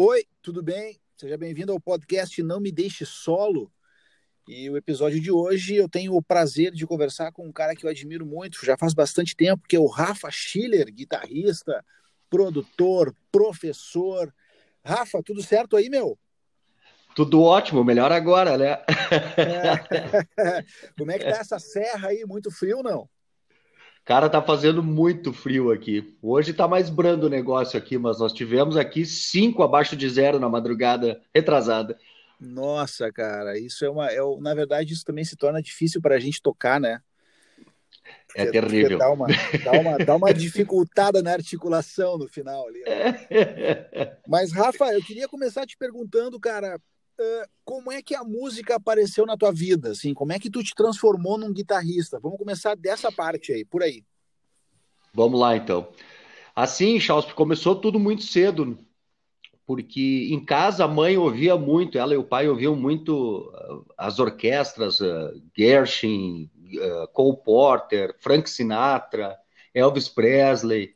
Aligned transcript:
Oi, 0.00 0.24
tudo 0.40 0.62
bem? 0.62 0.96
Seja 1.16 1.36
bem-vindo 1.36 1.72
ao 1.72 1.80
podcast 1.80 2.40
Não 2.40 2.60
Me 2.60 2.70
Deixe 2.70 3.04
Solo. 3.04 3.68
E 4.46 4.70
o 4.70 4.76
episódio 4.76 5.20
de 5.20 5.28
hoje 5.28 5.74
eu 5.74 5.88
tenho 5.88 6.14
o 6.14 6.22
prazer 6.22 6.70
de 6.70 6.86
conversar 6.86 7.32
com 7.32 7.44
um 7.44 7.50
cara 7.50 7.74
que 7.74 7.84
eu 7.84 7.90
admiro 7.90 8.24
muito, 8.24 8.64
já 8.64 8.76
faz 8.78 8.94
bastante 8.94 9.34
tempo, 9.34 9.66
que 9.68 9.74
é 9.74 9.80
o 9.80 9.88
Rafa 9.88 10.30
Schiller, 10.30 10.88
guitarrista, 10.94 11.84
produtor, 12.30 13.12
professor. 13.32 14.32
Rafa, 14.84 15.20
tudo 15.20 15.42
certo 15.42 15.76
aí, 15.76 15.90
meu? 15.90 16.16
Tudo 17.16 17.42
ótimo, 17.42 17.82
melhor 17.82 18.12
agora, 18.12 18.56
né? 18.56 18.78
É. 19.36 20.62
Como 20.96 21.10
é 21.10 21.18
que 21.18 21.24
tá 21.24 21.38
essa 21.38 21.58
serra 21.58 22.10
aí? 22.10 22.24
Muito 22.24 22.52
frio, 22.52 22.84
não? 22.84 23.10
Cara, 24.08 24.30
tá 24.30 24.40
fazendo 24.40 24.82
muito 24.82 25.34
frio 25.34 25.70
aqui. 25.70 26.16
Hoje 26.22 26.54
tá 26.54 26.66
mais 26.66 26.88
brando 26.88 27.26
o 27.26 27.28
negócio 27.28 27.78
aqui, 27.78 27.98
mas 27.98 28.18
nós 28.18 28.32
tivemos 28.32 28.74
aqui 28.74 29.04
cinco 29.04 29.62
abaixo 29.62 29.94
de 29.94 30.08
zero 30.08 30.40
na 30.40 30.48
madrugada 30.48 31.20
retrasada. 31.34 31.98
Nossa, 32.40 33.12
cara, 33.12 33.58
isso 33.58 33.84
é 33.84 33.90
uma. 33.90 34.10
É, 34.10 34.18
na 34.40 34.54
verdade, 34.54 34.94
isso 34.94 35.04
também 35.04 35.26
se 35.26 35.36
torna 35.36 35.60
difícil 35.60 36.00
para 36.00 36.14
a 36.14 36.18
gente 36.18 36.40
tocar, 36.40 36.80
né? 36.80 37.02
É 38.34 38.44
porque, 38.46 38.62
terrível. 38.62 38.96
Dá 38.96 39.10
uma, 39.10 39.26
dá, 39.62 39.72
uma, 39.72 39.98
dá 39.98 40.16
uma 40.16 40.32
dificultada 40.32 41.20
na 41.22 41.32
articulação 41.32 42.16
no 42.16 42.26
final 42.26 42.66
ali. 42.66 42.80
Né? 42.80 44.16
Mas, 44.26 44.52
Rafa, 44.52 44.86
eu 44.86 45.04
queria 45.04 45.28
começar 45.28 45.66
te 45.66 45.76
perguntando, 45.76 46.40
cara, 46.40 46.80
como 47.64 47.92
é 47.92 48.02
que 48.02 48.14
a 48.14 48.24
música 48.24 48.76
apareceu 48.76 49.26
na 49.26 49.36
tua 49.36 49.52
vida? 49.52 49.90
Assim, 49.90 50.14
como 50.14 50.32
é 50.32 50.38
que 50.38 50.50
tu 50.50 50.62
te 50.62 50.74
transformou 50.74 51.36
num 51.36 51.52
guitarrista? 51.52 52.18
Vamos 52.20 52.38
começar 52.38 52.74
dessa 52.76 53.10
parte 53.10 53.52
aí, 53.52 53.64
por 53.64 53.82
aí. 53.82 54.04
Vamos 55.12 55.38
lá, 55.40 55.56
então. 55.56 55.88
Assim, 56.54 56.98
Charles, 56.98 57.32
começou 57.32 57.76
tudo 57.76 57.98
muito 57.98 58.22
cedo, 58.22 58.78
porque 59.66 60.28
em 60.32 60.44
casa 60.44 60.84
a 60.84 60.88
mãe 60.88 61.16
ouvia 61.16 61.56
muito, 61.56 61.98
ela 61.98 62.14
e 62.14 62.16
o 62.16 62.24
pai 62.24 62.48
ouviam 62.48 62.74
muito 62.74 63.52
as 63.96 64.18
orquestras, 64.18 65.00
uh, 65.00 65.40
Gershwin, 65.56 66.50
uh, 66.74 67.06
Cole 67.12 67.36
Porter, 67.44 68.14
Frank 68.18 68.48
Sinatra, 68.48 69.36
Elvis 69.74 70.08
Presley. 70.08 70.94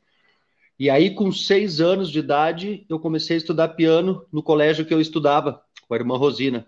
E 0.78 0.90
aí, 0.90 1.14
com 1.14 1.30
seis 1.30 1.80
anos 1.80 2.10
de 2.10 2.18
idade, 2.18 2.84
eu 2.88 2.98
comecei 2.98 3.36
a 3.36 3.38
estudar 3.38 3.68
piano 3.68 4.26
no 4.32 4.42
colégio 4.42 4.84
que 4.84 4.92
eu 4.92 5.00
estudava, 5.00 5.62
com 5.92 5.94
a 5.94 5.98
irmã 5.98 6.16
Rosina. 6.16 6.66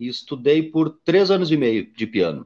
E 0.00 0.08
estudei 0.08 0.60
por 0.60 0.90
três 1.04 1.30
anos 1.30 1.52
e 1.52 1.56
meio 1.56 1.92
de 1.94 2.08
piano. 2.08 2.44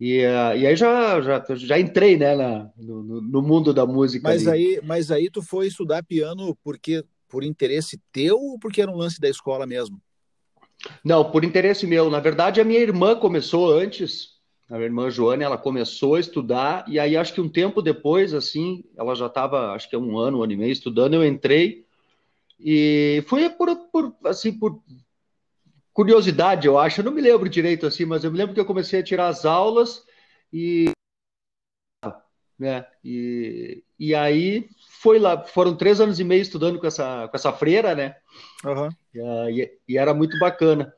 E, 0.00 0.18
uh, 0.26 0.58
e 0.58 0.66
aí 0.66 0.74
já, 0.74 1.20
já, 1.20 1.44
já 1.54 1.78
entrei 1.78 2.16
né, 2.16 2.34
na, 2.34 2.70
no, 2.76 3.20
no, 3.22 3.42
mundo 3.42 3.72
da 3.72 3.86
música. 3.86 4.28
Mas 4.28 4.46
aí, 4.48 4.80
mas 4.82 5.12
aí 5.12 5.30
tu 5.30 5.40
foi 5.40 5.68
estudar 5.68 6.02
piano 6.02 6.56
porque 6.64 7.04
por 7.28 7.44
interesse 7.44 8.00
teu 8.12 8.36
ou 8.36 8.58
porque 8.58 8.82
era 8.82 8.90
um 8.90 8.96
lance 8.96 9.20
da 9.20 9.28
escola 9.28 9.66
mesmo? 9.66 10.00
Não, 11.04 11.30
por 11.30 11.44
interesse 11.44 11.86
meu. 11.86 12.10
Na 12.10 12.18
verdade, 12.18 12.60
a 12.60 12.64
minha 12.64 12.80
irmã 12.80 13.14
começou 13.14 13.72
antes. 13.72 14.34
A 14.68 14.74
minha 14.74 14.86
irmã 14.86 15.08
Joana, 15.08 15.44
ela 15.44 15.56
começou 15.56 16.16
a 16.16 16.20
estudar 16.20 16.84
e 16.88 16.98
aí 16.98 17.16
acho 17.16 17.32
que 17.32 17.40
um 17.40 17.48
tempo 17.48 17.80
depois, 17.80 18.34
assim, 18.34 18.82
ela 18.98 19.14
já 19.14 19.26
estava, 19.26 19.70
acho 19.70 19.88
que 19.88 19.96
um 19.96 20.18
ano, 20.18 20.40
um 20.40 20.42
ano 20.42 20.52
e 20.52 20.56
meio 20.56 20.72
estudando, 20.72 21.14
eu 21.14 21.24
entrei 21.24 21.85
e 22.58 23.22
foi 23.26 23.48
por, 23.50 23.74
por, 23.90 24.16
assim, 24.24 24.52
por 24.52 24.82
curiosidade, 25.92 26.66
eu 26.66 26.78
acho. 26.78 27.00
Eu 27.00 27.04
não 27.04 27.12
me 27.12 27.20
lembro 27.20 27.48
direito 27.48 27.86
assim, 27.86 28.04
mas 28.04 28.24
eu 28.24 28.30
me 28.30 28.38
lembro 28.38 28.54
que 28.54 28.60
eu 28.60 28.66
comecei 28.66 29.00
a 29.00 29.04
tirar 29.04 29.28
as 29.28 29.44
aulas 29.44 30.02
e. 30.52 30.90
Né, 32.58 32.86
e, 33.04 33.84
e 33.98 34.14
aí 34.14 34.66
foi 35.00 35.18
lá, 35.18 35.44
foram 35.44 35.76
três 35.76 36.00
anos 36.00 36.18
e 36.18 36.24
meio 36.24 36.40
estudando 36.40 36.78
com 36.78 36.86
essa, 36.86 37.28
com 37.28 37.36
essa 37.36 37.52
freira, 37.52 37.94
né? 37.94 38.16
Uhum. 38.64 38.88
E, 39.50 39.78
e, 39.86 39.98
era 39.98 40.14
muito 40.14 40.38
bacana. 40.38 40.90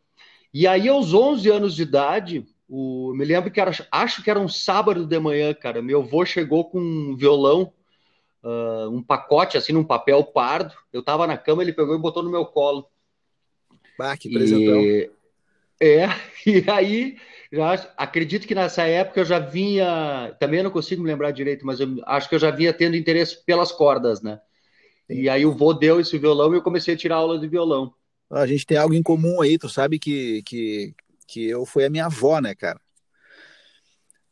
E 0.54 0.68
aí, 0.68 0.88
aos 0.88 1.12
11 1.12 1.50
anos 1.50 1.74
de 1.74 1.82
idade, 1.82 2.46
o, 2.68 3.12
me 3.12 3.24
lembro 3.24 3.50
que 3.50 3.60
era, 3.60 3.72
acho 3.90 4.22
que 4.22 4.30
era 4.30 4.38
um 4.38 4.48
sábado 4.48 5.04
de 5.04 5.18
manhã, 5.18 5.52
cara. 5.52 5.82
Meu 5.82 6.00
avô 6.00 6.24
chegou 6.24 6.70
com 6.70 6.80
um 6.80 7.16
violão 7.16 7.72
uh, 8.42 8.88
um 8.90 9.02
pacote 9.02 9.56
assim 9.56 9.72
num 9.72 9.84
papel 9.84 10.22
pardo. 10.24 10.74
Eu 10.92 11.02
tava 11.02 11.26
na 11.26 11.36
cama, 11.36 11.62
ele 11.62 11.72
pegou 11.72 11.94
e 11.94 12.00
botou 12.00 12.22
no 12.22 12.30
meu 12.30 12.44
colo. 12.46 12.88
Ah, 13.98 14.16
que 14.16 14.30
presentão. 14.30 14.80
E, 14.80 15.10
é, 15.80 16.08
e 16.46 16.64
aí 16.70 17.16
já 17.52 17.72
acredito 17.96 18.46
que 18.46 18.54
nessa 18.54 18.82
época 18.82 19.20
eu 19.20 19.24
já 19.24 19.38
vinha, 19.38 20.36
também 20.38 20.62
não 20.62 20.70
consigo 20.70 21.02
me 21.02 21.08
lembrar 21.08 21.30
direito, 21.30 21.64
mas 21.64 21.80
eu 21.80 21.88
acho 22.04 22.28
que 22.28 22.34
eu 22.34 22.38
já 22.38 22.50
vinha 22.50 22.72
tendo 22.72 22.96
interesse 22.96 23.44
pelas 23.44 23.72
cordas, 23.72 24.22
né? 24.22 24.40
Sim. 25.06 25.22
E 25.22 25.28
aí 25.28 25.46
o 25.46 25.52
vô 25.52 25.72
deu 25.72 26.00
esse 26.00 26.18
violão 26.18 26.52
e 26.52 26.56
eu 26.56 26.62
comecei 26.62 26.94
a 26.94 26.96
tirar 26.96 27.16
aula 27.16 27.38
de 27.38 27.48
violão. 27.48 27.92
A 28.30 28.46
gente 28.46 28.66
tem 28.66 28.76
algo 28.76 28.94
em 28.94 29.02
comum 29.02 29.40
aí, 29.40 29.56
tu 29.56 29.68
sabe 29.68 29.98
que, 29.98 30.42
que, 30.42 30.94
que 31.26 31.48
eu 31.48 31.64
fui 31.64 31.84
a 31.84 31.90
minha 31.90 32.06
avó, 32.06 32.38
né, 32.40 32.54
cara? 32.54 32.78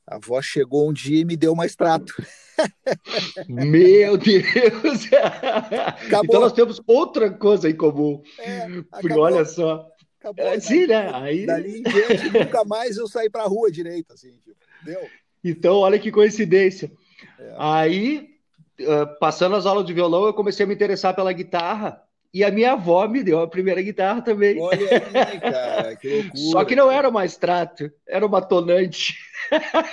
A 0.06 0.16
avó 0.16 0.40
chegou 0.40 0.88
um 0.88 0.92
dia 0.92 1.20
e 1.20 1.24
me 1.24 1.36
deu 1.36 1.54
mais 1.54 1.74
trato. 1.74 2.14
Meu 3.48 4.16
Deus! 4.16 5.08
Acabou. 5.12 6.24
Então 6.24 6.40
nós 6.40 6.52
temos 6.52 6.80
outra 6.86 7.30
coisa 7.30 7.68
em 7.68 7.76
comum. 7.76 8.22
É, 8.38 8.66
Porque 9.00 9.12
olha 9.12 9.44
só. 9.44 9.86
Acabou, 10.20 10.44
é, 10.44 10.60
sim, 10.60 10.86
né? 10.86 11.10
Aí... 11.12 11.44
Dali 11.44 11.80
em 11.80 11.82
diante, 11.82 12.30
nunca 12.30 12.64
mais 12.64 12.96
eu 12.96 13.08
saí 13.08 13.28
para 13.28 13.42
a 13.42 13.48
rua 13.48 13.70
direito, 13.70 14.12
assim, 14.12 14.32
tipo. 14.44 14.56
Então, 15.42 15.76
olha 15.76 15.98
que 15.98 16.10
coincidência. 16.10 16.90
É. 17.38 17.54
Aí, 17.58 18.28
passando 19.20 19.56
as 19.56 19.66
aulas 19.66 19.86
de 19.86 19.92
violão, 19.92 20.26
eu 20.26 20.34
comecei 20.34 20.64
a 20.64 20.66
me 20.66 20.74
interessar 20.74 21.14
pela 21.14 21.32
guitarra. 21.32 22.02
E 22.36 22.44
a 22.44 22.50
minha 22.50 22.72
avó 22.72 23.08
me 23.08 23.22
deu 23.22 23.40
a 23.40 23.48
primeira 23.48 23.80
guitarra 23.80 24.20
também. 24.20 24.60
Olha 24.60 24.78
aí, 25.26 25.40
cara, 25.40 25.96
que 25.96 26.06
loucura. 26.20 26.50
Só 26.52 26.64
que 26.66 26.76
não 26.76 26.92
era 26.92 27.08
uma 27.08 27.24
extrato, 27.24 27.90
era 28.06 28.26
uma 28.26 28.42
tonante. 28.42 29.16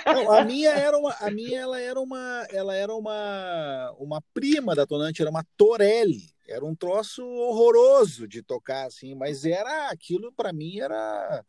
Não, 0.04 0.30
a 0.30 0.44
minha 0.44 0.68
era 0.72 0.94
uma, 0.98 1.16
a 1.20 1.30
minha 1.30 1.60
ela 1.60 1.80
era 1.80 1.98
uma, 1.98 2.46
ela 2.50 2.74
era 2.74 2.94
uma, 2.94 3.94
uma 3.98 4.22
prima 4.34 4.74
da 4.74 4.86
tonante, 4.86 5.22
era 5.22 5.30
uma 5.30 5.42
Torelli. 5.56 6.34
Era 6.46 6.62
um 6.66 6.74
troço 6.74 7.24
horroroso 7.24 8.28
de 8.28 8.42
tocar 8.42 8.88
assim, 8.88 9.14
mas 9.14 9.46
era 9.46 9.88
aquilo 9.88 10.30
para 10.30 10.52
mim 10.52 10.80
era 10.80 11.42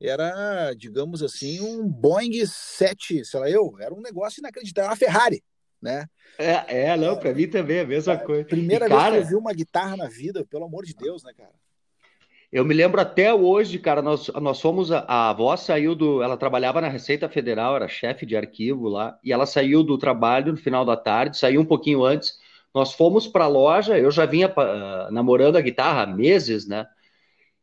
era, 0.00 0.72
digamos 0.72 1.22
assim, 1.22 1.60
um 1.60 1.86
Boeing 1.86 2.46
7, 2.46 3.22
sei 3.26 3.38
lá 3.38 3.50
eu, 3.50 3.76
era 3.78 3.94
um 3.94 4.00
negócio 4.00 4.40
inacreditável, 4.40 4.88
uma 4.88 4.96
Ferrari 4.96 5.44
né? 5.82 6.06
É, 6.38 6.90
é 6.90 6.96
não, 6.96 7.16
para 7.16 7.34
mim 7.34 7.48
também 7.48 7.78
é 7.78 7.80
a 7.80 7.86
mesma 7.86 8.16
coisa. 8.16 8.44
Primeira 8.44 8.86
e, 8.86 8.88
vez 8.88 9.00
cara, 9.00 9.16
que 9.16 9.22
eu 9.22 9.28
vi 9.28 9.34
uma 9.34 9.52
guitarra 9.52 9.96
na 9.96 10.08
vida, 10.08 10.46
pelo 10.48 10.64
amor 10.64 10.84
de 10.84 10.94
Deus, 10.94 11.22
né, 11.24 11.32
cara? 11.36 11.52
Eu 12.52 12.66
me 12.66 12.74
lembro 12.74 13.00
até 13.00 13.32
hoje, 13.32 13.78
cara, 13.78 14.02
nós, 14.02 14.28
nós 14.28 14.60
fomos, 14.60 14.92
a, 14.92 14.98
a 15.08 15.30
avó 15.30 15.56
saiu 15.56 15.94
do, 15.94 16.22
ela 16.22 16.36
trabalhava 16.36 16.82
na 16.82 16.88
Receita 16.88 17.26
Federal, 17.26 17.74
era 17.74 17.88
chefe 17.88 18.26
de 18.26 18.36
arquivo 18.36 18.88
lá, 18.88 19.18
e 19.24 19.32
ela 19.32 19.46
saiu 19.46 19.82
do 19.82 19.96
trabalho 19.96 20.52
no 20.52 20.58
final 20.58 20.84
da 20.84 20.94
tarde, 20.94 21.38
saiu 21.38 21.62
um 21.62 21.64
pouquinho 21.64 22.04
antes, 22.04 22.38
nós 22.74 22.92
fomos 22.92 23.26
para 23.26 23.44
a 23.44 23.48
loja, 23.48 23.98
eu 23.98 24.10
já 24.10 24.26
vinha 24.26 24.48
uh, 24.48 25.10
namorando 25.10 25.56
a 25.56 25.62
guitarra 25.62 26.02
há 26.02 26.06
meses, 26.06 26.66
né? 26.66 26.86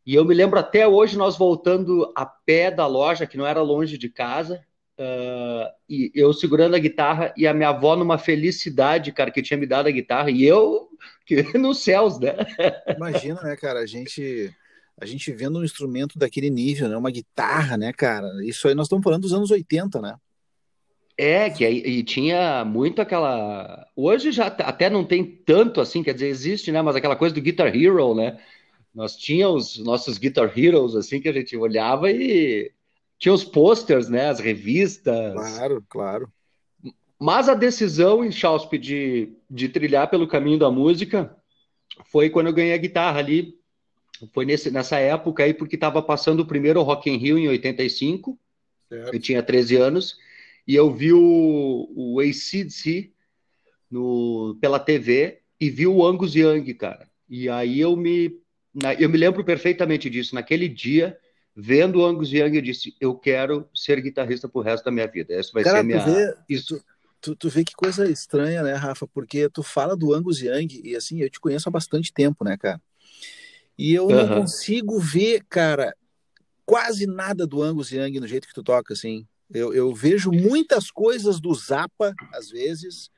E 0.06 0.16
eu 0.16 0.26
me 0.26 0.34
lembro 0.34 0.58
até 0.58 0.88
hoje 0.88 1.16
nós 1.16 1.38
voltando 1.38 2.12
a 2.16 2.26
pé 2.26 2.72
da 2.72 2.88
loja, 2.88 3.28
que 3.28 3.38
não 3.38 3.46
era 3.46 3.62
longe 3.62 3.96
de 3.96 4.10
casa, 4.10 4.60
Uh, 5.00 5.72
e 5.90 6.12
eu 6.14 6.34
segurando 6.34 6.76
a 6.76 6.80
guitarra 6.80 7.34
e 7.38 7.48
a 7.48 7.54
minha 7.54 7.70
avó 7.70 7.96
numa 7.96 8.18
felicidade, 8.18 9.14
cara, 9.14 9.32
que 9.32 9.42
tinha 9.42 9.58
me 9.58 9.66
dado 9.66 9.88
a 9.88 9.92
guitarra 9.92 10.30
e 10.30 10.44
eu 10.44 10.90
que, 11.26 11.58
nos 11.58 11.82
céus, 11.82 12.20
né? 12.20 12.36
Imagina, 12.98 13.42
né, 13.42 13.56
cara, 13.56 13.80
a 13.80 13.86
gente 13.86 14.54
a 15.00 15.06
gente 15.06 15.32
vendo 15.32 15.60
um 15.60 15.64
instrumento 15.64 16.20
daquele 16.20 16.50
nível, 16.50 16.90
né, 16.90 16.98
uma 16.98 17.10
guitarra, 17.10 17.78
né, 17.78 17.94
cara? 17.94 18.28
Isso 18.44 18.68
aí 18.68 18.76
nós 18.76 18.88
estamos 18.88 19.02
falando 19.02 19.22
dos 19.22 19.32
anos 19.32 19.50
80, 19.50 20.02
né? 20.02 20.18
É, 21.18 21.50
que 21.50 21.64
aí 21.64 21.78
e 21.78 22.04
tinha 22.04 22.66
muito 22.66 23.02
aquela. 23.02 23.88
Hoje 23.96 24.34
já 24.34 24.48
até 24.48 24.90
não 24.90 25.06
tem 25.06 25.24
tanto 25.24 25.80
assim, 25.80 26.04
quer 26.04 26.14
dizer, 26.14 26.28
existe, 26.28 26.74
né? 26.74 26.82
Mas 26.82 26.98
aquela 26.98 27.16
coisa 27.16 27.34
do 27.34 27.42
Guitar 27.42 27.74
Hero, 27.74 28.14
né? 28.14 28.38
Nós 28.94 29.16
tínhamos 29.16 29.78
os 29.78 29.86
nossos 29.86 30.18
Guitar 30.18 30.52
Heroes, 30.58 30.96
assim, 30.96 31.22
que 31.22 31.30
a 31.30 31.34
gente 31.34 31.56
olhava 31.56 32.12
e 32.12 32.72
tinha 33.20 33.34
os 33.34 33.44
posters, 33.44 34.08
né? 34.08 34.30
As 34.30 34.40
revistas. 34.40 35.34
Claro, 35.34 35.86
claro. 35.88 36.34
Mas 37.20 37.50
a 37.50 37.54
decisão 37.54 38.24
em 38.24 38.32
Chausp 38.32 38.78
de, 38.78 39.34
de 39.50 39.68
trilhar 39.68 40.10
pelo 40.10 40.28
caminho 40.28 40.58
da 40.58 40.72
música 40.72 41.36
foi 42.06 42.30
quando 42.30 42.48
eu 42.48 42.54
ganhei 42.54 42.74
a 42.74 42.78
guitarra 42.78 43.20
ali. 43.20 43.60
Foi 44.34 44.46
nesse, 44.46 44.72
nessa 44.72 44.98
época 44.98 45.44
aí, 45.44 45.54
porque 45.54 45.76
estava 45.76 46.02
passando 46.02 46.40
o 46.40 46.46
primeiro 46.46 46.82
Rock 46.82 47.10
in 47.10 47.18
Rio 47.18 47.38
em 47.38 47.50
85. 47.50 48.40
Certo. 48.88 49.14
Eu 49.14 49.20
tinha 49.20 49.44
13 49.44 49.76
anos. 49.76 50.18
E 50.66 50.74
eu 50.76 50.90
vi 50.94 51.12
o, 51.12 51.92
o 51.94 52.20
ACDC 52.22 53.12
no, 53.92 54.58
pela 54.62 54.80
TV 54.80 55.42
e 55.60 55.70
vi 55.70 55.88
o 55.88 56.06
Angus 56.06 56.36
Young, 56.36 56.74
cara. 56.74 57.10
E 57.30 57.50
aí 57.50 57.80
eu 57.82 57.96
me, 57.98 58.40
eu 58.98 59.10
me 59.10 59.18
lembro 59.18 59.44
perfeitamente 59.44 60.10
disso. 60.10 60.36
Naquele 60.36 60.70
dia, 60.70 61.18
vendo 61.60 62.00
o 62.00 62.06
Angus 62.06 62.32
Young, 62.32 62.56
eu 62.56 62.62
disse: 62.62 62.96
Eu 63.00 63.16
quero 63.16 63.70
ser 63.76 64.02
guitarrista 64.02 64.48
pro 64.48 64.62
resto 64.62 64.86
da 64.86 64.92
minha 64.92 65.08
vida. 65.08 65.34
Essa 65.34 65.52
vai 65.52 65.64
Cara, 65.64 65.78
ser 65.78 65.82
a 65.82 65.84
minha. 65.84 66.04
Tu 66.04 66.06
vê, 66.06 66.36
isso. 66.48 66.84
Tu, 67.22 67.36
Tu, 67.36 67.50
vê 67.50 67.66
que 67.66 67.74
coisa 67.76 68.10
estranha, 68.10 68.64
né, 68.64 68.74
Rafa? 68.74 69.06
Porque 69.06 69.50
tu 69.50 69.62
fala 69.62 69.96
do 69.96 70.14
Angus 70.14 70.42
Young 70.42 70.82
e 70.84 70.96
assim, 70.96 71.22
eu 71.22 71.30
te 71.30 71.40
conheço 71.40 71.68
há 71.68 71.72
bastante 71.72 72.14
tempo, 72.14 72.46
né, 72.46 72.56
cara? 72.56 72.82
E 73.78 73.94
eu 73.94 74.08
não 74.10 74.28
consigo 74.42 75.00
ver, 75.00 75.44
cara, 75.50 75.94
quase 76.66 77.06
nada 77.06 77.46
do 77.46 77.62
Angus 77.62 77.92
Young 77.92 78.20
no 78.20 78.28
jeito 78.28 78.48
que 78.48 78.54
tu 78.54 78.64
toca, 78.64 78.94
assim. 78.94 79.28
Eu, 79.54 79.74
eu 79.74 79.94
vejo 79.94 80.32
muitas 80.32 80.92
coisas 80.92 81.40
do 81.40 81.54
Zappa, 81.54 82.14
às 82.34 82.50
vezes. 82.50 83.10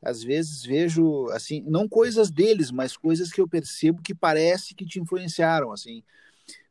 Às 0.00 0.22
vezes 0.22 0.64
vejo, 0.64 1.28
assim, 1.30 1.64
não 1.66 1.88
coisas 1.88 2.30
deles, 2.30 2.70
mas 2.70 2.96
coisas 2.96 3.32
que 3.32 3.40
eu 3.40 3.48
percebo 3.48 4.02
que 4.02 4.14
parece 4.14 4.74
que 4.74 4.84
te 4.84 5.00
influenciaram, 5.00 5.72
assim. 5.72 6.04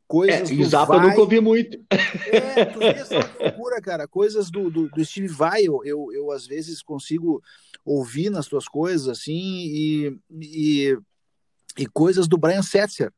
Coisas 0.08 0.52
é, 0.52 0.56
do 0.56 0.66
Zappa 0.66 0.98
Vai... 0.98 1.06
eu 1.06 1.10
nunca 1.10 1.22
ouvi 1.22 1.40
muito. 1.40 1.78
É, 1.90 2.66
tu 2.66 2.82
essa 2.82 3.16
loucura, 3.40 3.82
cara. 3.82 4.08
Coisas 4.08 4.52
do, 4.52 4.70
do, 4.70 4.90
do 4.90 5.06
Steve 5.06 5.28
Vai, 5.28 5.64
eu, 5.64 5.82
eu, 5.84 6.12
eu, 6.14 6.32
às 6.32 6.46
vezes 6.46 6.82
consigo 6.82 7.42
ouvir 7.86 8.30
nas 8.30 8.48
tuas 8.48 8.68
coisas, 8.68 9.08
assim, 9.08 9.34
e, 9.34 10.18
e, 10.32 10.98
e 11.78 11.86
coisas 11.88 12.28
do 12.28 12.38
Brian 12.38 12.62
Setzer, 12.62 13.12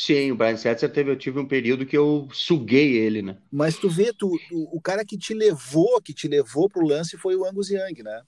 Sim, 0.00 0.30
o 0.30 0.36
Brian 0.36 0.56
Setzer 0.56 0.92
teve, 0.92 1.10
eu 1.10 1.16
tive 1.16 1.40
um 1.40 1.48
período 1.48 1.84
que 1.84 1.96
eu 1.96 2.28
suguei 2.32 2.96
ele, 2.96 3.20
né? 3.20 3.38
Mas 3.50 3.76
tu 3.76 3.88
vê, 3.88 4.12
tu, 4.12 4.30
o 4.52 4.80
cara 4.80 5.04
que 5.04 5.18
te 5.18 5.34
levou, 5.34 6.00
que 6.00 6.14
te 6.14 6.28
levou 6.28 6.68
pro 6.68 6.86
lance 6.86 7.16
foi 7.16 7.34
o 7.34 7.44
Angus 7.44 7.68
Young, 7.68 8.02
né? 8.04 8.22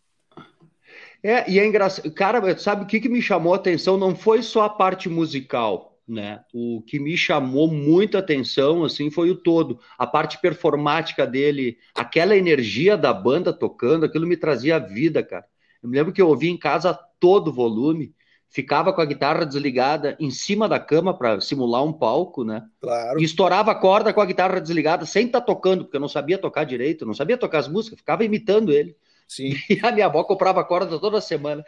É, 1.22 1.48
e 1.48 1.60
é 1.60 1.66
engraçado. 1.66 2.10
Cara, 2.12 2.58
sabe 2.58 2.82
o 2.82 2.86
que, 2.86 2.98
que 2.98 3.08
me 3.08 3.22
chamou 3.22 3.52
a 3.52 3.56
atenção? 3.56 3.96
Não 3.96 4.16
foi 4.16 4.42
só 4.42 4.64
a 4.64 4.68
parte 4.68 5.08
musical, 5.08 5.99
né? 6.10 6.40
O 6.52 6.82
que 6.82 6.98
me 6.98 7.16
chamou 7.16 7.70
muita 7.70 8.18
atenção, 8.18 8.84
assim, 8.84 9.10
foi 9.10 9.30
o 9.30 9.36
todo. 9.36 9.78
A 9.96 10.06
parte 10.06 10.40
performática 10.40 11.26
dele, 11.26 11.78
aquela 11.94 12.36
energia 12.36 12.96
da 12.96 13.12
banda 13.12 13.52
tocando, 13.52 14.04
aquilo 14.04 14.26
me 14.26 14.36
trazia 14.36 14.78
vida, 14.78 15.22
cara. 15.22 15.44
Eu 15.82 15.88
me 15.88 15.96
lembro 15.96 16.12
que 16.12 16.20
eu 16.20 16.28
ouvi 16.28 16.48
em 16.48 16.56
casa 16.56 16.98
todo 17.18 17.52
volume 17.52 18.14
ficava 18.50 18.92
com 18.92 19.00
a 19.00 19.04
guitarra 19.04 19.46
desligada 19.46 20.16
em 20.18 20.30
cima 20.30 20.68
da 20.68 20.78
cama 20.78 21.16
para 21.16 21.40
simular 21.40 21.84
um 21.84 21.92
palco, 21.92 22.44
né? 22.44 22.66
Claro. 22.80 23.20
E 23.20 23.24
estourava 23.24 23.70
a 23.70 23.76
corda 23.76 24.12
com 24.12 24.20
a 24.20 24.26
guitarra 24.26 24.60
desligada 24.60 25.06
sem 25.06 25.26
estar 25.26 25.40
tá 25.40 25.46
tocando, 25.46 25.84
porque 25.84 25.96
eu 25.96 26.00
não 26.00 26.08
sabia 26.08 26.36
tocar 26.36 26.64
direito, 26.64 27.06
não 27.06 27.14
sabia 27.14 27.38
tocar 27.38 27.60
as 27.60 27.68
músicas, 27.68 28.00
ficava 28.00 28.24
imitando 28.24 28.72
ele. 28.72 28.96
Sim. 29.28 29.54
E 29.70 29.78
a 29.86 29.92
minha 29.92 30.06
avó 30.06 30.24
comprava 30.24 30.64
corda 30.64 30.98
toda 30.98 31.20
semana. 31.20 31.64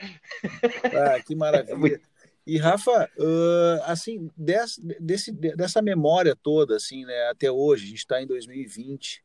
Ah, 0.85 1.21
que 1.25 1.37
maravilha. 1.37 2.01
E 2.47 2.59
Rafa, 2.59 3.09
uh, 3.19 3.83
assim, 3.85 4.29
desse, 4.37 4.81
desse, 5.01 5.33
dessa 5.33 5.81
memória 5.81 6.35
toda, 6.35 6.77
assim, 6.77 7.05
né, 7.05 7.29
até 7.31 7.51
hoje, 7.51 7.85
a 7.85 7.89
gente 7.89 7.99
está 7.99 8.21
em 8.21 8.27
2020, 8.27 9.23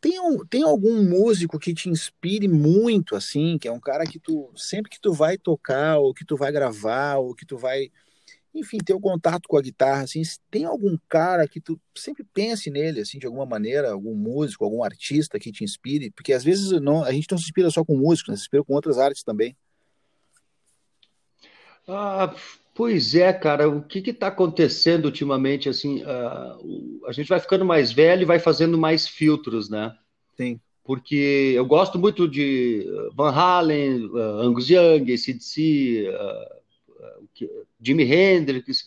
tem, 0.00 0.18
um, 0.18 0.44
tem 0.44 0.62
algum 0.64 1.02
músico 1.04 1.58
que 1.58 1.72
te 1.72 1.88
inspire 1.88 2.48
muito, 2.48 3.14
assim, 3.14 3.56
que 3.56 3.68
é 3.68 3.72
um 3.72 3.78
cara 3.78 4.04
que 4.04 4.18
tu, 4.18 4.50
sempre 4.56 4.90
que 4.90 5.00
tu 5.00 5.12
vai 5.12 5.38
tocar, 5.38 5.98
ou 5.98 6.12
que 6.14 6.24
tu 6.24 6.36
vai 6.36 6.50
gravar, 6.50 7.18
ou 7.18 7.34
que 7.34 7.46
tu 7.46 7.56
vai, 7.56 7.88
enfim, 8.54 8.78
ter 8.78 8.94
o 8.94 8.96
um 8.96 9.00
contato 9.00 9.46
com 9.46 9.56
a 9.56 9.62
guitarra, 9.62 10.02
assim, 10.02 10.22
tem 10.50 10.64
algum 10.64 10.96
cara 11.08 11.46
que 11.46 11.60
tu 11.60 11.78
sempre 11.94 12.24
pense 12.34 12.70
nele, 12.70 13.00
assim, 13.00 13.18
de 13.18 13.26
alguma 13.26 13.46
maneira, 13.46 13.92
algum 13.92 14.14
músico, 14.14 14.64
algum 14.64 14.82
artista 14.82 15.38
que 15.38 15.52
te 15.52 15.62
inspire? 15.62 16.10
Porque 16.10 16.32
às 16.32 16.42
vezes 16.42 16.72
não, 16.80 17.04
a 17.04 17.12
gente 17.12 17.30
não 17.30 17.38
se 17.38 17.44
inspira 17.44 17.70
só 17.70 17.84
com 17.84 17.96
música, 17.96 18.32
né? 18.32 18.36
se 18.36 18.44
inspira 18.44 18.64
com 18.64 18.74
outras 18.74 18.98
artes 18.98 19.22
também. 19.22 19.56
Ah, 21.88 22.34
pois 22.74 23.14
é, 23.14 23.32
cara, 23.32 23.68
o 23.68 23.82
que 23.82 23.98
está 24.10 24.28
acontecendo 24.28 25.06
ultimamente, 25.06 25.68
assim, 25.68 26.02
uh, 26.02 27.06
a 27.06 27.12
gente 27.12 27.28
vai 27.28 27.40
ficando 27.40 27.64
mais 27.64 27.92
velho 27.92 28.22
e 28.22 28.26
vai 28.26 28.38
fazendo 28.38 28.78
mais 28.78 29.06
filtros, 29.06 29.68
né? 29.68 29.96
Sim. 30.36 30.60
Porque 30.84 31.52
eu 31.54 31.64
gosto 31.64 31.98
muito 31.98 32.28
de 32.28 32.86
Van 33.14 33.30
Halen, 33.30 34.06
uh, 34.06 34.40
Angus 34.40 34.68
Young, 34.68 35.12
ACDC, 35.12 36.08
uh, 36.08 36.62
Jimi 37.80 38.04
Hendrix, 38.04 38.86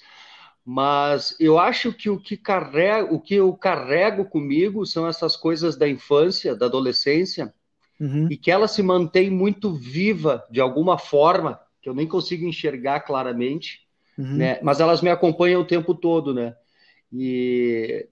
mas 0.66 1.36
eu 1.40 1.60
acho 1.60 1.94
que 1.94 2.10
o 2.10 2.20
que, 2.20 2.36
carrego, 2.36 3.14
o 3.14 3.20
que 3.20 3.36
eu 3.36 3.54
carrego 3.54 4.26
comigo 4.26 4.86
são 4.86 5.08
essas 5.08 5.36
coisas 5.36 5.76
da 5.76 5.88
infância, 5.88 6.56
da 6.56 6.66
adolescência, 6.66 7.54
uhum. 8.00 8.28
e 8.32 8.36
que 8.36 8.50
ela 8.50 8.68
se 8.68 8.82
mantém 8.82 9.30
muito 9.30 9.74
viva 9.74 10.44
de 10.50 10.60
alguma 10.60 10.98
forma, 10.98 11.60
que 11.86 11.90
eu 11.90 11.94
nem 11.94 12.08
consigo 12.08 12.48
enxergar 12.48 13.02
claramente, 13.02 13.82
uhum. 14.18 14.38
né? 14.38 14.60
Mas 14.64 14.80
elas 14.80 15.04
me 15.04 15.10
acompanham 15.12 15.62
o 15.62 15.68
tempo 15.68 15.94
todo, 15.94 16.34
né? 16.34 16.56
E, 17.14 18.08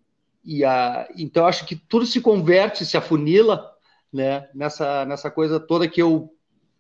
e 0.46 0.64
a, 0.64 1.08
então 1.18 1.48
acho 1.48 1.66
que 1.66 1.76
tudo 1.76 2.06
se 2.06 2.22
converte, 2.22 2.86
se 2.86 2.96
afunila, 2.96 3.68
né? 4.14 4.48
Nessa 4.54 5.06
nessa 5.06 5.32
coisa 5.32 5.60
toda 5.60 5.88
que 5.88 6.00
eu 6.00 6.32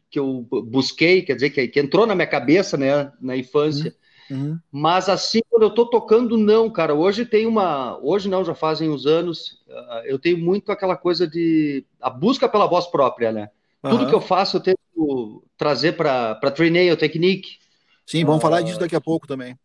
que 0.07 0.19
eu 0.19 0.45
busquei, 0.67 1.23
quer 1.23 1.33
dizer 1.33 1.49
que, 1.49 1.67
que 1.67 1.79
entrou 1.79 2.05
na 2.05 2.13
minha 2.13 2.27
cabeça, 2.27 2.77
né? 2.77 3.11
Na 3.19 3.35
infância. 3.35 3.95
Uhum. 4.29 4.37
uhum. 4.37 4.59
Mas 4.71 5.09
assim, 5.09 5.41
quando 5.49 5.63
eu 5.63 5.69
estou 5.69 5.89
tocando, 5.89 6.37
não, 6.37 6.69
cara. 6.69 6.93
Hoje 6.93 7.25
tem 7.25 7.47
uma. 7.47 7.97
Hoje 8.03 8.29
não, 8.29 8.45
já 8.45 8.53
fazem 8.53 8.87
uns 8.87 9.07
anos. 9.07 9.63
Uh, 9.67 10.05
eu 10.05 10.19
tenho 10.19 10.37
muito 10.37 10.71
aquela 10.71 10.95
coisa 10.95 11.27
de. 11.27 11.83
a 11.99 12.11
busca 12.11 12.47
pela 12.47 12.67
voz 12.67 12.85
própria, 12.85 13.31
né? 13.31 13.49
Tudo 13.81 14.07
que 14.07 14.13
eu 14.13 14.21
faço 14.21 14.57
eu 14.57 14.61
trazer 15.57 15.93
para 15.93 16.51
Trainail 16.51 16.97
Technique. 16.97 17.57
Sim, 18.05 18.25
vamos 18.25 18.39
uh, 18.39 18.41
falar 18.41 18.61
disso 18.61 18.79
daqui 18.79 18.95
a 18.95 19.01
pouco 19.01 19.27
também. 19.27 19.57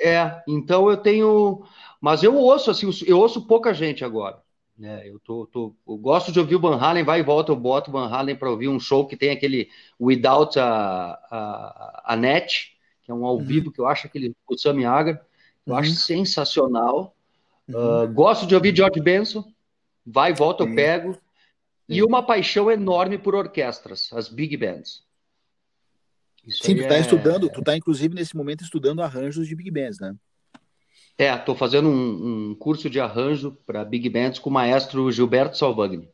É, 0.00 0.42
então 0.46 0.88
eu 0.88 0.96
tenho. 0.96 1.64
Mas 2.00 2.22
eu 2.22 2.36
ouço, 2.36 2.70
assim, 2.70 2.88
eu 3.06 3.18
ouço 3.18 3.46
pouca 3.46 3.74
gente 3.74 4.04
agora. 4.04 4.40
Né? 4.78 5.02
Eu, 5.08 5.18
tô, 5.18 5.46
tô, 5.46 5.74
eu 5.88 5.96
gosto 5.96 6.30
de 6.30 6.38
ouvir 6.38 6.54
o 6.54 6.60
Van 6.60 6.76
Halen, 6.76 7.02
vai 7.02 7.18
e 7.18 7.24
volta, 7.24 7.50
eu 7.50 7.56
boto 7.56 7.90
o 7.90 7.92
Van 7.92 8.08
Halen 8.08 8.36
para 8.36 8.48
ouvir 8.48 8.68
um 8.68 8.78
show 8.78 9.04
que 9.06 9.16
tem 9.16 9.30
aquele 9.30 9.68
Without 10.00 10.56
a, 10.56 11.18
a, 11.28 12.02
a 12.12 12.16
Net, 12.16 12.76
que 13.02 13.10
é 13.10 13.14
um 13.14 13.26
ao 13.26 13.36
uhum. 13.36 13.44
vivo 13.44 13.72
que 13.72 13.80
eu 13.80 13.88
acho 13.88 14.06
aquele 14.06 14.32
o 14.48 14.56
Sammy 14.56 14.84
Hagar, 14.84 15.20
eu 15.66 15.72
uhum. 15.72 15.78
acho 15.78 15.90
sensacional. 15.90 17.12
Uhum. 17.68 18.04
Uh, 18.04 18.08
gosto 18.12 18.46
de 18.46 18.54
ouvir 18.54 18.74
George 18.74 19.00
Benson, 19.00 19.44
vai 20.06 20.30
e 20.30 20.34
volta, 20.34 20.62
eu 20.62 20.72
pego. 20.72 21.18
E 21.88 22.02
uma 22.02 22.22
paixão 22.22 22.70
enorme 22.70 23.16
por 23.16 23.34
orquestras, 23.34 24.10
as 24.12 24.28
big 24.28 24.56
bands. 24.56 25.02
Isso 26.46 26.64
Sim, 26.64 26.76
tu 26.76 26.82
está 26.82 26.96
é... 26.96 27.00
estudando, 27.00 27.48
tu 27.48 27.60
está 27.60 27.76
inclusive 27.76 28.14
nesse 28.14 28.36
momento 28.36 28.62
estudando 28.62 29.02
arranjos 29.02 29.46
de 29.46 29.54
big 29.54 29.70
bands, 29.70 29.98
né? 29.98 30.14
É, 31.16 31.34
estou 31.34 31.56
fazendo 31.56 31.88
um, 31.88 32.50
um, 32.50 32.54
curso 32.54 32.88
de 32.88 33.00
arranjo 33.00 33.52
para 33.66 33.84
big 33.84 34.08
bands 34.08 34.38
com 34.38 34.50
o 34.50 34.52
maestro 34.52 35.10
Gilberto 35.10 35.58
Salvagni. 35.58 36.08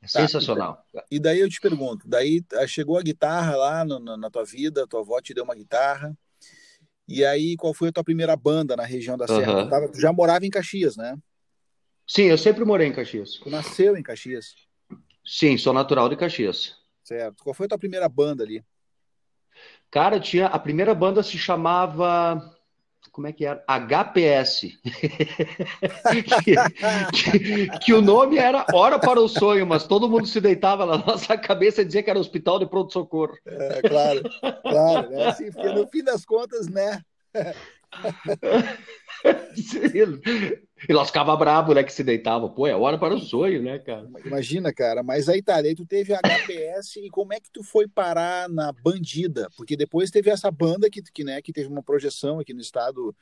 É 0.00 0.06
tá, 0.06 0.20
sensacional. 0.20 0.84
E 1.10 1.18
daí 1.18 1.40
eu 1.40 1.48
te 1.48 1.60
pergunto, 1.60 2.08
daí 2.08 2.44
ah, 2.52 2.66
chegou 2.66 2.96
a 2.96 3.02
guitarra 3.02 3.56
lá 3.56 3.84
no, 3.84 3.98
na, 3.98 4.16
na 4.16 4.30
tua 4.30 4.44
vida, 4.44 4.86
tua 4.86 5.00
avó 5.00 5.20
te 5.20 5.34
deu 5.34 5.42
uma 5.42 5.54
guitarra, 5.54 6.16
e 7.08 7.24
aí 7.24 7.56
qual 7.56 7.74
foi 7.74 7.88
a 7.88 7.92
tua 7.92 8.04
primeira 8.04 8.36
banda 8.36 8.76
na 8.76 8.84
região 8.84 9.16
da 9.16 9.26
Serra? 9.26 9.64
Tu, 9.64 9.70
tava, 9.70 9.88
tu 9.88 10.00
já 10.00 10.12
morava 10.12 10.46
em 10.46 10.50
Caxias, 10.50 10.96
né? 10.96 11.16
Sim, 12.06 12.24
eu 12.24 12.38
sempre 12.38 12.64
morei 12.64 12.86
em 12.86 12.92
Caxias. 12.92 13.34
Tu 13.42 13.50
nasceu 13.50 13.96
em 13.96 14.02
Caxias? 14.02 14.54
Sim, 15.26 15.58
sou 15.58 15.72
natural 15.72 16.08
de 16.08 16.16
Caxias. 16.16 16.76
Certo. 17.02 17.42
Qual 17.42 17.54
foi 17.54 17.66
a 17.66 17.70
tua 17.70 17.78
primeira 17.78 18.08
banda 18.08 18.44
ali? 18.44 18.64
Cara, 19.90 20.20
tinha 20.20 20.46
a 20.46 20.58
primeira 20.58 20.94
banda 20.94 21.22
se 21.22 21.38
chamava 21.38 22.56
como 23.16 23.26
é 23.26 23.32
que 23.32 23.46
era? 23.46 23.64
HPS. 23.66 24.78
que, 26.12 26.54
que, 27.14 27.78
que, 27.78 27.94
o 27.94 28.02
nome 28.02 28.36
era 28.36 28.66
Hora 28.74 28.98
para 28.98 29.18
o 29.18 29.26
Sonho, 29.26 29.66
mas 29.66 29.86
todo 29.86 30.06
mundo 30.06 30.26
se 30.26 30.38
deitava 30.38 30.84
na 30.84 30.98
nossa 30.98 31.34
cabeça 31.38 31.80
e 31.80 31.86
dizia 31.86 32.02
que 32.02 32.10
era 32.10 32.18
Hospital 32.18 32.58
de 32.58 32.66
Pronto 32.66 32.92
Socorro. 32.92 33.34
É, 33.46 33.80
claro, 33.80 34.20
claro. 34.60 35.14
É 35.14 35.28
assim, 35.28 35.50
porque 35.50 35.68
no 35.68 35.88
fim 35.88 36.04
das 36.04 36.26
contas, 36.26 36.68
né? 36.68 37.00
e 40.88 40.92
nós 40.92 41.08
ficava 41.08 41.34
bravo, 41.36 41.72
né, 41.72 41.82
que 41.82 41.92
se 41.92 42.04
deitava. 42.04 42.48
Pô, 42.48 42.66
é 42.66 42.76
hora 42.76 42.98
para 42.98 43.14
o 43.14 43.18
sonho, 43.18 43.62
né, 43.62 43.78
cara? 43.78 44.06
Imagina, 44.24 44.72
cara. 44.72 45.02
Mas 45.02 45.28
aí 45.28 45.42
tá, 45.42 45.56
aí 45.56 45.74
tu 45.74 45.86
teve 45.86 46.12
a 46.12 46.18
HPS 46.18 46.96
e 46.96 47.08
como 47.08 47.32
é 47.32 47.40
que 47.40 47.50
tu 47.50 47.62
foi 47.62 47.88
parar 47.88 48.48
na 48.48 48.72
Bandida? 48.72 49.48
Porque 49.56 49.76
depois 49.76 50.10
teve 50.10 50.30
essa 50.30 50.50
banda 50.50 50.90
que, 50.90 51.02
que, 51.02 51.24
né, 51.24 51.40
que 51.40 51.52
teve 51.52 51.68
uma 51.68 51.82
projeção 51.82 52.38
aqui 52.38 52.52
no 52.52 52.60
estado 52.60 53.14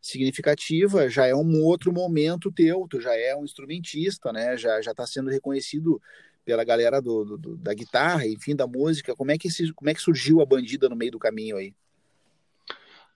significativa, 0.00 1.08
já 1.08 1.26
é 1.26 1.34
um 1.34 1.62
outro 1.62 1.92
momento 1.92 2.50
teu, 2.50 2.86
tu 2.88 2.98
já 2.98 3.14
é 3.14 3.36
um 3.36 3.44
instrumentista, 3.44 4.32
né, 4.32 4.56
já, 4.56 4.80
já 4.80 4.94
tá 4.94 5.06
sendo 5.06 5.28
reconhecido 5.28 6.00
pela 6.46 6.64
galera 6.64 7.02
do, 7.02 7.36
do, 7.36 7.56
da 7.56 7.74
guitarra, 7.74 8.26
enfim, 8.26 8.56
da 8.56 8.66
música. 8.66 9.14
Como 9.14 9.32
é, 9.32 9.36
que 9.36 9.48
esse, 9.48 9.72
como 9.74 9.90
é 9.90 9.94
que 9.94 10.00
surgiu 10.00 10.40
a 10.40 10.46
Bandida 10.46 10.88
no 10.88 10.96
meio 10.96 11.10
do 11.10 11.18
caminho 11.18 11.56
aí? 11.56 11.74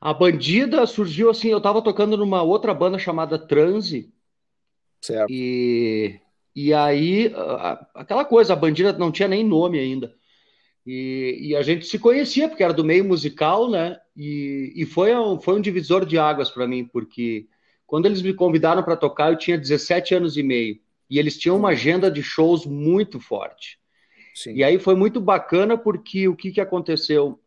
A 0.00 0.14
Bandida 0.14 0.86
surgiu 0.86 1.28
assim, 1.28 1.48
eu 1.48 1.58
estava 1.58 1.82
tocando 1.82 2.16
numa 2.16 2.42
outra 2.42 2.72
banda 2.72 2.98
chamada 2.98 3.38
Transe. 3.38 4.12
Certo. 5.00 5.30
E, 5.30 6.18
e 6.56 6.72
aí, 6.72 7.32
aquela 7.94 8.24
coisa, 8.24 8.54
a 8.54 8.56
Bandida 8.56 8.92
não 8.92 9.12
tinha 9.12 9.28
nem 9.28 9.44
nome 9.44 9.78
ainda. 9.78 10.14
E, 10.86 11.38
e 11.40 11.56
a 11.56 11.62
gente 11.62 11.86
se 11.86 11.98
conhecia, 11.98 12.48
porque 12.48 12.64
era 12.64 12.72
do 12.72 12.84
meio 12.84 13.04
musical, 13.04 13.70
né? 13.70 13.98
E, 14.16 14.72
e 14.74 14.86
foi, 14.86 15.14
um, 15.14 15.38
foi 15.38 15.56
um 15.56 15.60
divisor 15.60 16.06
de 16.06 16.18
águas 16.18 16.50
para 16.50 16.66
mim, 16.66 16.84
porque 16.84 17.46
quando 17.86 18.06
eles 18.06 18.22
me 18.22 18.32
convidaram 18.32 18.82
para 18.82 18.96
tocar, 18.96 19.30
eu 19.30 19.38
tinha 19.38 19.58
17 19.58 20.14
anos 20.14 20.36
e 20.36 20.42
meio. 20.42 20.80
E 21.10 21.18
eles 21.18 21.36
tinham 21.36 21.56
uma 21.56 21.70
agenda 21.70 22.10
de 22.10 22.22
shows 22.22 22.64
muito 22.64 23.20
forte. 23.20 23.78
Sim. 24.34 24.54
E 24.54 24.64
aí 24.64 24.78
foi 24.78 24.94
muito 24.94 25.20
bacana 25.20 25.76
porque 25.76 26.28
o 26.28 26.36
que, 26.36 26.52
que 26.52 26.60
aconteceu? 26.60 27.38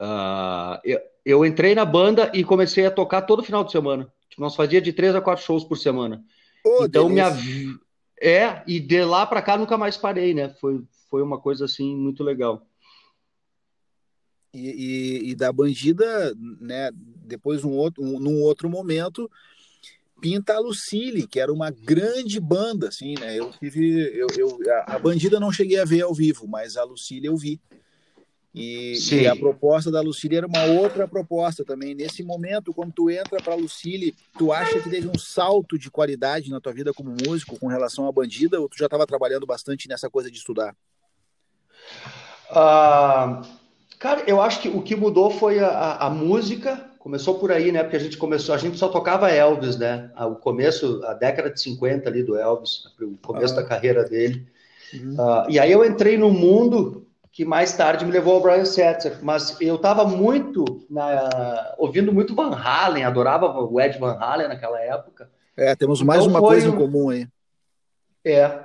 Uh, 0.00 0.78
eu, 0.84 1.00
eu, 1.24 1.46
entrei 1.46 1.74
na 1.74 1.84
banda 1.84 2.30
e 2.34 2.44
comecei 2.44 2.84
a 2.86 2.90
tocar 2.90 3.22
todo 3.22 3.42
final 3.42 3.64
de 3.64 3.72
semana. 3.72 4.12
Tipo, 4.28 4.42
nós 4.42 4.54
fazia 4.54 4.80
de 4.80 4.92
três 4.92 5.14
a 5.14 5.20
quatro 5.20 5.44
shows 5.44 5.64
por 5.64 5.76
semana. 5.76 6.22
Oh, 6.64 6.84
então 6.84 7.08
minha 7.08 7.30
é 8.20 8.62
e 8.66 8.80
de 8.80 9.04
lá 9.04 9.26
para 9.26 9.42
cá 9.42 9.56
nunca 9.56 9.78
mais 9.78 9.96
parei, 9.96 10.34
né? 10.34 10.50
Foi 10.60 10.82
foi 11.10 11.22
uma 11.22 11.40
coisa 11.40 11.64
assim 11.64 11.96
muito 11.96 12.22
legal. 12.22 12.66
E, 14.52 14.68
e, 14.68 15.30
e 15.30 15.34
da 15.34 15.52
bandida, 15.52 16.34
né? 16.60 16.90
Depois 16.94 17.64
um 17.64 17.72
outro, 17.72 18.02
um, 18.02 18.18
num 18.18 18.40
outro 18.42 18.68
momento 18.68 19.30
pinta 20.20 20.54
a 20.54 20.58
Lucille, 20.58 21.26
que 21.26 21.38
era 21.38 21.52
uma 21.52 21.70
grande 21.70 22.40
banda, 22.40 22.88
assim, 22.88 23.14
né? 23.18 23.38
Eu 23.38 23.50
tive, 23.52 24.00
eu, 24.14 24.26
eu, 24.36 24.58
a 24.86 24.98
Bandida 24.98 25.38
não 25.38 25.52
cheguei 25.52 25.78
a 25.78 25.84
ver 25.84 26.02
ao 26.02 26.14
vivo, 26.14 26.48
mas 26.48 26.76
a 26.76 26.84
Lucille 26.84 27.26
eu 27.26 27.36
vi. 27.36 27.60
E, 28.56 28.94
e, 29.12 29.26
a 29.26 29.36
proposta 29.36 29.90
da 29.90 30.00
Lucille 30.00 30.36
era 30.36 30.46
uma 30.46 30.64
outra 30.64 31.06
proposta 31.06 31.62
também. 31.62 31.94
Nesse 31.94 32.22
momento, 32.22 32.72
quando 32.72 32.90
tu 32.90 33.10
entra 33.10 33.42
para 33.42 33.52
a 33.52 33.56
Lucille, 33.56 34.14
tu 34.38 34.50
acha 34.50 34.80
que 34.80 34.88
teve 34.88 35.06
um 35.06 35.18
salto 35.18 35.78
de 35.78 35.90
qualidade 35.90 36.50
na 36.50 36.58
tua 36.58 36.72
vida 36.72 36.90
como 36.94 37.14
músico 37.26 37.58
com 37.60 37.66
relação 37.66 38.08
à 38.08 38.12
Bandida, 38.12 38.58
ou 38.58 38.66
tu 38.66 38.78
já 38.78 38.86
estava 38.86 39.06
trabalhando 39.06 39.46
bastante 39.46 39.86
nessa 39.86 40.08
coisa 40.08 40.30
de 40.30 40.38
estudar? 40.38 40.74
Uh, 42.50 43.46
cara, 43.98 44.24
eu 44.26 44.40
acho 44.40 44.62
que 44.62 44.68
o 44.68 44.80
que 44.80 44.96
mudou 44.96 45.30
foi 45.30 45.58
a, 45.60 45.96
a 45.96 46.08
música 46.08 46.90
Começou 47.06 47.38
por 47.38 47.52
aí, 47.52 47.70
né? 47.70 47.84
Porque 47.84 47.94
a 47.94 48.00
gente 48.00 48.16
começou, 48.16 48.52
a 48.52 48.58
gente 48.58 48.76
só 48.76 48.88
tocava 48.88 49.30
Elvis, 49.30 49.76
né? 49.76 50.10
O 50.18 50.34
começo, 50.34 51.00
a 51.04 51.14
década 51.14 51.48
de 51.50 51.60
50 51.60 52.08
ali 52.08 52.24
do 52.24 52.36
Elvis, 52.36 52.86
o 53.00 53.16
começo 53.24 53.54
ah. 53.54 53.58
da 53.58 53.62
carreira 53.62 54.02
dele. 54.02 54.44
Uhum. 54.92 55.14
Uh, 55.14 55.48
e 55.48 55.56
aí 55.56 55.70
eu 55.70 55.84
entrei 55.84 56.18
no 56.18 56.32
mundo 56.32 57.05
que 57.36 57.44
mais 57.44 57.74
tarde 57.74 58.02
me 58.06 58.10
levou 58.10 58.36
ao 58.36 58.40
Brian 58.40 58.64
Setzer, 58.64 59.18
mas 59.22 59.60
eu 59.60 59.74
estava 59.74 60.06
muito 60.06 60.64
na, 60.88 61.74
ouvindo 61.76 62.10
muito 62.10 62.34
Van 62.34 62.56
Halen, 62.56 63.04
adorava 63.04 63.46
o 63.46 63.78
Ed 63.78 63.98
Van 63.98 64.16
Halen 64.18 64.48
naquela 64.48 64.80
época. 64.80 65.28
É, 65.54 65.76
temos 65.76 66.00
mais 66.00 66.20
então 66.20 66.30
uma 66.30 66.40
coisa 66.40 66.66
em 66.66 66.74
comum 66.74 67.10
aí. 67.10 67.28
É, 68.24 68.60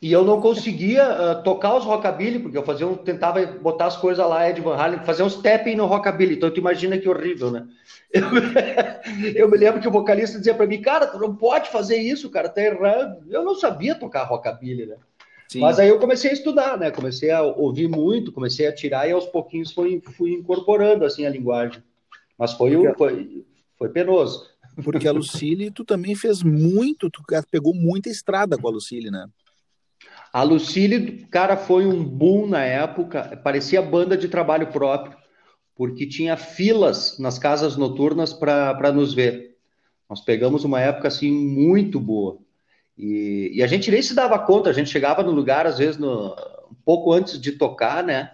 e 0.00 0.12
eu 0.12 0.22
não 0.22 0.40
conseguia 0.40 1.08
uh, 1.08 1.42
tocar 1.42 1.74
os 1.74 1.84
rockabilly, 1.84 2.38
porque 2.38 2.56
eu 2.56 2.62
fazia 2.62 2.86
um, 2.86 2.94
tentava 2.94 3.44
botar 3.44 3.86
as 3.86 3.96
coisas 3.96 4.24
lá, 4.24 4.48
Ed 4.48 4.60
Van 4.60 4.76
Halen, 4.76 5.00
fazer 5.00 5.24
uns 5.24 5.34
tapping 5.34 5.74
no 5.74 5.86
rockabilly. 5.86 6.36
Então 6.36 6.52
tu 6.52 6.60
imagina 6.60 6.98
que 6.98 7.08
horrível, 7.08 7.50
né? 7.50 7.66
Eu, 8.12 8.22
eu 9.34 9.50
me 9.50 9.58
lembro 9.58 9.80
que 9.80 9.88
o 9.88 9.92
vocalista 9.92 10.38
dizia 10.38 10.54
para 10.54 10.68
mim, 10.68 10.80
cara, 10.80 11.08
tu 11.08 11.18
não 11.18 11.34
pode 11.34 11.68
fazer 11.68 11.96
isso, 11.96 12.30
cara, 12.30 12.48
tá 12.48 12.62
errado. 12.62 13.24
Eu 13.28 13.42
não 13.42 13.56
sabia 13.56 13.96
tocar 13.96 14.22
rockabilly, 14.22 14.86
né? 14.86 14.94
Sim. 15.48 15.60
Mas 15.60 15.78
aí 15.78 15.88
eu 15.88 15.98
comecei 15.98 16.30
a 16.30 16.34
estudar, 16.34 16.78
né? 16.78 16.90
Comecei 16.90 17.30
a 17.30 17.42
ouvir 17.42 17.88
muito, 17.88 18.30
comecei 18.30 18.66
a 18.66 18.74
tirar 18.74 19.08
e 19.08 19.12
aos 19.12 19.24
pouquinhos 19.24 19.72
fui, 19.72 20.00
fui 20.16 20.32
incorporando 20.32 21.06
assim 21.06 21.24
a 21.24 21.30
linguagem. 21.30 21.82
Mas 22.38 22.52
foi, 22.52 22.76
foi, 22.94 23.46
foi 23.78 23.88
penoso. 23.88 24.46
Porque 24.84 25.08
a 25.08 25.12
Lucille, 25.12 25.70
tu 25.70 25.84
também 25.84 26.14
fez 26.14 26.42
muito, 26.42 27.10
tu 27.10 27.22
pegou 27.50 27.74
muita 27.74 28.10
estrada 28.10 28.58
com 28.58 28.68
a 28.68 28.70
Lucille, 28.70 29.10
né? 29.10 29.26
A 30.32 30.42
Lucille, 30.42 31.26
cara, 31.30 31.56
foi 31.56 31.86
um 31.86 32.04
boom 32.04 32.46
na 32.46 32.62
época, 32.62 33.40
parecia 33.42 33.80
banda 33.80 34.16
de 34.16 34.28
trabalho 34.28 34.66
próprio, 34.68 35.16
porque 35.74 36.06
tinha 36.06 36.36
filas 36.36 37.18
nas 37.18 37.38
casas 37.38 37.76
noturnas 37.76 38.34
para 38.34 38.92
nos 38.92 39.14
ver. 39.14 39.56
Nós 40.08 40.20
pegamos 40.20 40.64
uma 40.64 40.80
época 40.80 41.08
assim 41.08 41.32
muito 41.32 41.98
boa. 41.98 42.38
E, 42.98 43.52
e, 43.54 43.62
a 43.62 43.66
gente 43.68 43.90
nem 43.90 44.02
se 44.02 44.12
dava 44.12 44.38
conta, 44.40 44.68
a 44.68 44.72
gente 44.72 44.90
chegava 44.90 45.22
no 45.22 45.30
lugar, 45.30 45.66
às 45.66 45.78
vezes, 45.78 45.96
no, 45.96 46.34
um 46.68 46.74
pouco 46.84 47.12
antes 47.12 47.40
de 47.40 47.52
tocar, 47.52 48.02
né? 48.02 48.32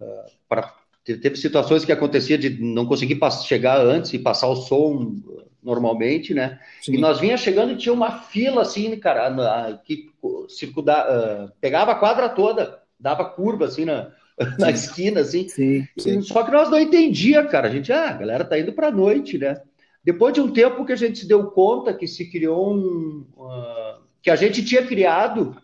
Uh, 0.00 0.30
pra, 0.48 0.74
teve 1.04 1.36
situações 1.36 1.84
que 1.84 1.92
acontecia 1.92 2.38
de 2.38 2.62
não 2.62 2.86
conseguir 2.86 3.18
chegar 3.46 3.78
antes 3.78 4.14
e 4.14 4.18
passar 4.18 4.48
o 4.48 4.56
som 4.56 5.16
normalmente, 5.62 6.32
né? 6.32 6.58
Sim. 6.80 6.94
E 6.94 6.98
nós 6.98 7.20
vinha 7.20 7.36
chegando 7.36 7.72
e 7.72 7.76
tinha 7.76 7.92
uma 7.92 8.22
fila 8.22 8.62
assim, 8.62 8.98
cara, 8.98 9.78
que 9.84 10.10
circula, 10.48 11.04
uh, 11.46 11.52
pegava 11.60 11.92
a 11.92 11.96
quadra 11.96 12.30
toda, 12.30 12.80
dava 12.98 13.26
curva 13.26 13.66
assim 13.66 13.84
na, 13.84 14.12
na 14.58 14.70
esquina, 14.70 15.20
assim. 15.20 15.46
Sim, 15.48 15.86
sim. 15.98 16.22
Só 16.22 16.42
que 16.42 16.50
nós 16.50 16.70
não 16.70 16.80
entendia, 16.80 17.44
cara. 17.44 17.68
A 17.68 17.70
gente, 17.70 17.92
ah, 17.92 18.10
a 18.10 18.14
galera 18.14 18.44
tá 18.44 18.58
indo 18.58 18.72
para 18.72 18.90
noite, 18.90 19.36
né? 19.36 19.60
Depois 20.02 20.32
de 20.32 20.40
um 20.40 20.52
tempo 20.52 20.84
que 20.84 20.92
a 20.92 20.96
gente 20.96 21.18
se 21.18 21.28
deu 21.28 21.50
conta 21.50 21.94
que 21.94 22.06
se 22.06 22.30
criou 22.30 22.74
um. 22.74 23.26
Uh, 23.36 24.02
que 24.22 24.30
a 24.30 24.36
gente 24.36 24.64
tinha 24.64 24.86
criado 24.86 25.56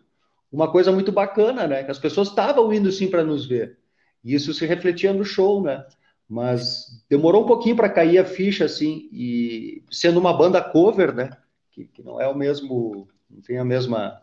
uma 0.50 0.71
coisa 0.71 0.93
muito 0.93 1.12
bacana, 1.12 1.66
né? 1.66 1.83
Que 1.83 1.90
as 1.90 1.99
pessoas 1.99 2.28
estavam 2.28 2.73
indo 2.73 2.90
sim 2.90 3.09
para 3.09 3.25
nos 3.25 3.47
ver. 3.47 3.78
E 4.25 4.35
isso 4.35 4.52
se 4.52 4.66
refletia 4.66 5.12
no 5.12 5.25
show, 5.25 5.62
né? 5.62 5.85
Mas 6.28 7.05
demorou 7.09 7.45
um 7.45 7.47
pouquinho 7.47 7.76
para 7.76 7.88
cair 7.88 8.19
a 8.19 8.25
ficha, 8.25 8.64
assim, 8.64 9.09
e 9.12 9.85
sendo 9.90 10.19
uma 10.19 10.37
banda 10.37 10.61
cover, 10.61 11.14
né? 11.14 11.31
Que, 11.71 11.85
que, 11.87 12.02
não 12.02 12.21
é 12.21 12.26
o 12.26 12.35
mesmo, 12.35 13.09
não 13.31 13.40
tem 13.40 13.59
a 13.59 13.64
mesma. 13.64 14.21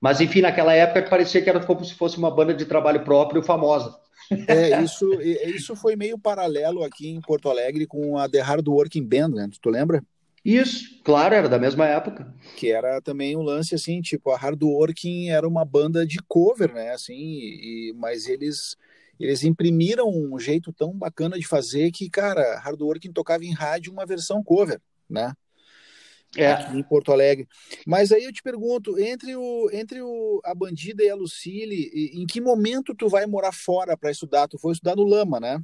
Mas 0.00 0.20
enfim, 0.20 0.40
naquela 0.40 0.74
época 0.74 1.08
parecia 1.08 1.42
que 1.42 1.48
era 1.48 1.64
como 1.64 1.84
se 1.84 1.94
fosse 1.94 2.18
uma 2.18 2.30
banda 2.30 2.54
de 2.54 2.64
trabalho 2.64 3.04
próprio 3.04 3.42
famosa. 3.42 3.96
É, 4.48 4.82
isso, 4.82 5.20
isso 5.22 5.76
foi 5.76 5.94
meio 5.94 6.18
paralelo 6.18 6.82
aqui 6.82 7.08
em 7.08 7.20
Porto 7.20 7.48
Alegre 7.48 7.86
com 7.86 8.18
a 8.18 8.28
The 8.28 8.40
Hard 8.40 8.66
Working 8.66 9.04
Band, 9.04 9.28
né? 9.28 9.48
Tu 9.60 9.70
lembra? 9.70 10.02
Isso, 10.44 11.00
claro, 11.02 11.34
era 11.34 11.48
da 11.48 11.58
mesma 11.58 11.86
época. 11.86 12.32
Que 12.56 12.70
era 12.70 13.00
também 13.00 13.36
um 13.36 13.42
lance 13.42 13.74
assim, 13.74 14.00
tipo, 14.00 14.30
a 14.30 14.36
Hard 14.36 14.62
Working 14.62 15.30
era 15.30 15.46
uma 15.46 15.64
banda 15.64 16.06
de 16.06 16.18
cover, 16.28 16.72
né? 16.72 16.90
Assim, 16.92 17.14
e, 17.14 17.94
mas 17.96 18.28
eles 18.28 18.76
eles 19.18 19.42
imprimiram 19.44 20.08
um 20.08 20.38
jeito 20.38 20.72
tão 20.72 20.92
bacana 20.92 21.38
de 21.38 21.46
fazer 21.46 21.90
que, 21.90 22.08
cara, 22.10 22.58
Hard 22.58 22.80
Working 22.80 23.12
tocava 23.12 23.44
em 23.44 23.52
rádio 23.52 23.92
uma 23.92 24.04
versão 24.04 24.42
cover, 24.42 24.80
né? 25.08 25.32
É. 26.36 26.52
Aqui 26.52 26.76
em 26.76 26.82
Porto 26.82 27.12
Alegre. 27.12 27.46
Mas 27.86 28.12
aí 28.12 28.24
eu 28.24 28.32
te 28.32 28.42
pergunto, 28.42 28.98
entre, 28.98 29.34
o, 29.36 29.70
entre 29.72 30.02
o, 30.02 30.40
a 30.44 30.54
Bandida 30.54 31.02
e 31.02 31.08
a 31.08 31.14
Lucille, 31.14 31.90
em 32.14 32.26
que 32.26 32.40
momento 32.40 32.94
tu 32.94 33.08
vai 33.08 33.26
morar 33.26 33.52
fora 33.52 33.96
para 33.96 34.10
estudar? 34.10 34.48
Tu 34.48 34.58
foi 34.58 34.72
estudar 34.72 34.96
no 34.96 35.04
Lama, 35.04 35.40
né? 35.40 35.60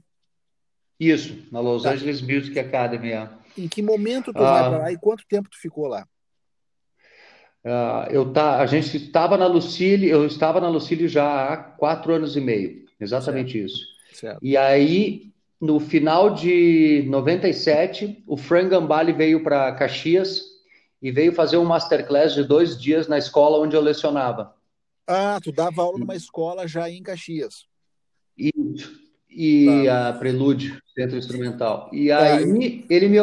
Isso, 0.98 1.36
na 1.50 1.60
Los 1.60 1.82
tá. 1.82 1.92
Angeles 1.92 2.22
Music 2.22 2.58
Academy. 2.58 3.10
É. 3.10 3.28
Em 3.58 3.68
que 3.68 3.82
momento 3.82 4.32
tu 4.32 4.38
ah, 4.38 4.50
vai 4.50 4.70
para 4.70 4.78
lá 4.78 4.92
e 4.92 4.98
quanto 4.98 5.26
tempo 5.26 5.50
tu 5.50 5.60
ficou 5.60 5.86
lá? 5.88 6.06
Uh, 7.64 8.10
eu 8.10 8.32
tá, 8.32 8.58
a 8.58 8.66
gente 8.66 8.96
estava 8.96 9.36
na 9.36 9.46
Lucille, 9.46 10.08
eu 10.08 10.26
estava 10.26 10.60
na 10.60 10.68
Lucille 10.68 11.06
já 11.06 11.52
há 11.52 11.56
quatro 11.56 12.12
anos 12.12 12.36
e 12.36 12.40
meio. 12.40 12.86
Exatamente 13.00 13.52
certo. 13.52 13.66
isso. 13.66 13.86
Certo. 14.14 14.38
E 14.42 14.56
aí, 14.56 15.32
no 15.60 15.78
final 15.80 16.34
de 16.34 17.04
97, 17.08 18.22
o 18.26 18.36
Frank 18.36 18.68
Gambale 18.68 19.12
veio 19.12 19.42
para 19.42 19.72
Caxias 19.72 20.51
e 21.02 21.10
veio 21.10 21.34
fazer 21.34 21.56
um 21.56 21.64
masterclass 21.64 22.32
de 22.32 22.44
dois 22.44 22.80
dias 22.80 23.08
na 23.08 23.18
escola 23.18 23.58
onde 23.58 23.74
eu 23.74 23.80
lecionava. 23.80 24.54
Ah, 25.06 25.40
tu 25.42 25.50
dava 25.50 25.82
aula 25.82 25.98
numa 25.98 26.14
escola 26.14 26.68
já 26.68 26.88
em 26.88 27.02
Caxias. 27.02 27.66
Isso. 28.38 29.02
E 29.28 29.84
tá. 29.86 30.10
a 30.10 30.12
Prelude, 30.12 30.80
Centro 30.94 31.16
Instrumental. 31.18 31.90
E 31.92 32.08
tá. 32.08 32.36
aí 32.36 32.86
ele 32.88 33.08
me. 33.08 33.18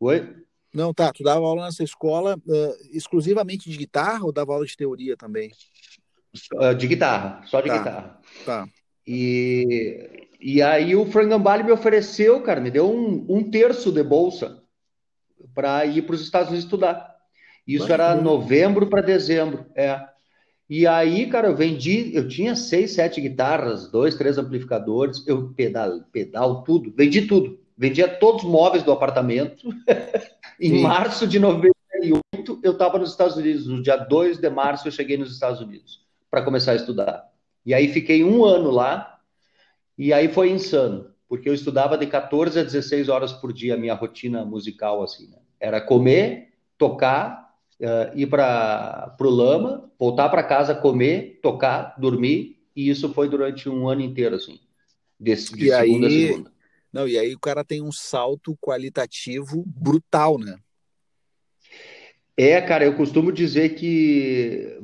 Oi? 0.00 0.36
Não, 0.72 0.94
tá. 0.94 1.12
Tu 1.12 1.22
dava 1.22 1.44
aula 1.44 1.66
nessa 1.66 1.84
escola 1.84 2.36
uh, 2.36 2.76
exclusivamente 2.90 3.68
de 3.68 3.76
guitarra 3.76 4.24
ou 4.24 4.32
dava 4.32 4.54
aula 4.54 4.64
de 4.64 4.76
teoria 4.76 5.16
também? 5.16 5.52
Uh, 6.54 6.74
de 6.74 6.86
guitarra, 6.86 7.42
só 7.46 7.60
de 7.60 7.68
tá. 7.68 7.78
guitarra. 7.78 8.20
Tá. 8.46 8.68
E, 9.06 10.28
e 10.40 10.62
aí 10.62 10.96
o 10.96 11.04
Frank 11.06 11.28
Gambale 11.28 11.64
me 11.64 11.72
ofereceu, 11.72 12.42
cara, 12.42 12.60
me 12.60 12.70
deu 12.70 12.90
um, 12.90 13.26
um 13.28 13.50
terço 13.50 13.90
de 13.92 14.02
bolsa 14.02 14.62
para 15.54 15.84
ir 15.86 16.02
para 16.02 16.14
os 16.14 16.22
Estados 16.22 16.48
Unidos 16.48 16.64
estudar. 16.64 17.16
Isso 17.66 17.92
era 17.92 18.14
novembro 18.14 18.86
para 18.86 19.02
dezembro, 19.02 19.66
é. 19.74 20.00
E 20.70 20.86
aí, 20.86 21.26
cara, 21.28 21.48
eu 21.48 21.56
vendi, 21.56 22.14
eu 22.14 22.28
tinha 22.28 22.54
seis, 22.54 22.92
sete 22.92 23.20
guitarras, 23.20 23.90
dois, 23.90 24.16
três 24.16 24.36
amplificadores, 24.36 25.26
eu 25.26 25.50
pedal, 25.54 26.00
pedal 26.12 26.62
tudo, 26.62 26.92
vendi 26.96 27.22
tudo. 27.22 27.58
Vendia 27.78 28.08
todos 28.08 28.42
os 28.42 28.50
móveis 28.50 28.82
do 28.82 28.90
apartamento. 28.90 29.68
em 30.60 30.70
Sim. 30.70 30.82
março 30.82 31.28
de 31.28 31.38
98, 31.38 32.60
eu 32.62 32.72
estava 32.72 32.98
nos 32.98 33.12
Estados 33.12 33.36
Unidos. 33.36 33.68
No 33.68 33.80
dia 33.80 33.96
2 33.96 34.38
de 34.38 34.50
março, 34.50 34.88
eu 34.88 34.92
cheguei 34.92 35.16
nos 35.16 35.32
Estados 35.32 35.60
Unidos 35.60 36.04
para 36.28 36.42
começar 36.42 36.72
a 36.72 36.76
estudar. 36.76 37.30
E 37.64 37.72
aí 37.72 37.88
fiquei 37.92 38.24
um 38.24 38.44
ano 38.44 38.70
lá, 38.70 39.20
e 39.96 40.12
aí 40.12 40.26
foi 40.28 40.50
insano, 40.50 41.07
porque 41.28 41.48
eu 41.48 41.54
estudava 41.54 41.98
de 41.98 42.06
14 42.06 42.58
a 42.58 42.64
16 42.64 43.08
horas 43.08 43.32
por 43.32 43.52
dia, 43.52 43.74
a 43.74 43.76
minha 43.76 43.94
rotina 43.94 44.44
musical, 44.44 45.02
assim, 45.02 45.28
né? 45.28 45.38
Era 45.60 45.80
comer, 45.80 46.54
tocar, 46.78 47.54
uh, 47.80 48.18
ir 48.18 48.26
para 48.26 49.14
o 49.20 49.28
Lama, 49.28 49.90
voltar 49.98 50.28
para 50.30 50.42
casa, 50.42 50.74
comer, 50.74 51.38
tocar, 51.42 51.94
dormir, 51.98 52.58
e 52.74 52.88
isso 52.88 53.12
foi 53.12 53.28
durante 53.28 53.68
um 53.68 53.88
ano 53.88 54.00
inteiro, 54.00 54.36
assim, 54.36 54.58
desse, 55.20 55.54
de 55.54 55.68
segunda 55.68 56.06
aí... 56.06 56.24
a 56.24 56.28
segunda. 56.28 56.52
Não, 56.90 57.06
e 57.06 57.18
aí 57.18 57.34
o 57.34 57.38
cara 57.38 57.62
tem 57.62 57.82
um 57.82 57.92
salto 57.92 58.56
qualitativo 58.62 59.62
brutal, 59.66 60.38
né? 60.38 60.58
É, 62.38 62.60
cara, 62.60 62.84
eu 62.84 62.94
costumo 62.94 63.32
dizer 63.32 63.70
que 63.70 64.78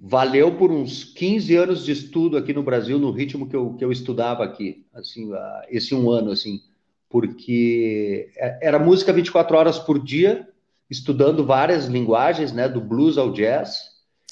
valeu 0.00 0.56
por 0.56 0.72
uns 0.72 1.04
15 1.04 1.54
anos 1.54 1.84
de 1.84 1.92
estudo 1.92 2.38
aqui 2.38 2.54
no 2.54 2.62
Brasil, 2.62 2.98
no 2.98 3.10
ritmo 3.10 3.46
que 3.46 3.54
eu, 3.54 3.74
que 3.74 3.84
eu 3.84 3.92
estudava 3.92 4.42
aqui, 4.42 4.86
assim, 4.94 5.30
esse 5.68 5.94
um 5.94 6.10
ano, 6.10 6.30
assim, 6.30 6.62
porque 7.10 8.30
é, 8.38 8.68
era 8.68 8.78
música 8.78 9.12
24 9.12 9.54
horas 9.54 9.78
por 9.78 10.02
dia, 10.02 10.48
estudando 10.88 11.44
várias 11.44 11.84
linguagens, 11.84 12.54
né, 12.54 12.70
do 12.70 12.80
blues 12.80 13.18
ao 13.18 13.32
jazz, 13.32 13.82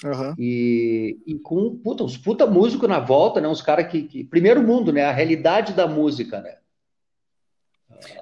uhum. 0.02 0.34
e, 0.38 1.18
e, 1.26 1.34
com 1.40 1.76
puta, 1.76 2.04
uns 2.04 2.16
puta 2.16 2.46
músico 2.46 2.88
na 2.88 3.00
volta, 3.00 3.38
né, 3.38 3.48
uns 3.48 3.60
caras 3.60 3.86
que, 3.88 4.04
que, 4.04 4.24
Primeiro 4.24 4.62
mundo, 4.62 4.94
né, 4.94 5.04
a 5.04 5.12
realidade 5.12 5.74
da 5.74 5.86
música, 5.86 6.40
né, 6.40 6.56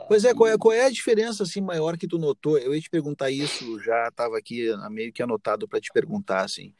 Pois 0.08 0.24
é, 0.24 0.34
qual 0.34 0.48
é, 0.48 0.58
qual 0.58 0.72
é 0.72 0.86
a 0.86 0.90
diferença 0.90 1.42
assim 1.42 1.60
maior 1.60 1.96
que 1.96 2.06
tu 2.06 2.18
notou? 2.18 2.58
Eu 2.58 2.74
ia 2.74 2.80
te 2.80 2.90
perguntar 2.90 3.30
isso, 3.30 3.80
já 3.80 4.08
estava 4.08 4.38
aqui 4.38 4.68
meio 4.90 5.12
que 5.12 5.22
anotado 5.22 5.68
para 5.68 5.80
te 5.80 5.90
perguntar 5.92 6.42
assim. 6.44 6.74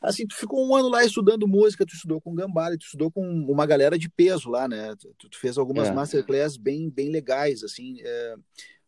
Assim, 0.00 0.26
tu 0.26 0.34
ficou 0.34 0.66
um 0.66 0.74
ano 0.74 0.88
lá 0.88 1.04
estudando 1.04 1.46
música, 1.46 1.84
tu 1.84 1.94
estudou 1.94 2.20
com 2.20 2.34
Gambale, 2.34 2.78
tu 2.78 2.86
estudou 2.86 3.10
com 3.10 3.22
uma 3.22 3.66
galera 3.66 3.98
de 3.98 4.08
peso 4.08 4.48
lá, 4.48 4.66
né? 4.66 4.94
Tu, 4.96 5.28
tu 5.28 5.38
fez 5.38 5.58
algumas 5.58 5.88
é. 5.88 5.92
masterclass 5.92 6.56
bem, 6.56 6.88
bem 6.88 7.10
legais, 7.10 7.62
assim. 7.62 7.98
É... 8.00 8.34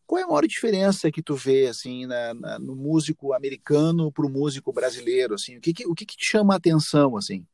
Qual 0.06 0.18
é 0.18 0.24
a 0.24 0.26
maior 0.26 0.46
diferença 0.46 1.10
que 1.10 1.22
tu 1.22 1.34
vê, 1.34 1.66
assim, 1.66 2.06
na, 2.06 2.32
na 2.32 2.58
no 2.58 2.74
músico 2.74 3.34
americano 3.34 4.10
para 4.10 4.24
o 4.24 4.30
músico 4.30 4.72
brasileiro, 4.72 5.34
assim? 5.34 5.58
O 5.58 5.60
que, 5.60 5.74
que 5.74 5.86
o 5.86 5.94
que, 5.94 6.06
que 6.06 6.16
te 6.16 6.24
chama 6.24 6.54
a 6.54 6.56
atenção, 6.56 7.14
assim? 7.16 7.46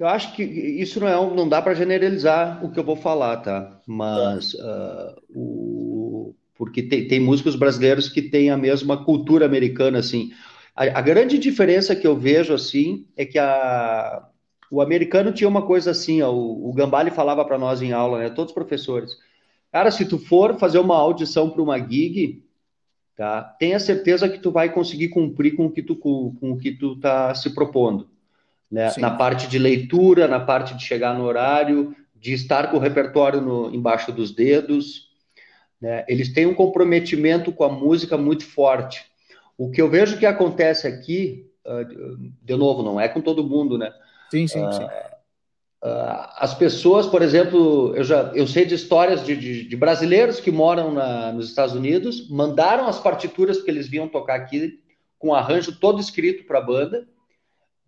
Eu 0.00 0.08
acho 0.08 0.32
que 0.34 0.42
isso 0.42 0.98
não, 0.98 1.06
é, 1.06 1.34
não 1.36 1.46
dá 1.46 1.60
para 1.60 1.74
generalizar 1.74 2.64
o 2.64 2.72
que 2.72 2.80
eu 2.80 2.84
vou 2.84 2.96
falar, 2.96 3.36
tá? 3.36 3.78
Mas 3.86 4.54
uh, 4.54 5.20
o, 5.28 6.34
porque 6.56 6.82
tem, 6.82 7.06
tem, 7.06 7.20
músicos 7.20 7.54
brasileiros 7.54 8.08
que 8.08 8.22
têm 8.22 8.48
a 8.48 8.56
mesma 8.56 9.04
cultura 9.04 9.44
americana, 9.44 9.98
assim. 9.98 10.32
A, 10.74 10.84
a 10.84 11.02
grande 11.02 11.38
diferença 11.38 11.94
que 11.94 12.06
eu 12.06 12.16
vejo, 12.16 12.54
assim, 12.54 13.06
é 13.14 13.26
que 13.26 13.38
a, 13.38 14.26
o 14.70 14.80
americano 14.80 15.32
tinha 15.32 15.48
uma 15.48 15.66
coisa 15.66 15.90
assim, 15.90 16.22
ó, 16.22 16.32
o, 16.32 16.70
o 16.70 16.72
Gambale 16.72 17.10
falava 17.10 17.44
para 17.44 17.58
nós 17.58 17.82
em 17.82 17.92
aula, 17.92 18.20
né? 18.20 18.30
Todos 18.30 18.52
os 18.52 18.54
professores. 18.54 19.12
Cara, 19.70 19.90
se 19.90 20.06
tu 20.06 20.18
for 20.18 20.58
fazer 20.58 20.78
uma 20.78 20.96
audição 20.96 21.50
para 21.50 21.60
uma 21.60 21.78
gig, 21.78 22.42
tá? 23.14 23.42
Tenha 23.58 23.78
certeza 23.78 24.30
que 24.30 24.38
tu 24.38 24.50
vai 24.50 24.72
conseguir 24.72 25.10
cumprir 25.10 25.56
com 25.56 25.66
o 25.66 25.70
que 25.70 25.82
tu, 25.82 25.94
com, 25.94 26.34
com 26.40 26.52
o 26.52 26.56
que 26.56 26.72
tu 26.72 26.98
tá 26.98 27.34
se 27.34 27.54
propondo 27.54 28.08
né? 28.70 28.92
na 28.98 29.10
parte 29.10 29.48
de 29.48 29.58
leitura, 29.58 30.28
na 30.28 30.38
parte 30.38 30.74
de 30.74 30.84
chegar 30.84 31.14
no 31.14 31.24
horário, 31.24 31.94
de 32.14 32.32
estar 32.32 32.70
com 32.70 32.76
o 32.76 32.80
repertório 32.80 33.40
no, 33.40 33.74
embaixo 33.74 34.12
dos 34.12 34.30
dedos. 34.32 35.08
Né? 35.80 36.04
Eles 36.06 36.32
têm 36.32 36.46
um 36.46 36.54
comprometimento 36.54 37.50
com 37.50 37.64
a 37.64 37.68
música 37.68 38.16
muito 38.16 38.44
forte. 38.44 39.04
O 39.56 39.70
que 39.70 39.80
eu 39.80 39.88
vejo 39.88 40.18
que 40.18 40.26
acontece 40.26 40.86
aqui, 40.86 41.50
uh, 41.66 42.30
de 42.42 42.56
novo, 42.56 42.82
não 42.82 43.00
é 43.00 43.08
com 43.08 43.20
todo 43.20 43.46
mundo, 43.46 43.76
né? 43.76 43.92
Sim, 44.30 44.46
sim, 44.46 44.64
uh, 44.64 44.72
sim. 44.72 44.84
Uh, 44.84 46.28
as 46.36 46.54
pessoas, 46.54 47.06
por 47.06 47.22
exemplo, 47.22 47.94
eu 47.96 48.04
já 48.04 48.30
eu 48.34 48.46
sei 48.46 48.66
de 48.66 48.74
histórias 48.74 49.24
de, 49.24 49.34
de, 49.34 49.66
de 49.66 49.76
brasileiros 49.76 50.38
que 50.38 50.50
moram 50.50 50.92
na, 50.92 51.32
nos 51.32 51.48
Estados 51.48 51.74
Unidos, 51.74 52.28
mandaram 52.28 52.86
as 52.86 53.00
partituras 53.00 53.62
que 53.62 53.70
eles 53.70 53.88
vinham 53.88 54.06
tocar 54.06 54.34
aqui 54.34 54.78
com 55.18 55.34
arranjo 55.34 55.78
todo 55.78 56.00
escrito 56.00 56.44
para 56.44 56.58
a 56.58 56.62
banda, 56.62 57.06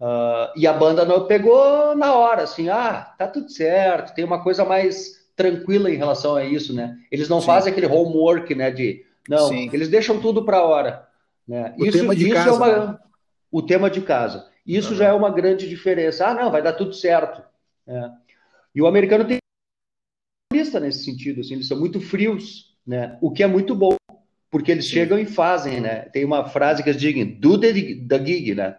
Uh, 0.02 0.50
e 0.56 0.66
a 0.66 0.73
banda 0.73 1.04
não 1.04 1.28
pegou 1.28 1.94
na 1.94 2.12
hora, 2.16 2.42
assim, 2.42 2.68
ah, 2.68 3.14
tá 3.16 3.28
tudo 3.28 3.49
certo, 3.49 4.12
tem 4.12 4.25
uma 4.25 4.42
coisa 4.42 4.64
mais 4.64 5.28
tranquila 5.37 5.88
em 5.88 5.97
relação 5.97 6.35
a 6.35 6.44
isso, 6.44 6.75
né? 6.75 6.99
Eles 7.09 7.28
não 7.28 7.40
Sim. 7.40 7.47
fazem 7.47 7.71
aquele 7.71 7.87
homework, 7.87 8.52
né? 8.52 8.73
De 8.73 9.06
não, 9.28 9.47
Sim. 9.47 9.71
eles 9.73 9.88
deixam 9.88 10.21
tudo 10.21 10.44
para 10.44 10.56
a 10.56 10.64
hora. 10.64 11.09
Né? 11.47 11.73
O 11.78 11.87
isso, 11.87 11.99
tema 11.99 12.16
de 12.16 12.25
isso 12.25 12.35
casa, 12.35 12.50
é 12.50 12.52
uma, 12.52 12.87
né? 12.87 12.99
o 13.49 13.62
tema 13.62 13.88
de 13.88 14.00
casa. 14.00 14.50
Isso 14.66 14.90
uhum. 14.90 14.97
já 14.97 15.04
é 15.06 15.12
uma 15.12 15.30
grande 15.30 15.68
diferença. 15.68 16.26
Ah, 16.26 16.35
não, 16.35 16.50
vai 16.50 16.62
dar 16.62 16.73
tudo 16.73 16.92
certo. 16.92 17.40
É. 17.87 18.11
E 18.75 18.82
o 18.82 18.88
americano 18.88 19.25
tem 19.25 19.38
lista 20.52 20.80
nesse 20.80 21.04
sentido, 21.04 21.42
assim, 21.42 21.54
eles 21.54 21.68
são 21.68 21.78
muito 21.78 22.00
frios, 22.00 22.76
né? 22.85 23.16
O 23.21 23.30
que 23.30 23.44
é 23.44 23.47
muito 23.47 23.73
bom, 23.73 23.97
porque 24.50 24.73
eles 24.73 24.87
Sim. 24.87 24.94
chegam 24.94 25.17
e 25.17 25.26
fazem, 25.26 25.80
né? 25.80 26.00
Tem 26.06 26.25
uma 26.25 26.49
frase 26.49 26.82
que 26.82 26.91
eles 26.91 27.00
dizem, 27.00 27.25
do 27.25 27.56
the, 27.56 27.73
the 27.73 28.25
gig, 28.25 28.56
né? 28.56 28.78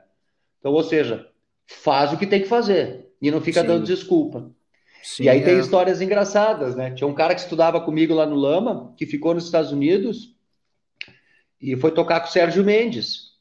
Então, 0.64 0.72
ou 0.72 0.82
seja, 0.82 1.28
faz 1.68 2.14
o 2.14 2.18
que 2.18 2.26
tem 2.26 2.42
que 2.42 2.48
fazer 2.48 3.10
e 3.22 3.30
não 3.30 3.42
fica 3.42 3.60
Sim. 3.60 3.68
dando 3.68 3.86
desculpa. 3.86 4.50
Sim, 5.04 5.24
e 5.24 5.30
aí 5.30 5.42
é. 5.42 5.44
tem 5.44 5.60
histórias 5.60 6.00
engraçadas, 6.00 6.74
né? 6.74 6.92
Tinha 6.92 7.06
um 7.06 7.14
cara 7.14 7.36
que 7.36 7.42
estudava 7.42 7.82
comigo 7.82 8.14
lá 8.14 8.26
no 8.26 8.38
Lama, 8.38 8.94
que 8.96 9.06
ficou 9.06 9.34
nos 9.34 9.44
Estados 9.44 9.74
Unidos 9.74 10.34
e 11.62 11.76
foi 11.76 11.92
tocar 11.92 12.22
com 12.22 12.28
o 12.28 12.32
Sérgio 12.32 12.64
Mendes. 12.64 13.34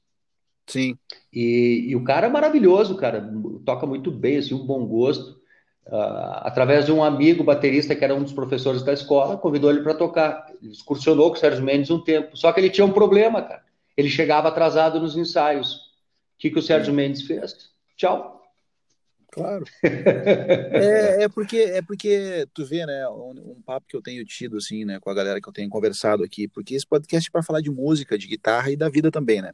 Sim. 0.67 0.99
E, 1.33 1.85
e 1.91 1.95
o 1.95 2.03
cara 2.03 2.27
é 2.27 2.31
maravilhoso, 2.31 2.97
cara, 2.97 3.33
toca 3.65 3.87
muito 3.87 4.11
bem, 4.11 4.39
assim, 4.39 4.55
um 4.55 4.67
bom 4.67 4.85
gosto. 4.85 5.41
Uh, 5.87 6.43
através 6.43 6.87
de 6.87 6.93
um 6.93 7.05
amigo 7.05 7.45
baterista 7.45 7.95
que 7.95 8.05
era 8.05 8.17
um 8.17 8.23
dos 8.25 8.33
professores 8.33 8.83
da 8.83 8.93
escola, 8.93 9.37
convidou 9.37 9.71
ele 9.71 9.83
para 9.83 9.95
tocar. 9.95 10.45
Ele 10.61 10.73
excursionou 10.73 11.31
com 11.31 11.37
o 11.37 11.41
Sérgio 11.41 11.63
Mendes 11.63 11.89
um 11.89 12.01
tempo. 12.01 12.37
Só 12.37 12.53
que 12.53 12.59
ele 12.59 12.71
tinha 12.71 12.85
um 12.85 12.93
problema, 12.93 13.41
cara. 13.43 13.63
Ele 13.97 14.09
chegava 14.11 14.49
atrasado 14.49 14.99
nos 14.99 15.17
ensaios 15.17 15.91
que, 16.42 16.50
que 16.50 16.59
o 16.59 16.62
Sérgio 16.62 16.92
Mendes 16.92 17.22
fez? 17.22 17.70
Tchau. 17.96 18.42
Claro. 19.31 19.64
é, 19.81 21.22
é, 21.22 21.28
porque 21.28 21.57
é 21.57 21.81
porque 21.81 22.46
tu 22.52 22.66
vê, 22.66 22.85
né, 22.85 23.09
um, 23.09 23.52
um, 23.52 23.62
papo 23.64 23.87
que 23.87 23.96
eu 23.96 24.02
tenho 24.02 24.24
tido 24.24 24.57
assim, 24.57 24.85
né, 24.85 24.98
com 24.98 25.09
a 25.09 25.14
galera 25.14 25.40
que 25.40 25.48
eu 25.48 25.52
tenho 25.52 25.70
conversado 25.70 26.24
aqui, 26.24 26.48
porque 26.48 26.74
esse 26.74 26.87
podcast 26.87 27.28
é 27.28 27.33
para 27.33 27.44
falar 27.44 27.61
de 27.61 27.70
música, 27.70 28.18
de 28.18 28.26
guitarra 28.26 28.72
e 28.72 28.76
da 28.76 28.88
vida 28.88 29.09
também, 29.09 29.40
né? 29.40 29.52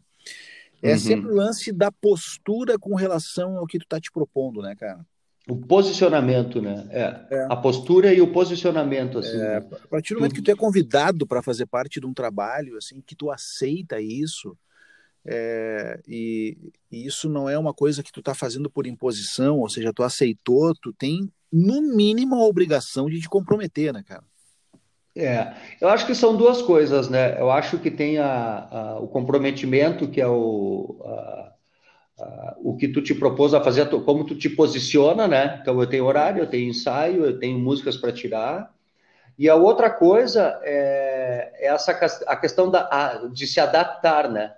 É 0.83 0.92
uhum. 0.92 0.98
sempre 0.98 1.31
o 1.31 1.35
lance 1.35 1.70
da 1.70 1.92
postura 1.92 2.79
com 2.79 2.94
relação 2.94 3.59
ao 3.59 3.66
que 3.66 3.79
tu 3.79 3.87
tá 3.87 4.01
te 4.01 4.11
propondo, 4.11 4.62
né, 4.62 4.74
cara? 4.74 5.05
O 5.46 5.57
posicionamento, 5.57 6.62
né? 6.62 6.88
É, 6.90 7.37
é. 7.37 7.46
A 7.51 7.57
postura 7.57 8.12
e 8.14 8.20
o 8.20 8.33
posicionamento, 8.33 9.18
assim. 9.18 9.37
É, 9.37 9.61
né? 9.61 9.66
A 9.85 9.88
partir 9.88 10.14
do 10.14 10.20
momento 10.20 10.35
que 10.35 10.42
tu 10.42 10.51
é 10.51 10.57
convidado 10.57 11.27
para 11.27 11.42
fazer 11.42 11.66
parte 11.66 12.01
de 12.01 12.07
um 12.07 12.14
trabalho, 12.14 12.79
assim, 12.79 13.03
que 13.03 13.14
tu 13.14 13.31
aceita 13.31 14.01
isso, 14.01 14.57
é, 15.31 16.01
e, 16.09 16.57
e, 16.91 17.07
isso 17.07 17.29
não 17.29 17.51
é 17.51 17.59
uma 17.59 17.75
coisa 17.75 18.03
que 18.03 18.11
tu 18.11 18.21
está 18.21 18.35
fazendo 18.35 18.71
por 18.71 18.87
imposição, 18.87 19.59
ou 19.59 19.69
seja, 19.69 19.93
tu 19.93 20.03
aceitou, 20.03 20.75
tu 20.75 20.91
tem 20.91 21.31
no 21.53 21.83
mínimo 21.83 22.37
a 22.37 22.47
obrigação 22.47 23.11
de 23.11 23.21
te 23.21 23.29
comprometer, 23.29 23.93
né, 23.93 24.03
cara? 24.07 24.25
É, 25.14 25.53
eu 25.81 25.88
acho 25.88 26.07
que 26.07 26.14
são 26.14 26.35
duas 26.35 26.62
coisas, 26.62 27.11
né? 27.11 27.38
Eu 27.38 27.51
acho 27.51 27.79
que 27.79 27.91
tem 27.91 28.17
a, 28.19 28.69
a, 28.71 28.99
o 29.01 29.09
comprometimento, 29.09 30.09
que 30.09 30.21
é 30.21 30.27
o, 30.27 30.99
a, 31.05 32.57
o 32.62 32.77
que 32.77 32.88
tu 32.88 33.03
te 33.03 33.14
propôs 33.14 33.53
a 33.53 33.62
fazer, 33.62 33.87
como 33.91 34.25
tu 34.25 34.35
te 34.35 34.49
posiciona, 34.49 35.29
né? 35.29 35.59
Então 35.61 35.79
eu 35.79 35.87
tenho 35.87 36.07
horário, 36.07 36.43
eu 36.43 36.47
tenho 36.47 36.71
ensaio, 36.71 37.25
eu 37.25 37.38
tenho 37.38 37.59
músicas 37.59 37.99
para 37.99 38.12
tirar. 38.12 38.73
E 39.38 39.49
a 39.49 39.57
outra 39.57 39.91
coisa 39.91 40.59
é, 40.62 41.53
é 41.55 41.67
essa 41.67 41.93
a 42.27 42.37
questão 42.37 42.71
da, 42.71 43.27
de 43.27 43.47
se 43.47 43.61
adaptar, 43.61 44.31
né? 44.31 44.55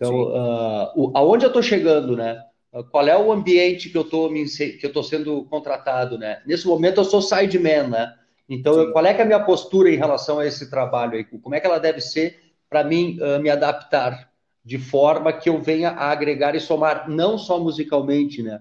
Então, 0.00 0.14
uh, 0.14 0.92
o, 0.96 1.12
aonde 1.14 1.44
eu 1.44 1.48
estou 1.48 1.62
chegando, 1.62 2.16
né? 2.16 2.42
Qual 2.90 3.06
é 3.06 3.18
o 3.18 3.30
ambiente 3.30 3.90
que 3.90 3.98
eu 3.98 4.02
estou 4.02 4.32
que 4.32 4.80
eu 4.82 4.88
estou 4.88 5.02
sendo 5.02 5.44
contratado, 5.44 6.16
né? 6.16 6.40
Nesse 6.46 6.66
momento 6.66 7.00
eu 7.00 7.04
sou 7.04 7.20
sideman, 7.20 7.88
né? 7.88 8.14
Então, 8.48 8.74
eu, 8.74 8.92
qual 8.92 9.04
é, 9.04 9.12
é 9.12 9.22
a 9.22 9.24
minha 9.24 9.44
postura 9.44 9.90
em 9.90 9.96
relação 9.96 10.38
a 10.38 10.46
esse 10.46 10.70
trabalho 10.70 11.14
aí? 11.14 11.24
Como 11.24 11.54
é 11.54 11.60
que 11.60 11.66
ela 11.66 11.78
deve 11.78 12.00
ser 12.00 12.40
para 12.68 12.82
mim 12.82 13.18
uh, 13.20 13.40
me 13.40 13.50
adaptar 13.50 14.30
de 14.64 14.78
forma 14.78 15.32
que 15.32 15.50
eu 15.50 15.60
venha 15.60 15.90
a 15.90 16.10
agregar 16.10 16.54
e 16.54 16.60
somar 16.60 17.08
não 17.08 17.36
só 17.36 17.58
musicalmente, 17.58 18.42
né? 18.42 18.60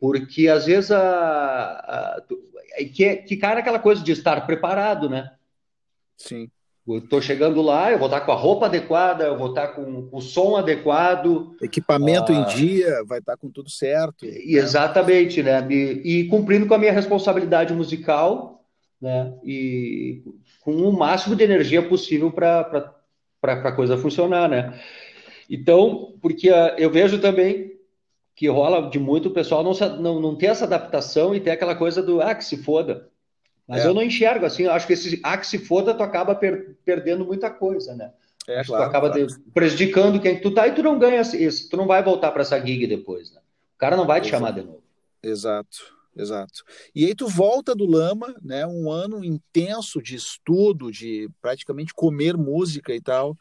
Porque 0.00 0.48
às 0.48 0.64
vezes 0.64 0.90
a, 0.90 1.02
a 1.02 2.22
que, 2.92 3.16
que 3.16 3.36
cara 3.36 3.60
aquela 3.60 3.78
coisa 3.78 4.02
de 4.02 4.12
estar 4.12 4.46
preparado, 4.46 5.10
né? 5.10 5.32
Sim. 6.16 6.50
Estou 6.86 7.22
chegando 7.22 7.62
lá, 7.62 7.90
eu 7.90 7.98
vou 7.98 8.08
estar 8.08 8.20
com 8.20 8.32
a 8.32 8.34
roupa 8.34 8.66
adequada, 8.66 9.24
eu 9.24 9.38
vou 9.38 9.48
estar 9.48 9.68
com, 9.68 10.06
o 10.12 10.20
som 10.20 10.54
adequado. 10.54 11.56
Equipamento 11.62 12.30
ah, 12.30 12.34
em 12.34 12.44
dia, 12.54 13.02
vai 13.06 13.20
estar 13.20 13.38
com 13.38 13.48
tudo 13.48 13.70
certo. 13.70 14.26
Né? 14.26 14.32
Exatamente, 14.44 15.42
né? 15.42 15.66
E, 15.70 16.02
e, 16.04 16.24
cumprindo 16.28 16.66
com 16.66 16.74
a 16.74 16.78
minha 16.78 16.92
responsabilidade 16.92 17.72
musical, 17.72 18.62
né? 19.00 19.32
E 19.42 20.22
com 20.60 20.72
o 20.72 20.92
máximo 20.92 21.34
de 21.34 21.42
energia 21.42 21.82
possível 21.82 22.30
para 22.30 22.94
a 23.42 23.72
coisa 23.72 23.96
funcionar, 23.96 24.46
né? 24.46 24.78
Então, 25.48 26.14
porque 26.20 26.50
uh, 26.50 26.74
eu 26.76 26.90
vejo 26.90 27.18
também 27.18 27.72
que 28.34 28.46
rola 28.48 28.90
de 28.90 28.98
muito 28.98 29.28
o 29.28 29.32
pessoal 29.32 29.62
não, 29.62 29.72
não, 30.00 30.20
não 30.20 30.36
ter 30.36 30.46
essa 30.46 30.64
adaptação 30.64 31.34
e 31.34 31.40
ter 31.40 31.52
aquela 31.52 31.74
coisa 31.74 32.02
do, 32.02 32.20
ah, 32.20 32.34
que 32.34 32.44
se 32.44 32.62
foda. 32.62 33.08
Mas 33.66 33.84
é. 33.84 33.88
eu 33.88 33.94
não 33.94 34.02
enxergo 34.02 34.44
assim, 34.44 34.64
eu 34.64 34.72
acho 34.72 34.86
que 34.86 34.92
esse 34.92 35.20
ah, 35.22 35.38
que 35.38 35.46
se 35.46 35.58
foda, 35.58 35.94
tu 35.94 36.02
acaba 36.02 36.34
per 36.34 36.76
perdendo 36.84 37.24
muita 37.24 37.50
coisa, 37.50 37.94
né? 37.94 38.12
É, 38.46 38.62
claro, 38.62 38.84
tu 38.84 38.88
acaba 38.88 39.10
claro. 39.10 39.26
prejudicando 39.54 40.20
quem 40.20 40.40
tu 40.40 40.50
tá 40.50 40.68
e 40.68 40.74
tu 40.74 40.82
não 40.82 40.98
ganha 40.98 41.22
isso, 41.22 41.70
tu 41.70 41.76
não 41.76 41.86
vai 41.86 42.02
voltar 42.02 42.30
para 42.30 42.42
essa 42.42 42.60
gig 42.60 42.86
depois, 42.86 43.32
né? 43.32 43.40
O 43.74 43.78
cara 43.78 43.96
não 43.96 44.06
vai 44.06 44.20
te 44.20 44.28
Exato. 44.28 44.44
chamar 44.44 44.52
de 44.52 44.66
novo. 44.66 44.82
Exato. 45.22 45.94
Exato. 46.16 46.62
E 46.94 47.06
aí 47.06 47.14
tu 47.14 47.26
volta 47.26 47.74
do 47.74 47.86
Lama, 47.86 48.34
né? 48.40 48.64
Um 48.66 48.90
ano 48.90 49.24
intenso 49.24 50.00
de 50.00 50.14
estudo, 50.14 50.92
de 50.92 51.28
praticamente 51.42 51.92
comer 51.92 52.36
música 52.36 52.94
e 52.94 53.00
tal. 53.00 53.36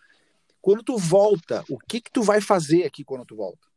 Quando 0.60 0.82
tu 0.82 0.98
volta, 0.98 1.64
o 1.70 1.78
que 1.78 2.02
que 2.02 2.12
tu 2.12 2.24
vai 2.24 2.42
fazer 2.42 2.84
aqui 2.84 3.04
quando 3.04 3.26
tu 3.26 3.36
volta? 3.36 3.68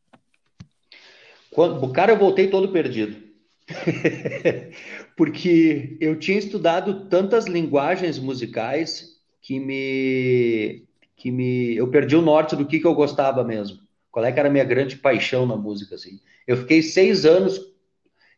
Quando, 1.50 1.92
cara, 1.92 2.12
eu 2.12 2.18
voltei 2.18 2.48
todo 2.48 2.72
perdido. 2.72 3.25
Porque 5.16 5.96
eu 6.00 6.18
tinha 6.18 6.38
estudado 6.38 7.06
tantas 7.08 7.46
linguagens 7.46 8.18
musicais 8.18 9.16
que 9.42 9.58
me 9.58 10.84
que 11.16 11.30
me 11.30 11.74
eu 11.74 11.88
perdi 11.88 12.14
o 12.14 12.22
norte 12.22 12.54
do 12.54 12.66
que, 12.66 12.78
que 12.78 12.86
eu 12.86 12.94
gostava 12.94 13.42
mesmo. 13.42 13.78
Qual 14.10 14.24
é 14.24 14.32
que 14.32 14.38
era 14.38 14.48
a 14.48 14.52
minha 14.52 14.64
grande 14.64 14.96
paixão 14.96 15.46
na 15.46 15.56
música 15.56 15.94
assim? 15.94 16.20
Eu 16.46 16.56
fiquei 16.56 16.82
seis 16.82 17.24
anos. 17.24 17.60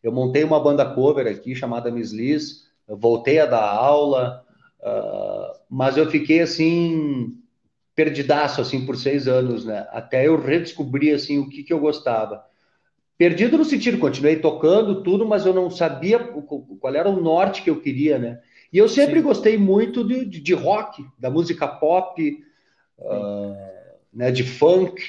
Eu 0.02 0.12
montei 0.12 0.44
uma 0.44 0.60
banda 0.60 0.94
cover 0.94 1.26
aqui 1.26 1.54
chamada 1.54 1.90
Miss 1.90 2.12
Liz. 2.12 2.68
Voltei 2.86 3.38
a 3.38 3.46
dar 3.46 3.62
aula, 3.62 4.44
uh, 4.80 5.58
mas 5.68 5.96
eu 5.96 6.10
fiquei 6.10 6.40
assim 6.40 7.36
perdidaço 7.94 8.60
assim 8.60 8.86
por 8.86 8.96
seis 8.96 9.26
anos, 9.28 9.64
né? 9.64 9.86
Até 9.90 10.26
eu 10.26 10.40
redescobrir 10.40 11.14
assim 11.14 11.38
o 11.38 11.48
que, 11.48 11.64
que 11.64 11.72
eu 11.72 11.80
gostava. 11.80 12.44
Perdido 13.18 13.58
no 13.58 13.64
sentido, 13.64 13.98
continuei 13.98 14.36
tocando 14.36 15.02
tudo, 15.02 15.26
mas 15.26 15.44
eu 15.44 15.52
não 15.52 15.68
sabia 15.68 16.20
qual 16.20 16.94
era 16.94 17.08
o 17.08 17.20
norte 17.20 17.62
que 17.62 17.68
eu 17.68 17.80
queria, 17.80 18.16
né? 18.16 18.40
E 18.72 18.78
eu 18.78 18.88
sempre 18.88 19.16
Sim. 19.16 19.22
gostei 19.22 19.58
muito 19.58 20.04
de, 20.06 20.24
de, 20.24 20.40
de, 20.40 20.54
rock, 20.54 21.04
da 21.18 21.28
música 21.28 21.66
pop, 21.66 22.44
uh, 22.98 23.56
né, 24.12 24.30
de 24.30 24.44
funk. 24.44 25.02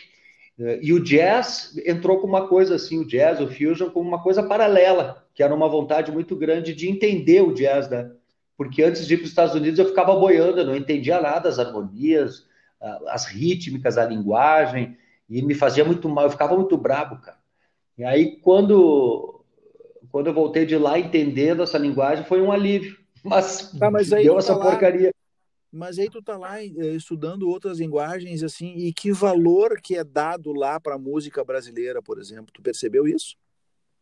E 0.82 0.92
o 0.92 1.02
jazz 1.02 1.80
entrou 1.86 2.20
com 2.20 2.28
uma 2.28 2.48
coisa 2.48 2.76
assim, 2.76 3.00
o 3.00 3.08
jazz, 3.08 3.40
o 3.40 3.48
fusion, 3.48 3.92
como 3.92 4.10
uma 4.10 4.22
coisa 4.22 4.42
paralela, 4.42 5.26
que 5.34 5.44
era 5.44 5.54
uma 5.54 5.70
vontade 5.70 6.12
muito 6.12 6.36
grande 6.36 6.74
de 6.74 6.90
entender 6.90 7.42
o 7.42 7.54
jazz, 7.54 7.90
né? 7.90 8.12
Porque 8.58 8.84
antes 8.84 9.08
de 9.08 9.14
ir 9.14 9.18
para 9.18 9.26
os 9.26 9.30
Estados 9.30 9.56
Unidos 9.56 9.80
eu 9.80 9.86
ficava 9.86 10.16
boiando, 10.16 10.62
eu 10.62 10.66
não 10.66 10.76
entendia 10.76 11.22
nada, 11.22 11.48
as 11.48 11.60
harmonias, 11.60 12.46
as 13.08 13.26
rítmicas, 13.26 13.98
a 13.98 14.06
linguagem, 14.06 14.98
e 15.30 15.42
me 15.42 15.54
fazia 15.54 15.86
muito 15.86 16.10
mal, 16.10 16.26
eu 16.26 16.32
ficava 16.32 16.56
muito 16.56 16.76
brabo, 16.76 17.22
cara. 17.22 17.39
E 18.00 18.04
aí, 18.06 18.38
quando, 18.38 19.44
quando 20.10 20.28
eu 20.28 20.34
voltei 20.34 20.66
de 20.66 20.78
lá 20.78 20.98
entendendo 20.98 21.62
essa 21.62 21.78
linguagem, 21.78 22.24
foi 22.24 22.42
um 22.42 22.50
alívio. 22.50 22.98
Mas, 23.22 23.74
tá, 23.78 23.92
mas 23.92 24.10
deu 24.10 24.40
essa 24.40 24.56
tá 24.56 24.62
porcaria. 24.62 25.08
Lá, 25.08 25.14
mas 25.70 26.00
aí 26.00 26.10
tu 26.10 26.22
tá 26.22 26.38
lá 26.38 26.64
eh, 26.64 26.70
estudando 26.96 27.50
outras 27.50 27.80
linguagens, 27.80 28.42
assim, 28.44 28.76
e 28.78 28.94
que 28.94 29.12
valor 29.12 29.82
que 29.82 29.98
é 29.98 30.06
dado 30.06 30.54
lá 30.54 30.80
para 30.80 30.96
a 30.96 30.98
música 30.98 31.44
brasileira, 31.44 32.02
por 32.02 32.18
exemplo? 32.18 32.48
Tu 32.54 32.62
percebeu 32.62 33.06
isso? 33.06 33.36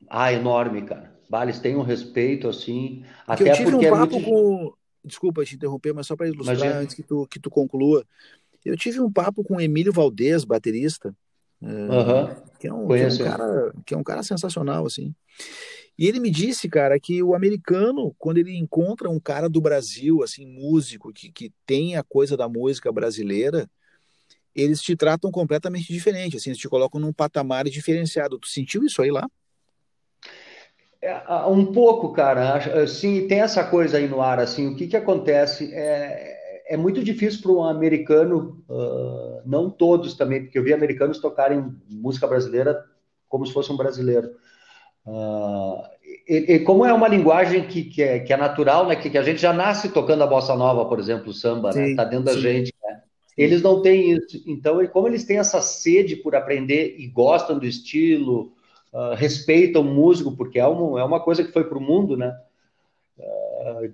Ah, 0.07 0.31
enorme, 0.31 0.83
cara. 0.83 1.19
Vales 1.27 1.59
tem 1.59 1.75
um 1.75 1.81
respeito, 1.81 2.47
assim. 2.47 3.03
Porque 3.25 3.49
até 3.49 3.51
eu 3.51 3.55
tive 3.55 3.71
porque 3.71 3.85
um 3.85 3.95
é 3.95 3.99
papo 3.99 4.13
muito... 4.13 4.29
com. 4.29 4.73
Desculpa 5.03 5.43
te 5.43 5.55
interromper, 5.55 5.93
mas 5.95 6.05
só 6.05 6.15
para 6.15 6.27
ilustrar 6.27 6.55
Imagina. 6.57 6.79
antes 6.79 6.95
que 6.95 7.01
tu, 7.01 7.25
que 7.25 7.39
tu 7.39 7.49
conclua. 7.49 8.05
Eu 8.63 8.77
tive 8.77 9.01
um 9.01 9.11
papo 9.11 9.43
com 9.43 9.55
o 9.55 9.61
Emílio 9.61 9.91
Valdez, 9.91 10.45
baterista, 10.45 11.15
Uhum. 11.61 12.35
Que, 12.59 12.67
é 12.67 12.73
um, 12.73 12.87
que, 12.87 12.95
é 12.95 13.07
um 13.07 13.17
cara, 13.17 13.73
que 13.85 13.93
é 13.93 13.97
um 13.97 14.03
cara 14.03 14.23
sensacional, 14.23 14.85
assim. 14.85 15.13
E 15.97 16.07
ele 16.07 16.19
me 16.19 16.29
disse, 16.29 16.69
cara, 16.69 16.99
que 16.99 17.23
o 17.23 17.33
americano, 17.33 18.13
quando 18.19 18.37
ele 18.37 18.55
encontra 18.55 19.09
um 19.09 19.19
cara 19.19 19.49
do 19.49 19.59
Brasil, 19.59 20.21
assim, 20.21 20.45
músico, 20.45 21.11
que, 21.11 21.31
que 21.31 21.51
tem 21.65 21.95
a 21.95 22.03
coisa 22.03 22.37
da 22.37 22.47
música 22.47 22.91
brasileira, 22.91 23.67
eles 24.53 24.81
te 24.81 24.95
tratam 24.95 25.31
completamente 25.31 25.91
diferente, 25.91 26.37
assim, 26.37 26.51
eles 26.51 26.59
te 26.59 26.69
colocam 26.69 27.01
num 27.01 27.13
patamar 27.13 27.65
diferenciado. 27.65 28.37
Tu 28.37 28.47
sentiu 28.47 28.83
isso 28.83 29.01
aí 29.01 29.09
lá? 29.09 29.27
É, 31.01 31.15
um 31.47 31.71
pouco, 31.71 32.11
cara. 32.11 32.85
Sim, 32.87 33.27
tem 33.27 33.41
essa 33.41 33.63
coisa 33.63 33.97
aí 33.97 34.07
no 34.07 34.21
ar, 34.21 34.39
assim, 34.39 34.67
o 34.67 34.75
que 34.75 34.87
que 34.87 34.97
acontece? 34.97 35.71
É, 35.73 36.36
é 36.69 36.77
muito 36.77 37.03
difícil 37.03 37.41
para 37.41 37.51
um 37.51 37.63
americano, 37.63 38.63
uh, 38.69 39.41
não 39.45 39.69
todos 39.69 40.13
também, 40.13 40.43
porque 40.43 40.59
eu 40.59 40.63
vi 40.63 40.73
americanos 40.73 41.19
tocarem 41.19 41.73
música 41.89 42.27
brasileira 42.27 42.83
como 43.29 43.45
se 43.45 43.53
fosse 43.53 43.71
um 43.71 43.77
brasileiro. 43.77 44.29
Uh, 45.05 45.81
e, 46.27 46.55
e, 46.55 46.59
como 46.59 46.85
é 46.85 46.91
uma 46.91 47.07
linguagem 47.07 47.65
que, 47.65 47.83
que, 47.85 48.03
é, 48.03 48.19
que 48.19 48.33
é 48.33 48.37
natural, 48.37 48.87
né, 48.87 48.95
que, 48.95 49.09
que, 49.09 49.17
a 49.17 49.23
gente 49.23 49.41
já 49.41 49.53
nasce 49.53 49.89
tocando 49.89 50.23
a 50.23 50.27
bossa 50.27 50.55
nova, 50.55 50.85
por 50.85 50.99
exemplo, 50.99 51.29
o 51.29 51.33
samba, 51.33 51.69
está 51.69 51.81
né, 51.81 51.95
tá 51.95 52.03
dentro 52.03 52.25
da 52.25 52.33
sim. 52.33 52.41
gente. 52.41 52.73
Né? 52.83 53.01
Eles 53.37 53.61
não 53.61 53.81
têm 53.81 54.11
isso. 54.11 54.43
Então, 54.45 54.85
como 54.87 55.07
eles 55.07 55.23
têm 55.23 55.37
essa 55.37 55.61
sede 55.61 56.17
por 56.17 56.35
aprender 56.35 56.95
e 56.97 57.07
gostam 57.07 57.57
do 57.57 57.65
estilo, 57.65 58.51
uh, 58.91 59.15
respeitam 59.15 59.81
o 59.81 59.85
músico, 59.85 60.35
porque 60.35 60.59
é 60.59 60.67
uma, 60.67 60.99
é 60.99 61.03
uma 61.03 61.21
coisa 61.21 61.43
que 61.43 61.53
foi 61.53 61.63
para 61.63 61.77
o 61.77 61.81
mundo, 61.81 62.17
né? 62.17 62.35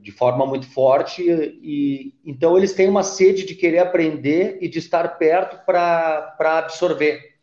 De 0.01 0.11
forma 0.11 0.45
muito 0.45 0.67
forte 0.67 1.23
e 1.23 2.13
então 2.25 2.57
eles 2.57 2.73
têm 2.73 2.89
uma 2.89 3.03
sede 3.03 3.45
de 3.45 3.55
querer 3.55 3.79
aprender 3.79 4.57
e 4.61 4.67
de 4.67 4.79
estar 4.79 5.07
perto 5.17 5.65
para 5.65 6.35
absorver. 6.39 7.33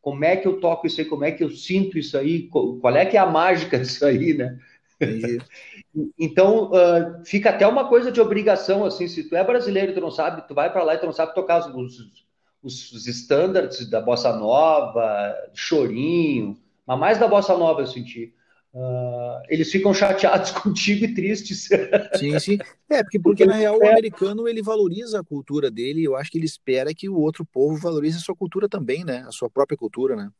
Como 0.00 0.24
é 0.24 0.36
que 0.36 0.48
eu 0.48 0.58
toco 0.58 0.86
isso 0.86 1.00
aí? 1.00 1.06
Como 1.06 1.24
é 1.24 1.30
que 1.30 1.44
eu 1.44 1.50
sinto 1.50 1.98
isso 1.98 2.16
aí? 2.16 2.48
Qual 2.48 2.96
é 2.96 3.06
que 3.06 3.16
é 3.16 3.20
a 3.20 3.26
mágica 3.26 3.78
disso 3.78 4.04
aí, 4.04 4.34
né? 4.34 4.58
então 6.18 6.72
uh, 6.72 7.24
fica 7.24 7.50
até 7.50 7.66
uma 7.66 7.88
coisa 7.88 8.10
de 8.10 8.20
obrigação 8.20 8.84
assim. 8.84 9.06
Se 9.06 9.24
tu 9.24 9.36
é 9.36 9.44
brasileiro 9.44 9.94
tu 9.94 10.00
não 10.00 10.10
sabe, 10.10 10.46
tu 10.48 10.54
vai 10.54 10.72
para 10.72 10.82
lá 10.82 10.94
e 10.94 10.98
tu 10.98 11.06
não 11.06 11.12
sabe 11.12 11.34
tocar 11.34 11.70
os, 11.70 12.26
os, 12.62 12.92
os 12.92 13.06
standards 13.06 13.88
da 13.88 14.00
bossa 14.00 14.32
nova, 14.32 15.36
chorinho, 15.54 16.58
mas 16.84 16.98
mais 16.98 17.18
da 17.18 17.28
bossa 17.28 17.56
nova 17.56 17.82
eu 17.82 17.86
senti 17.86 18.34
Uh, 18.72 19.40
eles 19.48 19.72
ficam 19.72 19.94
chateados 19.94 20.50
contigo 20.62 21.04
e 21.04 21.14
tristes. 21.14 21.68
Sim, 22.16 22.38
sim. 22.38 22.58
É, 22.88 23.02
porque, 23.02 23.18
porque 23.18 23.46
na 23.46 23.54
real 23.54 23.78
o 23.78 23.86
americano 23.86 24.46
ele 24.46 24.62
valoriza 24.62 25.20
a 25.20 25.24
cultura 25.24 25.70
dele 25.70 26.04
eu 26.04 26.14
acho 26.14 26.30
que 26.30 26.38
ele 26.38 26.44
espera 26.44 26.94
que 26.94 27.08
o 27.08 27.18
outro 27.18 27.44
povo 27.46 27.76
valorize 27.76 28.18
a 28.18 28.20
sua 28.20 28.36
cultura 28.36 28.68
também, 28.68 29.04
né? 29.04 29.24
A 29.26 29.32
sua 29.32 29.48
própria 29.48 29.76
cultura, 29.76 30.14
né? 30.14 30.30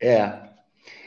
É. 0.00 0.32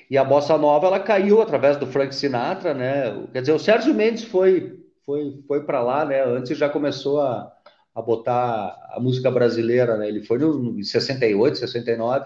E 0.09 0.17
a 0.17 0.23
bossa 0.23 0.57
nova 0.57 0.87
ela 0.87 0.99
caiu 0.99 1.39
através 1.39 1.77
do 1.77 1.85
Frank 1.85 2.13
Sinatra, 2.15 2.73
né? 2.73 3.27
Quer 3.31 3.41
dizer, 3.41 3.53
o 3.53 3.59
Sérgio 3.59 3.93
Mendes 3.93 4.23
foi 4.23 4.79
foi 5.05 5.43
foi 5.47 5.63
para 5.63 5.83
lá, 5.83 6.03
né? 6.03 6.23
Antes 6.25 6.57
já 6.57 6.67
começou 6.67 7.21
a, 7.21 7.53
a 7.93 8.01
botar 8.01 8.75
a 8.91 8.99
música 8.99 9.29
brasileira, 9.29 9.97
né? 9.97 10.07
Ele 10.07 10.23
foi 10.23 10.39
no, 10.39 10.79
em 10.79 10.83
68, 10.83 11.59
69 11.59 12.25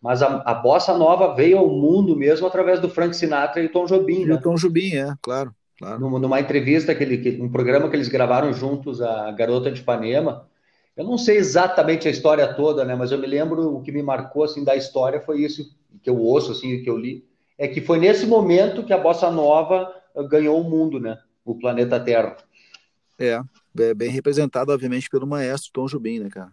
mas 0.00 0.22
a, 0.22 0.42
a 0.46 0.54
bossa 0.54 0.96
nova 0.96 1.34
veio 1.34 1.58
ao 1.58 1.68
mundo 1.68 2.16
mesmo 2.16 2.46
através 2.46 2.80
do 2.80 2.88
Frank 2.88 3.14
Sinatra 3.14 3.62
e 3.62 3.68
Tom 3.68 3.84
Jobim, 3.84 4.24
né? 4.24 4.34
o 4.34 4.40
Tom 4.40 4.54
Jobim, 4.54 4.94
é, 4.94 5.14
claro. 5.20 5.54
claro. 5.78 5.98
Numa 6.18 6.40
entrevista, 6.40 6.94
que 6.94 7.02
ele, 7.04 7.42
um 7.42 7.50
programa 7.50 7.88
que 7.90 7.96
eles 7.96 8.08
gravaram 8.08 8.52
juntos, 8.52 9.02
a 9.02 9.30
Garota 9.32 9.70
de 9.70 9.80
Ipanema, 9.80 10.48
eu 10.96 11.04
não 11.04 11.18
sei 11.18 11.36
exatamente 11.36 12.08
a 12.08 12.10
história 12.10 12.52
toda, 12.54 12.84
né? 12.84 12.94
Mas 12.94 13.12
eu 13.12 13.18
me 13.18 13.26
lembro 13.26 13.76
o 13.76 13.82
que 13.82 13.92
me 13.92 14.02
marcou 14.02 14.44
assim 14.44 14.64
da 14.64 14.74
história 14.74 15.20
foi 15.20 15.42
isso 15.42 15.74
que 16.02 16.08
eu 16.08 16.18
ouço 16.18 16.52
assim, 16.52 16.82
que 16.82 16.88
eu 16.88 16.96
li, 16.96 17.24
é 17.58 17.68
que 17.68 17.80
foi 17.80 17.98
nesse 17.98 18.26
momento 18.26 18.84
que 18.84 18.92
a 18.92 18.98
bossa 18.98 19.30
nova 19.30 19.92
ganhou 20.28 20.60
o 20.60 20.68
mundo, 20.68 20.98
né? 20.98 21.18
O 21.44 21.54
planeta 21.54 22.00
Terra. 22.00 22.36
É, 23.18 23.40
é 23.78 23.94
bem 23.94 24.10
representado 24.10 24.72
obviamente 24.72 25.10
pelo 25.10 25.26
maestro 25.26 25.70
Tom 25.72 25.86
Jobim, 25.86 26.20
né, 26.20 26.30
cara? 26.30 26.52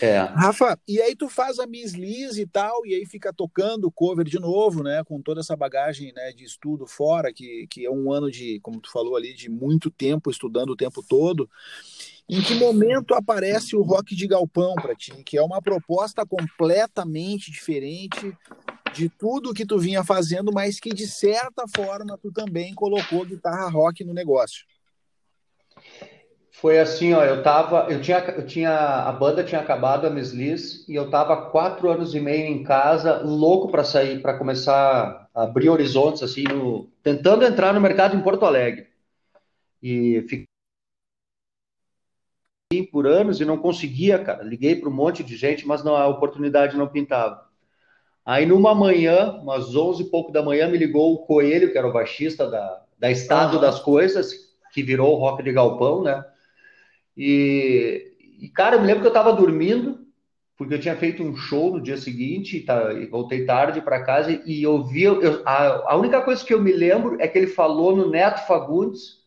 É. 0.00 0.18
Rafa, 0.18 0.78
e 0.86 1.00
aí 1.00 1.14
tu 1.14 1.28
faz 1.28 1.58
a 1.58 1.66
Miss 1.66 1.92
Liz 1.92 2.36
e 2.36 2.46
tal, 2.46 2.86
e 2.86 2.94
aí 2.94 3.06
fica 3.06 3.32
tocando 3.32 3.90
cover 3.90 4.24
de 4.24 4.38
novo, 4.38 4.82
né? 4.82 5.02
Com 5.04 5.20
toda 5.20 5.40
essa 5.40 5.56
bagagem 5.56 6.12
né, 6.14 6.32
de 6.32 6.44
estudo 6.44 6.86
fora, 6.86 7.32
que, 7.32 7.66
que 7.68 7.84
é 7.84 7.90
um 7.90 8.12
ano 8.12 8.30
de, 8.30 8.60
como 8.60 8.80
tu 8.80 8.90
falou 8.90 9.16
ali, 9.16 9.34
de 9.34 9.48
muito 9.48 9.90
tempo 9.90 10.30
estudando 10.30 10.70
o 10.70 10.76
tempo 10.76 11.02
todo. 11.02 11.48
Em 12.28 12.42
que 12.42 12.54
momento 12.54 13.14
aparece 13.14 13.74
o 13.74 13.82
rock 13.82 14.14
de 14.14 14.26
galpão 14.26 14.74
para 14.74 14.94
ti? 14.94 15.12
Que 15.24 15.38
é 15.38 15.42
uma 15.42 15.62
proposta 15.62 16.26
completamente 16.26 17.50
diferente 17.50 18.36
de 18.94 19.08
tudo 19.08 19.54
que 19.54 19.64
tu 19.64 19.78
vinha 19.78 20.04
fazendo, 20.04 20.52
mas 20.52 20.78
que 20.78 20.90
de 20.90 21.06
certa 21.06 21.64
forma 21.74 22.18
tu 22.18 22.30
também 22.30 22.74
colocou 22.74 23.24
guitarra 23.24 23.68
rock 23.70 24.04
no 24.04 24.12
negócio. 24.12 24.66
Foi 26.60 26.80
assim, 26.80 27.12
ó, 27.12 27.24
eu 27.24 27.40
tava, 27.40 27.86
eu 27.88 28.00
tinha, 28.00 28.18
eu 28.18 28.44
tinha, 28.44 28.72
a 28.72 29.12
banda 29.12 29.44
tinha 29.44 29.60
acabado 29.60 30.08
a 30.08 30.10
Miss 30.10 30.32
Liz, 30.32 30.88
e 30.88 30.94
eu 30.96 31.08
tava 31.08 31.50
quatro 31.50 31.88
anos 31.88 32.16
e 32.16 32.20
meio 32.20 32.46
em 32.46 32.64
casa, 32.64 33.22
louco 33.22 33.70
para 33.70 33.84
sair, 33.84 34.20
para 34.20 34.36
começar 34.36 35.28
a 35.32 35.42
abrir 35.44 35.68
horizontes, 35.68 36.20
assim, 36.20 36.42
no, 36.42 36.90
tentando 37.00 37.44
entrar 37.44 37.72
no 37.72 37.80
mercado 37.80 38.16
em 38.16 38.20
Porto 38.20 38.44
Alegre. 38.44 38.88
E 39.80 40.22
fiquei 40.22 40.48
por 42.90 43.06
anos 43.06 43.40
e 43.40 43.44
não 43.44 43.56
conseguia, 43.56 44.18
cara. 44.18 44.42
Liguei 44.42 44.74
para 44.74 44.88
um 44.88 44.92
monte 44.92 45.22
de 45.22 45.36
gente, 45.36 45.64
mas 45.64 45.84
não, 45.84 45.94
a 45.94 46.08
oportunidade 46.08 46.76
não 46.76 46.88
pintava. 46.88 47.46
Aí 48.26 48.44
numa 48.44 48.74
manhã, 48.74 49.30
umas 49.40 49.76
onze 49.76 50.02
e 50.02 50.10
pouco 50.10 50.32
da 50.32 50.42
manhã, 50.42 50.66
me 50.66 50.76
ligou 50.76 51.14
o 51.14 51.18
Coelho, 51.18 51.70
que 51.70 51.78
era 51.78 51.86
o 51.86 51.92
baixista 51.92 52.50
da, 52.50 52.82
da 52.98 53.12
Estado 53.12 53.54
uhum. 53.54 53.60
das 53.60 53.78
Coisas, 53.78 54.34
que 54.72 54.82
virou 54.82 55.14
o 55.14 55.18
Rock 55.20 55.44
de 55.44 55.52
Galpão, 55.52 56.02
né? 56.02 56.24
E, 57.18 58.12
e, 58.40 58.48
cara, 58.48 58.76
eu 58.76 58.80
me 58.80 58.86
lembro 58.86 59.00
que 59.00 59.08
eu 59.08 59.12
estava 59.12 59.32
dormindo, 59.32 60.06
porque 60.56 60.74
eu 60.74 60.80
tinha 60.80 60.94
feito 60.94 61.20
um 61.24 61.34
show 61.34 61.72
no 61.72 61.82
dia 61.82 61.96
seguinte, 61.96 62.60
tá, 62.60 62.92
e 62.92 63.06
voltei 63.06 63.44
tarde 63.44 63.80
para 63.80 64.04
casa, 64.04 64.40
e 64.46 64.62
eu 64.62 64.84
vi. 64.84 65.02
Eu, 65.02 65.42
a, 65.44 65.92
a, 65.92 65.96
única 65.96 66.22
coisa 66.22 66.44
que 66.44 66.54
eu 66.54 66.62
me 66.62 66.72
lembro 66.72 67.20
é 67.20 67.26
que 67.26 67.36
ele 67.36 67.48
falou 67.48 67.96
no 67.96 68.08
Neto 68.08 68.46
Fagundes, 68.46 69.18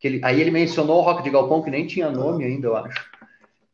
que 0.00 0.08
ele, 0.08 0.20
aí 0.24 0.40
ele 0.40 0.50
mencionou 0.50 0.98
o 0.98 1.02
Rock 1.02 1.22
de 1.22 1.30
Galpão, 1.30 1.62
que 1.62 1.70
nem 1.70 1.86
tinha 1.86 2.10
nome 2.10 2.44
ainda, 2.44 2.66
eu 2.66 2.76
acho. 2.76 3.08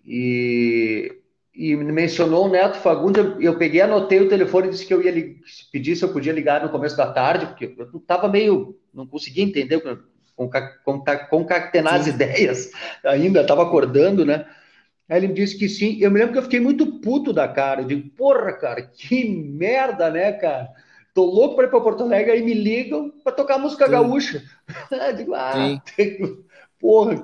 E, 0.04 1.16
e 1.54 1.74
mencionou 1.74 2.46
o 2.46 2.50
Neto 2.50 2.76
Fagundes, 2.76 3.24
eu, 3.24 3.40
eu 3.40 3.58
peguei, 3.58 3.80
anotei 3.80 4.20
o 4.20 4.28
telefone 4.28 4.68
e 4.68 4.70
disse 4.70 4.84
que 4.84 4.92
eu 4.92 5.00
ia 5.00 5.12
pedir 5.72 5.96
se 5.96 6.04
eu 6.04 6.12
podia 6.12 6.34
ligar 6.34 6.62
no 6.62 6.68
começo 6.68 6.96
da 6.98 7.10
tarde, 7.10 7.46
porque 7.46 7.74
eu 7.78 7.98
estava 7.98 8.28
meio, 8.28 8.78
não 8.92 9.06
conseguia 9.06 9.42
entender, 9.42 9.82
concatenar 11.30 11.94
as 11.94 12.06
ideias 12.06 12.70
ainda, 13.04 13.40
estava 13.40 13.62
acordando, 13.62 14.24
né? 14.24 14.46
Aí 15.08 15.18
ele 15.18 15.28
me 15.28 15.34
disse 15.34 15.58
que 15.58 15.68
sim. 15.68 15.98
Eu 16.00 16.10
me 16.10 16.18
lembro 16.18 16.34
que 16.34 16.38
eu 16.38 16.42
fiquei 16.42 16.60
muito 16.60 17.00
puto 17.00 17.32
da 17.32 17.48
cara. 17.48 17.80
Eu 17.80 17.86
digo, 17.86 18.08
porra, 18.10 18.52
cara, 18.52 18.82
que 18.82 19.28
merda, 19.28 20.10
né, 20.10 20.32
cara? 20.32 20.68
Tô 21.14 21.24
louco 21.24 21.56
para 21.56 21.64
ir 21.64 21.70
para 21.70 21.80
Porto 21.80 22.04
Alegre, 22.04 22.32
aí 22.32 22.42
me 22.42 22.54
ligam 22.54 23.10
para 23.24 23.32
tocar 23.32 23.58
música 23.58 23.86
sim. 23.86 23.90
gaúcha. 23.90 24.42
eu 24.90 25.16
digo, 25.16 25.34
ah, 25.34 25.54
porra, 26.78 27.22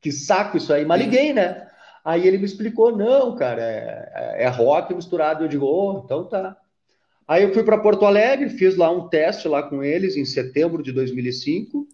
que 0.00 0.12
saco 0.12 0.56
isso 0.56 0.72
aí. 0.72 0.84
Mas 0.84 1.00
liguei, 1.00 1.32
né? 1.32 1.66
Aí 2.04 2.26
ele 2.26 2.38
me 2.38 2.44
explicou, 2.44 2.96
não, 2.96 3.34
cara, 3.34 3.60
é, 3.60 4.44
é 4.44 4.48
rock 4.48 4.94
misturado. 4.94 5.44
Eu 5.44 5.48
digo, 5.48 5.66
oh, 5.66 6.02
então 6.04 6.24
tá. 6.24 6.56
Aí 7.26 7.42
eu 7.42 7.52
fui 7.52 7.64
para 7.64 7.78
Porto 7.78 8.06
Alegre, 8.06 8.48
fiz 8.50 8.76
lá 8.76 8.88
um 8.88 9.08
teste 9.08 9.48
lá 9.48 9.64
com 9.64 9.82
eles 9.82 10.16
em 10.16 10.24
setembro 10.24 10.80
de 10.82 10.92
2005. 10.92 11.88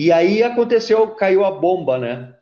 E 0.00 0.10
aí 0.10 0.42
aconteceu, 0.42 1.06
caiu 1.08 1.44
a 1.44 1.50
bomba, 1.50 1.98
né? 1.98 2.34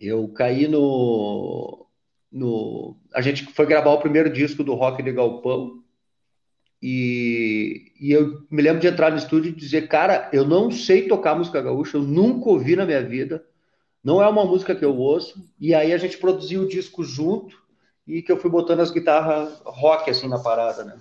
Eu 0.00 0.26
caí 0.26 0.66
no, 0.66 1.86
no. 2.32 2.96
A 3.14 3.20
gente 3.20 3.46
foi 3.46 3.64
gravar 3.64 3.92
o 3.92 4.00
primeiro 4.00 4.28
disco 4.28 4.64
do 4.64 4.74
Rock 4.74 5.00
de 5.00 5.12
Galpão. 5.12 5.84
E, 6.82 7.92
e 8.00 8.10
eu 8.10 8.44
me 8.50 8.60
lembro 8.60 8.80
de 8.80 8.88
entrar 8.88 9.12
no 9.12 9.18
estúdio 9.18 9.52
e 9.52 9.54
dizer, 9.54 9.86
cara, 9.86 10.28
eu 10.32 10.44
não 10.44 10.68
sei 10.68 11.06
tocar 11.06 11.36
música 11.36 11.62
gaúcha, 11.62 11.96
eu 11.96 12.02
nunca 12.02 12.48
ouvi 12.48 12.74
na 12.74 12.84
minha 12.84 13.04
vida, 13.04 13.46
não 14.02 14.20
é 14.20 14.26
uma 14.28 14.44
música 14.44 14.74
que 14.74 14.84
eu 14.84 14.96
ouço. 14.96 15.40
E 15.60 15.72
aí 15.72 15.92
a 15.92 15.98
gente 15.98 16.18
produziu 16.18 16.62
o 16.62 16.68
disco 16.68 17.04
junto 17.04 17.56
e 18.04 18.20
que 18.20 18.32
eu 18.32 18.36
fui 18.36 18.50
botando 18.50 18.80
as 18.80 18.90
guitarras 18.90 19.62
rock 19.64 20.10
assim 20.10 20.26
na 20.26 20.40
parada, 20.40 20.82
né? 20.82 20.98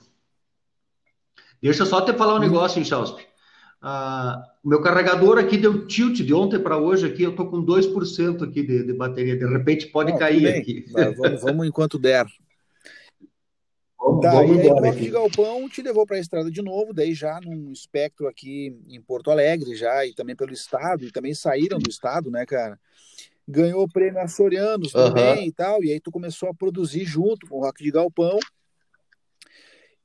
Deixa 1.60 1.82
eu 1.82 1.88
só 1.88 1.98
até 1.98 2.14
falar 2.14 2.36
um 2.36 2.40
negócio, 2.40 2.80
Inchausp. 2.80 3.28
Ah, 3.82 4.44
o 4.64 4.70
meu 4.70 4.82
carregador 4.82 5.38
aqui 5.38 5.58
deu 5.58 5.88
tilt 5.88 6.18
de 6.18 6.34
ontem 6.34 6.60
para 6.60 6.78
hoje 6.78 7.06
aqui, 7.06 7.24
eu 7.24 7.36
tô 7.36 7.46
com 7.50 7.64
2% 7.64 8.44
aqui 8.44 8.62
de, 8.62 8.84
de 8.84 8.94
bateria. 8.94 9.38
De 9.38 9.46
repente 9.46 9.88
pode 9.88 10.12
Não, 10.12 10.20
cair 10.20 10.48
aqui. 10.48 10.86
vamos, 11.18 11.42
vamos 11.42 11.68
enquanto 11.68 11.98
der. 11.98 12.26
Vamos, 14.02 14.22
tá, 14.22 14.32
vamos 14.32 14.56
e 14.56 14.62
aí 14.62 14.68
o 14.68 14.76
Rock 14.76 15.02
de 15.02 15.10
Galpão 15.10 15.70
te 15.70 15.82
levou 15.82 16.06
para 16.06 16.16
a 16.16 16.20
estrada 16.22 16.50
de 16.50 16.62
novo, 16.62 16.94
daí 16.94 17.14
já 17.14 17.38
num 17.42 17.70
espectro 17.70 18.30
aqui 18.30 18.74
em 18.88 19.02
Porto 19.02 19.30
Alegre, 19.30 19.76
já, 19.76 20.06
e 20.06 20.14
também 20.14 20.38
pelo 20.38 20.54
estado, 20.54 21.04
e 21.04 21.12
também 21.12 21.34
saíram 21.34 21.78
do 21.78 21.90
estado, 21.90 22.32
né, 22.32 22.46
cara? 22.46 22.80
Ganhou 23.46 23.84
o 23.84 23.92
prêmio 23.92 24.22
Açorianos 24.22 24.94
também 24.94 25.48
e 25.48 25.52
tal, 25.52 25.84
e 25.84 25.92
aí 25.92 26.00
tu 26.00 26.12
começou 26.12 26.48
a 26.48 26.54
produzir 26.54 27.04
junto 27.04 27.46
com 27.46 27.58
o 27.58 27.62
Rock 27.62 27.84
de 27.84 27.92
Galpão. 27.92 28.40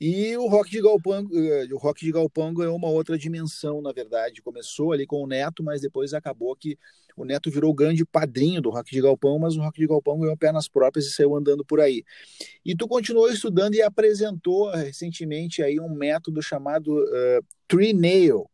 E 0.07 0.37
o 0.37 0.47
rock 0.49 0.71
de 0.71 0.83
galpão, 0.83 1.27
eh, 1.33 1.67
o 1.73 1.79
rock 1.79 2.05
de 2.05 2.13
galpão 2.13 2.53
ganhou 2.53 2.77
uma 2.77 2.91
outra 2.91 3.17
dimensão, 3.17 3.81
na 3.81 3.91
verdade. 3.91 4.43
Começou 4.43 4.93
ali 4.93 5.07
com 5.07 5.23
o 5.23 5.27
Neto, 5.27 5.65
mas 5.65 5.81
depois 5.81 6.13
acabou 6.13 6.55
que 6.55 6.79
o 7.17 7.25
Neto 7.25 7.51
virou 7.51 7.71
o 7.71 7.75
grande 7.75 8.05
padrinho 8.05 8.61
do 8.61 8.69
rock 8.69 8.91
de 8.91 9.01
galpão, 9.01 9.39
mas 9.39 9.57
o 9.57 9.63
rock 9.63 9.81
de 9.81 9.87
galpão 9.87 10.21
ganhou 10.21 10.37
pernas 10.37 10.69
próprias 10.69 11.07
e 11.07 11.11
saiu 11.11 11.35
andando 11.35 11.65
por 11.65 11.81
aí. 11.81 12.05
E 12.63 12.77
tu 12.77 12.87
continuou 12.87 13.31
estudando 13.31 13.77
e 13.77 13.81
apresentou 13.81 14.71
recentemente 14.73 15.63
aí 15.63 15.81
um 15.81 15.95
método 15.95 16.43
chamado 16.43 17.03
uh, 17.03 17.47
Tree 17.67 17.95
Nail, 17.95 18.45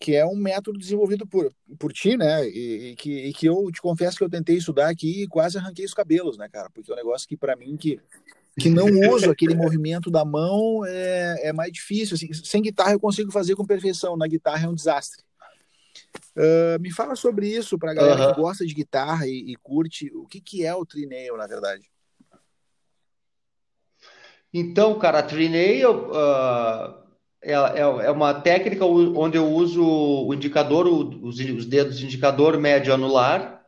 que 0.00 0.16
é 0.16 0.26
um 0.26 0.34
método 0.34 0.76
desenvolvido 0.76 1.24
por, 1.24 1.54
por 1.78 1.92
ti, 1.92 2.16
né? 2.16 2.48
E, 2.48 2.90
e, 2.90 2.96
que, 2.96 3.26
e 3.28 3.32
que 3.32 3.46
eu 3.46 3.70
te 3.70 3.80
confesso 3.80 4.16
que 4.16 4.24
eu 4.24 4.30
tentei 4.30 4.56
estudar 4.56 4.88
aqui 4.88 5.22
e 5.22 5.28
quase 5.28 5.56
arranquei 5.56 5.84
os 5.84 5.94
cabelos, 5.94 6.36
né, 6.36 6.48
cara? 6.48 6.68
Porque 6.68 6.90
é 6.90 6.94
um 6.94 6.98
negócio 6.98 7.28
que 7.28 7.36
para 7.36 7.54
mim 7.54 7.76
que 7.76 8.00
que 8.58 8.68
não 8.68 8.86
uso 9.12 9.30
aquele 9.30 9.54
movimento 9.54 10.10
da 10.10 10.24
mão 10.24 10.84
é, 10.86 11.48
é 11.48 11.52
mais 11.52 11.72
difícil. 11.72 12.14
Assim, 12.14 12.32
sem 12.32 12.62
guitarra 12.62 12.92
eu 12.92 13.00
consigo 13.00 13.30
fazer 13.30 13.54
com 13.54 13.64
perfeição, 13.64 14.16
na 14.16 14.26
guitarra 14.26 14.66
é 14.66 14.68
um 14.68 14.74
desastre. 14.74 15.24
Uh, 16.36 16.80
me 16.80 16.92
fala 16.92 17.14
sobre 17.16 17.48
isso 17.48 17.78
para 17.78 17.92
a 17.92 17.94
galera 17.94 18.28
uhum. 18.28 18.34
que 18.34 18.40
gosta 18.40 18.66
de 18.66 18.74
guitarra 18.74 19.26
e, 19.26 19.52
e, 19.52 19.56
curte. 19.56 20.10
O 20.14 20.26
que, 20.26 20.40
que 20.40 20.64
é 20.64 20.74
o 20.74 20.86
trineio, 20.86 21.36
na 21.36 21.46
verdade? 21.46 21.90
Então, 24.52 24.98
cara, 24.98 25.22
trineio 25.22 26.10
uh, 26.10 27.00
é, 27.42 27.52
é, 27.52 27.80
é, 27.80 28.10
uma 28.10 28.34
técnica 28.34 28.84
onde 28.84 29.38
eu 29.38 29.46
uso 29.46 29.82
o 29.82 30.34
indicador, 30.34 30.86
os, 30.86 31.38
os 31.38 31.66
dedos 31.66 32.02
indicador 32.02 32.58
médio 32.58 32.92
anular, 32.92 33.64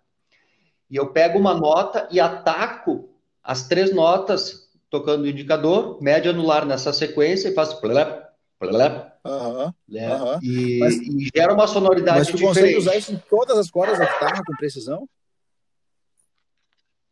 e 0.91 0.97
eu 0.97 1.13
pego 1.13 1.39
uma 1.39 1.55
nota 1.55 2.09
e 2.11 2.21
ataco 2.21 3.09
as 3.43 3.67
três 3.67 3.95
notas 3.95 4.62
tocando 4.93 5.23
o 5.23 5.27
indicador, 5.27 5.97
médio 6.03 6.31
anular 6.31 6.67
nessa 6.67 6.93
sequência 6.93 7.49
e 7.49 7.55
faço 7.55 7.81
plep, 7.81 8.27
plep, 8.59 9.13
uhum, 9.25 9.73
né? 9.89 10.15
uhum. 10.15 10.39
E, 10.43 10.79
mas, 10.79 10.95
e, 10.97 11.31
gera 11.35 11.55
uma 11.55 11.67
sonoridade 11.67 12.19
mas 12.19 12.29
tu 12.29 12.37
diferente. 12.37 12.55
consegue 12.55 12.77
usar 12.77 12.97
isso 12.97 13.11
em 13.11 13.17
todas 13.17 13.57
as 13.57 13.71
cordas 13.71 13.99
da 13.99 14.05
guitarra 14.05 14.43
com 14.47 14.55
precisão? 14.55 15.09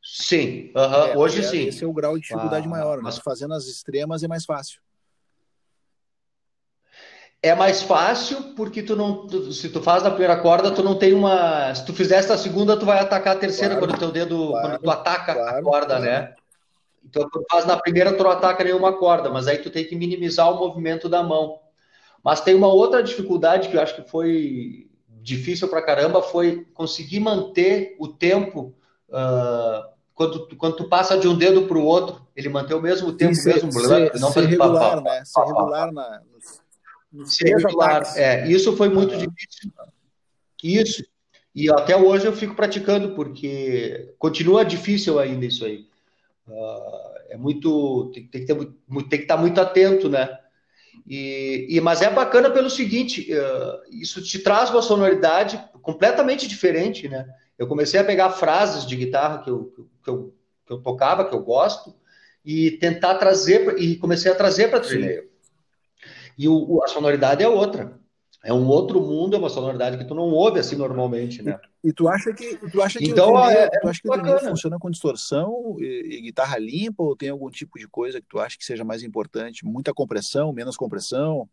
Sim, 0.03 0.71
uhum, 0.77 0.83
é, 0.83 1.17
hoje 1.17 1.43
sim. 1.43 1.69
Esse 1.69 1.83
é 1.83 1.87
o 1.87 1.93
grau 1.93 2.17
de 2.17 2.21
dificuldade 2.21 2.67
ah, 2.67 2.71
maior, 2.71 3.01
mas 3.01 3.17
fazendo 3.17 3.55
as 3.55 3.65
extremas 3.65 4.23
é 4.23 4.29
mais 4.29 4.45
fácil. 4.45 4.79
É 7.43 7.55
mais 7.55 7.81
fácil 7.81 8.55
porque 8.55 8.83
tu 8.83 8.95
não, 8.95 9.27
tu, 9.27 9.51
se 9.55 9.71
tu 9.71 9.81
faz 9.81 10.03
na 10.03 10.11
primeira 10.11 10.39
corda, 10.39 10.71
tu 10.71 10.83
não 10.83 10.99
tem 10.99 11.15
uma. 11.15 11.75
Se 11.75 11.87
tu 11.87 11.95
fizesse 11.95 12.31
a 12.31 12.37
segunda, 12.37 12.79
tu 12.79 12.85
vai 12.85 12.99
atacar 12.99 13.37
a 13.37 13.39
terceira 13.39 13.77
claro, 13.77 13.87
quando 13.87 13.97
o 13.97 13.99
teu 13.99 14.13
dedo, 14.13 14.49
claro, 14.49 14.69
quando 14.69 14.83
tu 14.83 14.91
ataca 14.91 15.35
claro, 15.35 15.59
a 15.59 15.63
corda, 15.63 15.99
né? 15.99 16.35
Então, 17.05 17.29
tu 17.31 17.45
faz 17.51 17.65
na 17.65 17.77
primeira, 17.77 18.13
tu 18.13 18.23
não 18.23 18.31
ataca 18.31 18.63
nenhuma 18.63 18.97
corda, 18.97 19.31
mas 19.31 19.49
aí 19.49 19.59
tu 19.59 19.71
tem 19.71 19.85
que 19.85 19.97
minimizar 19.97 20.53
o 20.53 20.59
movimento 20.59 21.09
da 21.09 21.23
mão. 21.23 21.59
Mas 22.23 22.41
tem 22.41 22.55
uma 22.55 22.69
outra 22.69 23.03
dificuldade 23.03 23.69
que 23.69 23.77
eu 23.77 23.81
acho 23.81 23.97
que 23.97 24.09
foi 24.09 24.89
difícil 25.23 25.69
pra 25.69 25.83
caramba, 25.83 26.23
foi 26.23 26.67
conseguir 26.75 27.21
manter 27.21 27.97
o 27.99 28.09
tempo 28.09 28.75
uh, 29.09 29.91
quando, 30.15 30.57
quando 30.57 30.77
tu 30.77 30.85
passa 30.89 31.17
de 31.17 31.27
um 31.27 31.37
dedo 31.37 31.67
para 31.67 31.79
o 31.79 31.85
outro, 31.85 32.27
ele 32.37 32.49
manter 32.49 32.75
o 32.75 32.83
mesmo 32.83 33.13
tempo, 33.13 33.35
Sim, 33.35 33.49
mesmo 33.49 33.73
ser, 33.73 34.21
não 34.21 34.31
ser 34.31 34.45
regular, 34.47 34.97
pá, 34.97 35.01
né? 35.01 35.23
Ser 35.25 35.41
regular 35.45 35.93
na, 35.93 36.21
ser 37.25 37.57
regular, 37.57 38.03
é, 38.17 38.47
isso 38.47 38.77
foi 38.77 38.89
muito 38.89 39.17
difícil. 39.17 39.73
Isso. 40.63 41.05
E 41.55 41.71
até 41.71 41.97
hoje 41.97 42.27
eu 42.27 42.33
fico 42.33 42.55
praticando, 42.55 43.15
porque 43.15 44.15
continua 44.19 44.65
difícil 44.65 45.19
ainda 45.19 45.47
isso 45.47 45.65
aí. 45.65 45.89
Uh, 46.51 47.19
é 47.29 47.37
muito. 47.37 48.11
Tem, 48.13 48.27
tem, 48.27 48.45
que 48.45 48.47
ter, 48.47 48.57
tem 48.57 49.09
que 49.09 49.17
estar 49.17 49.37
muito 49.37 49.61
atento, 49.61 50.09
né? 50.09 50.37
E, 51.07 51.67
e, 51.69 51.81
mas 51.81 52.03
é 52.03 52.11
bacana 52.11 52.51
pelo 52.51 52.69
seguinte: 52.69 53.33
uh, 53.33 53.83
isso 53.91 54.21
te 54.21 54.41
traz 54.41 54.71
uma 54.71 54.83
sonoridade 54.83 55.63
completamente 55.81 56.49
diferente, 56.49 57.09
né? 57.09 57.27
Eu 57.57 57.69
comecei 57.69 58.01
a 58.01 58.05
pegar 58.05 58.31
frases 58.31 58.85
de 58.85 58.97
guitarra 58.97 59.43
que 59.43 59.51
eu, 59.51 59.73
que 60.03 60.11
eu, 60.11 60.35
que 60.67 60.73
eu 60.73 60.83
tocava, 60.83 61.25
que 61.25 61.35
eu 61.35 61.43
gosto, 61.43 61.95
e 62.45 62.73
tentar 62.73 63.15
trazer, 63.17 63.79
e 63.79 63.97
comecei 63.97 64.33
a 64.33 64.35
trazer 64.35 64.69
para 64.69 64.81
trilha. 64.81 65.25
E 66.37 66.49
o, 66.49 66.83
a 66.83 66.89
sonoridade 66.89 67.45
é 67.45 67.49
outra 67.49 68.00
é 68.43 68.53
um 68.53 68.67
outro 68.69 69.01
mundo, 69.01 69.37
é 69.37 69.39
uma 69.39 69.51
sonoridade 69.51 69.99
que 69.99 70.05
tu 70.05 70.15
não 70.15 70.31
ouve 70.31 70.59
assim 70.59 70.75
normalmente, 70.75 71.43
né? 71.43 71.61
E, 71.85 71.91
e 71.91 71.93
tu 71.93 72.09
acha 72.09 72.33
que 72.33 72.57
tu 72.71 72.81
acha 72.81 72.99
que 72.99 73.11
então, 73.11 73.35
o 73.35 73.51
é, 73.51 73.69
tu 73.69 73.89
acha 73.89 74.01
que 74.01 74.09
o 74.09 74.39
funciona 74.39 74.79
com 74.79 74.91
distorção 74.91 75.77
e, 75.79 76.17
e, 76.17 76.21
guitarra 76.23 76.59
limpa 76.59 77.03
ou 77.03 77.15
tem 77.15 77.29
algum 77.29 77.51
tipo 77.51 77.79
de 77.79 77.87
coisa 77.87 78.21
que 78.21 78.27
tu 78.27 78.39
acha 78.39 78.57
que 78.57 78.65
seja 78.65 78.83
mais 78.83 79.03
importante? 79.03 79.65
Muita 79.65 79.93
compressão, 79.93 80.53
menos 80.53 80.77
compressão? 80.77 81.49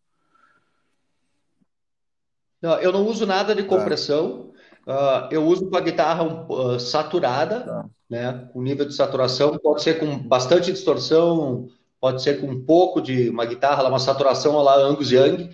Não, 2.60 2.74
eu 2.80 2.90
não 2.90 3.06
uso 3.06 3.26
nada 3.26 3.54
de 3.54 3.62
tá. 3.62 3.68
compressão. 3.68 4.50
Tá. 4.86 5.28
Uh, 5.28 5.34
eu 5.34 5.44
uso 5.44 5.68
com 5.68 5.76
a 5.76 5.82
guitarra 5.82 6.24
uh, 6.24 6.80
saturada, 6.80 7.60
tá. 7.60 7.84
né? 8.08 8.48
Com 8.50 8.62
nível 8.62 8.86
de 8.86 8.94
saturação 8.94 9.58
pode 9.58 9.82
ser 9.82 10.00
com 10.00 10.18
bastante 10.18 10.72
distorção, 10.72 11.68
pode 12.00 12.22
ser 12.22 12.40
com 12.40 12.46
um 12.46 12.64
pouco 12.64 13.02
de 13.02 13.28
uma 13.28 13.44
guitarra, 13.44 13.86
uma 13.86 13.98
saturação 13.98 14.56
lá 14.62 14.76
Angus 14.76 15.12
Young, 15.12 15.50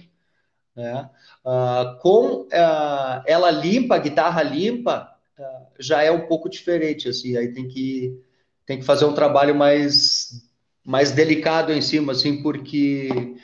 né? 0.77 1.11
Uh, 1.45 2.01
com 2.01 2.41
uh, 2.45 3.23
ela 3.27 3.51
limpa, 3.51 3.97
a 3.97 3.99
guitarra 3.99 4.43
limpa, 4.43 5.15
uh, 5.39 5.67
já 5.79 6.03
é 6.03 6.11
um 6.11 6.27
pouco 6.27 6.49
diferente, 6.49 7.07
assim, 7.07 7.37
aí 7.37 7.53
tem 7.53 7.69
que, 7.69 8.19
tem 8.65 8.79
que 8.79 8.85
fazer 8.85 9.05
um 9.05 9.13
trabalho 9.13 9.55
mais, 9.55 10.43
mais 10.83 11.13
delicado 11.13 11.71
em 11.71 11.83
cima, 11.83 12.13
assim, 12.13 12.43
porque 12.43 13.37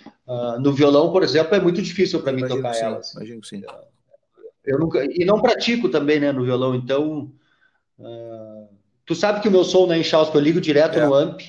no 0.61 0.73
violão, 0.73 1.11
por 1.11 1.25
exemplo, 1.25 1.57
é 1.57 1.61
muito 1.61 1.83
difícil 1.83 2.23
para 2.23 2.33
mim 2.33 2.47
tocar 2.47 2.73
sim, 2.73 2.85
ela. 2.85 2.99
Assim. 2.99 3.19
Imagino 3.19 3.45
sim. 3.45 3.63
Eu 4.65 4.79
nunca, 4.79 5.05
e 5.05 5.25
não 5.25 5.43
pratico 5.43 5.89
também, 5.89 6.21
né, 6.21 6.31
no 6.31 6.45
violão, 6.45 6.75
então... 6.75 7.33
tu 9.05 9.15
sabe 9.15 9.41
que 9.41 9.49
o 9.49 9.51
meu 9.51 9.65
som 9.65 9.87
na 9.87 9.95
né, 9.95 10.01
Enxauspe 10.01 10.37
eu 10.37 10.41
ligo 10.41 10.61
direto 10.61 11.01
é. 11.01 11.05
no 11.05 11.13
amp, 11.13 11.41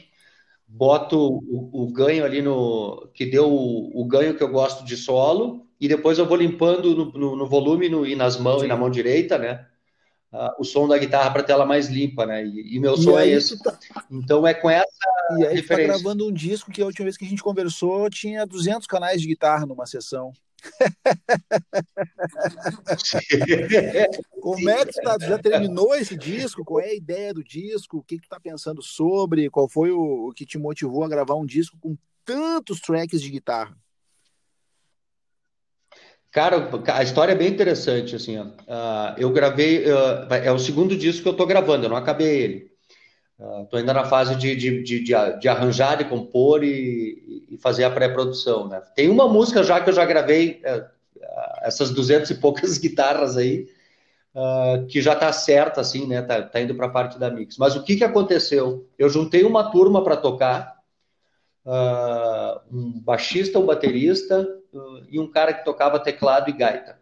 boto 0.68 1.18
o, 1.18 1.84
o, 1.84 1.94
ganho 1.94 2.26
ali 2.26 2.42
no... 2.42 3.08
que 3.14 3.26
deu 3.26 3.48
o, 3.48 4.02
o 4.02 4.04
ganho 4.04 4.36
que 4.36 4.42
eu 4.42 4.50
gosto 4.50 4.84
de 4.84 4.98
solo, 4.98 5.68
e 5.82 5.88
depois 5.88 6.18
eu 6.18 6.26
vou 6.26 6.38
limpando 6.38 6.96
no, 6.96 7.12
no, 7.12 7.36
no 7.36 7.46
volume 7.46 7.90
no, 7.90 8.06
e 8.06 8.16
nas 8.16 8.38
mãos 8.38 8.60
Sim. 8.60 8.66
e 8.66 8.70
na 8.70 8.78
mão 8.78 8.90
direita, 8.90 9.38
né? 9.38 9.66
uh, 10.32 10.54
o 10.60 10.64
som 10.64 10.88
da 10.88 10.98
guitarra 10.98 11.32
para 11.32 11.44
ter 11.44 11.52
ela 11.52 11.66
mais 11.66 11.88
limpa, 11.88 12.26
né? 12.26 12.46
E, 12.46 12.76
e 12.76 12.80
meu 12.80 12.96
som 12.98 13.20
é 13.20 13.28
esse. 13.28 13.62
Tá... 13.62 13.78
Então 14.10 14.48
é 14.48 14.54
com 14.54 14.70
essa 14.70 14.88
e 15.38 15.46
aí 15.46 15.62
tá 15.62 15.76
gravando 15.76 16.26
um 16.28 16.32
disco 16.32 16.72
que 16.72 16.82
a 16.82 16.86
última 16.86 17.04
vez 17.06 17.18
que 17.18 17.26
a 17.26 17.28
gente 17.28 17.44
conversou 17.44 18.10
tinha 18.10 18.46
200 18.46 18.88
canais 18.88 19.22
de 19.22 19.28
guitarra 19.28 19.66
numa 19.66 19.86
sessão. 19.86 20.32
Como 24.42 24.70
é 24.70 24.86
que 24.86 25.02
tá? 25.02 25.18
Já 25.20 25.40
terminou 25.40 25.96
esse 25.96 26.16
disco? 26.16 26.64
Qual 26.64 26.80
é 26.80 26.90
a 26.90 26.96
ideia 26.96 27.34
do 27.34 27.44
disco? 27.44 27.98
O 27.98 28.04
que, 28.04 28.18
que 28.18 28.24
tu 28.24 28.30
tá 28.30 28.40
pensando 28.40 28.82
sobre? 28.82 29.50
Qual 29.50 29.68
foi 29.68 29.92
o, 29.92 30.30
o 30.30 30.34
que 30.34 30.46
te 30.46 30.60
motivou 30.60 31.04
a 31.04 31.10
gravar 31.10 31.36
um 31.36 31.46
disco 31.46 31.78
com 31.80 31.98
tantos 32.24 32.80
tracks 32.80 33.22
de 33.22 33.32
guitarra? 33.32 33.76
Cara, 36.32 36.70
a 36.94 37.04
história 37.04 37.34
é 37.34 37.36
bem 37.36 37.50
interessante, 37.50 38.16
assim, 38.16 38.40
uh, 38.40 38.48
eu 39.18 39.30
gravei, 39.32 39.84
uh, 39.84 40.34
é 40.34 40.50
o 40.50 40.58
segundo 40.58 40.96
disco 40.96 41.24
que 41.24 41.30
eu 41.30 41.36
tô 41.36 41.46
gravando, 41.46 41.86
eu 41.86 41.90
não 41.90 41.98
acabei 41.98 42.40
ele. 42.42 42.72
Estou 43.38 43.78
uh, 43.78 43.78
ainda 43.78 43.94
na 43.94 44.06
fase 44.06 44.36
de, 44.38 44.56
de, 44.56 44.82
de, 44.82 45.04
de, 45.40 45.48
arranjar, 45.50 45.98
de 45.98 46.06
compor 46.06 46.64
e, 46.64 47.48
e 47.50 47.58
fazer 47.58 47.84
a 47.84 47.92
pré-produção, 47.92 48.70
né? 48.70 48.82
Tem 48.96 49.10
uma 49.10 49.28
música 49.28 49.62
já 49.62 49.82
que 49.82 49.90
eu 49.90 49.94
já 49.94 50.06
gravei, 50.06 50.62
uh, 50.64 50.86
essas 51.64 51.92
duzentas 51.92 52.30
e 52.30 52.36
poucas 52.36 52.78
guitarras 52.80 53.36
aí, 53.36 53.68
que 54.90 55.02
já 55.02 55.12
está 55.12 55.34
certa, 55.34 55.82
assim, 55.82 56.08
né? 56.08 56.22
Tá, 56.22 56.42
tá 56.42 56.62
indo 56.62 56.82
a 56.82 56.90
parte 56.90 57.20
da 57.20 57.30
mix. 57.30 57.58
Mas 57.58 57.76
o 57.76 57.84
que, 57.84 57.98
que 57.98 58.06
aconteceu? 58.06 58.88
Eu 58.98 59.10
juntei 59.10 59.44
uma 59.44 59.70
turma 59.70 60.02
para 60.02 60.16
tocar, 60.16 60.78
um 62.72 63.02
baixista, 63.02 63.60
um 63.60 63.66
baterista 63.66 64.61
e 65.10 65.20
um 65.20 65.30
cara 65.30 65.54
que 65.54 65.66
tocava 65.66 66.00
teclado 66.00 66.50
e 66.50 66.54
gaita. 66.54 67.00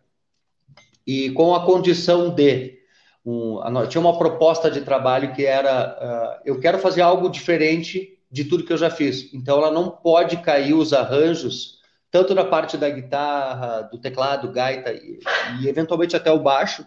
E 1.05 1.32
com 1.32 1.53
a 1.55 1.65
condição 1.65 2.29
de 2.29 2.79
um, 3.25 3.60
tinha 3.88 4.01
uma 4.01 4.17
proposta 4.17 4.71
de 4.71 4.82
trabalho 4.82 5.34
que 5.34 5.45
era: 5.45 6.39
uh, 6.39 6.41
eu 6.45 6.60
quero 6.60 6.79
fazer 6.79 7.01
algo 7.01 7.29
diferente 7.29 8.17
de 8.32 8.45
tudo 8.45 8.63
que 8.63 8.73
eu 8.73 8.77
já 8.77 8.89
fiz. 8.89 9.34
Então, 9.34 9.58
ela 9.58 9.71
não 9.71 9.89
pode 9.89 10.38
cair 10.38 10.73
os 10.73 10.93
arranjos, 10.93 11.79
tanto 12.12 12.34
na 12.34 12.45
parte 12.45 12.77
da 12.77 12.89
guitarra, 12.89 13.82
do 13.82 13.99
teclado, 13.99 14.51
gaita 14.51 14.91
e, 14.91 15.19
e 15.62 15.67
eventualmente 15.67 16.15
até 16.15 16.32
o 16.32 16.39
baixo. 16.39 16.86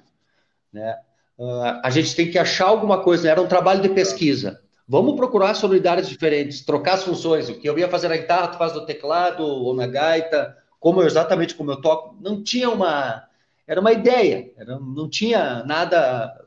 Né? 0.73 0.97
Uh, 1.39 1.81
a 1.83 1.91
gente 1.91 2.15
tem 2.15 2.31
que 2.31 2.39
achar 2.39 2.67
alguma 2.67 3.03
coisa. 3.03 3.29
Era 3.29 3.43
um 3.43 3.49
trabalho 3.49 3.83
de 3.83 3.89
pesquisa. 3.89 4.61
Vamos 4.89 5.17
procurar 5.17 5.55
sonoridades 5.55 6.09
diferentes, 6.09 6.65
trocar 6.65 6.95
as 6.95 7.05
funções. 7.05 7.49
O 7.49 7.59
que 7.59 7.69
eu 7.69 7.79
ia 7.79 7.89
fazer 7.89 8.09
na 8.09 8.17
guitarra, 8.17 8.49
tu 8.49 8.59
faz 8.59 8.73
no 8.73 8.85
teclado 8.85 9.45
ou 9.45 9.75
na 9.75 9.87
gaita, 9.87 10.57
como 10.83 11.01
exatamente 11.05 11.55
como 11.55 11.71
eu 11.71 11.81
toco. 11.81 12.17
Não 12.21 12.43
tinha 12.43 12.69
uma 12.69 13.25
era 13.67 13.81
uma 13.81 13.93
ideia, 13.93 14.53
era, 14.57 14.79
não 14.81 15.09
tinha 15.09 15.63
nada 15.65 16.45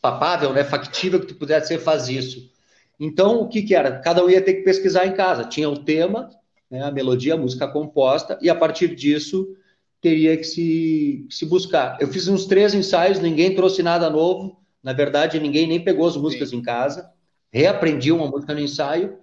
papável, 0.00 0.54
né, 0.54 0.64
factível 0.64 1.20
que 1.20 1.26
tu 1.26 1.34
pudesse 1.34 1.76
fazer 1.78 2.14
isso. 2.14 2.50
Então, 2.98 3.42
o 3.42 3.48
que, 3.48 3.62
que 3.62 3.74
era? 3.74 4.00
Cada 4.00 4.24
um 4.24 4.30
ia 4.30 4.40
ter 4.40 4.54
que 4.54 4.62
pesquisar 4.62 5.06
em 5.06 5.12
casa. 5.12 5.44
Tinha 5.44 5.68
o 5.68 5.84
tema, 5.84 6.30
né, 6.70 6.82
a 6.82 6.90
melodia, 6.90 7.34
a 7.34 7.36
música 7.36 7.68
composta, 7.68 8.38
e 8.40 8.48
a 8.48 8.54
partir 8.54 8.94
disso 8.96 9.54
teria 10.00 10.34
que 10.36 10.44
se, 10.44 11.26
se 11.28 11.44
buscar. 11.44 11.98
Eu 12.00 12.08
fiz 12.08 12.26
uns 12.26 12.46
três 12.46 12.72
ensaios, 12.72 13.20
ninguém 13.20 13.54
trouxe 13.54 13.82
nada 13.82 14.08
novo. 14.08 14.58
Na 14.82 14.94
verdade, 14.94 15.38
ninguém 15.38 15.66
nem 15.66 15.84
pegou 15.84 16.08
as 16.08 16.16
músicas 16.16 16.50
Sim. 16.50 16.56
em 16.56 16.62
casa. 16.62 17.10
Reaprendi 17.52 18.10
uma 18.10 18.26
música 18.28 18.54
no 18.54 18.60
ensaio 18.60 19.18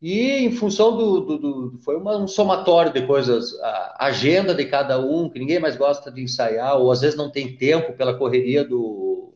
e 0.00 0.44
em 0.44 0.52
função 0.52 0.96
do. 0.96 1.20
do, 1.20 1.38
do 1.38 1.78
foi 1.80 1.96
uma, 1.96 2.18
um 2.18 2.28
somatório 2.28 2.92
de 2.92 3.06
coisas, 3.06 3.58
a 3.60 4.06
agenda 4.06 4.54
de 4.54 4.64
cada 4.66 5.00
um, 5.00 5.28
que 5.28 5.38
ninguém 5.38 5.58
mais 5.58 5.76
gosta 5.76 6.10
de 6.10 6.22
ensaiar, 6.22 6.76
ou 6.76 6.92
às 6.92 7.00
vezes 7.00 7.16
não 7.16 7.30
tem 7.30 7.56
tempo 7.56 7.94
pela 7.94 8.14
correria 8.14 8.62
do. 8.64 9.32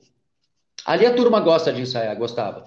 Ali 0.85 1.07
a 1.07 1.15
turma 1.15 1.41
gosta 1.41 1.73
de 1.73 1.81
ensaiar, 1.81 2.17
gostava. 2.17 2.67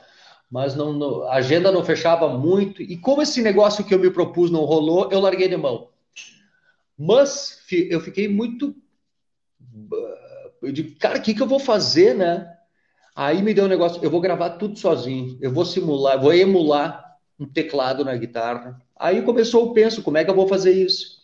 Mas 0.50 0.76
não, 0.76 0.94
não, 0.94 1.24
a 1.24 1.36
agenda 1.36 1.72
não 1.72 1.84
fechava 1.84 2.28
muito. 2.30 2.82
E 2.82 2.98
como 2.98 3.22
esse 3.22 3.42
negócio 3.42 3.84
que 3.84 3.94
eu 3.94 4.00
me 4.00 4.10
propus 4.10 4.52
não 4.52 4.66
rolou, 4.66 5.10
eu 5.12 5.20
larguei 5.20 5.48
de 5.48 5.58
mão. 5.58 5.90
Mas 6.98 7.60
eu 7.72 8.00
fiquei 8.00 8.28
muito. 8.28 8.76
Eu 10.62 10.72
digo, 10.72 10.98
cara, 11.00 11.18
o 11.18 11.22
que, 11.22 11.34
que 11.34 11.42
eu 11.42 11.48
vou 11.48 11.60
fazer, 11.60 12.16
né? 12.16 12.52
Aí 13.16 13.42
me 13.42 13.54
deu 13.54 13.66
um 13.66 13.68
negócio, 13.68 14.04
eu 14.04 14.10
vou 14.10 14.22
gravar 14.22 14.52
tudo 14.52 14.78
sozinho, 14.78 15.38
eu 15.42 15.52
vou 15.52 15.66
simular, 15.66 16.20
vou 16.20 16.34
emular 16.34 17.03
um 17.44 17.50
teclado 17.50 18.06
na 18.06 18.16
guitarra. 18.16 18.82
Aí 18.96 19.22
começou 19.22 19.70
o 19.70 19.74
penso, 19.74 20.02
como 20.02 20.18
é 20.18 20.24
que 20.24 20.30
eu 20.30 20.36
vou 20.36 20.48
fazer 20.48 20.72
isso? 20.72 21.22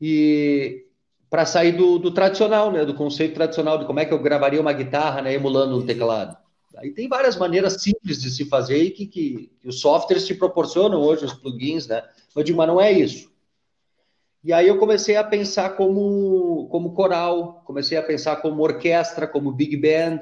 E 0.00 0.86
para 1.28 1.44
sair 1.44 1.72
do, 1.72 1.98
do, 1.98 2.10
tradicional, 2.10 2.72
né, 2.72 2.84
do 2.84 2.94
conceito 2.94 3.34
tradicional 3.34 3.78
de 3.78 3.84
como 3.84 4.00
é 4.00 4.04
que 4.04 4.12
eu 4.12 4.18
gravaria 4.18 4.60
uma 4.60 4.72
guitarra, 4.72 5.20
né, 5.20 5.34
emulando 5.34 5.76
um 5.76 5.84
teclado. 5.84 6.36
Aí 6.76 6.90
tem 6.90 7.08
várias 7.08 7.36
maneiras 7.36 7.82
simples 7.82 8.20
de 8.20 8.30
se 8.30 8.44
fazer 8.46 8.82
e 8.82 8.90
que, 8.90 9.06
que, 9.06 9.50
que 9.60 9.68
os 9.68 9.80
softwares 9.80 10.26
te 10.26 10.34
proporcionam 10.34 11.00
hoje, 11.00 11.24
os 11.24 11.34
plugins, 11.34 11.86
né? 11.86 12.02
Eu 12.34 12.42
digo, 12.42 12.56
mas 12.56 12.68
não 12.68 12.80
é 12.80 12.92
isso. 12.92 13.32
E 14.44 14.52
aí 14.52 14.68
eu 14.68 14.78
comecei 14.78 15.16
a 15.16 15.24
pensar 15.24 15.70
como, 15.70 16.68
como 16.70 16.94
coral, 16.94 17.62
comecei 17.64 17.98
a 17.98 18.02
pensar 18.02 18.36
como 18.36 18.62
orquestra, 18.62 19.26
como 19.26 19.52
big 19.52 19.76
band, 19.76 20.20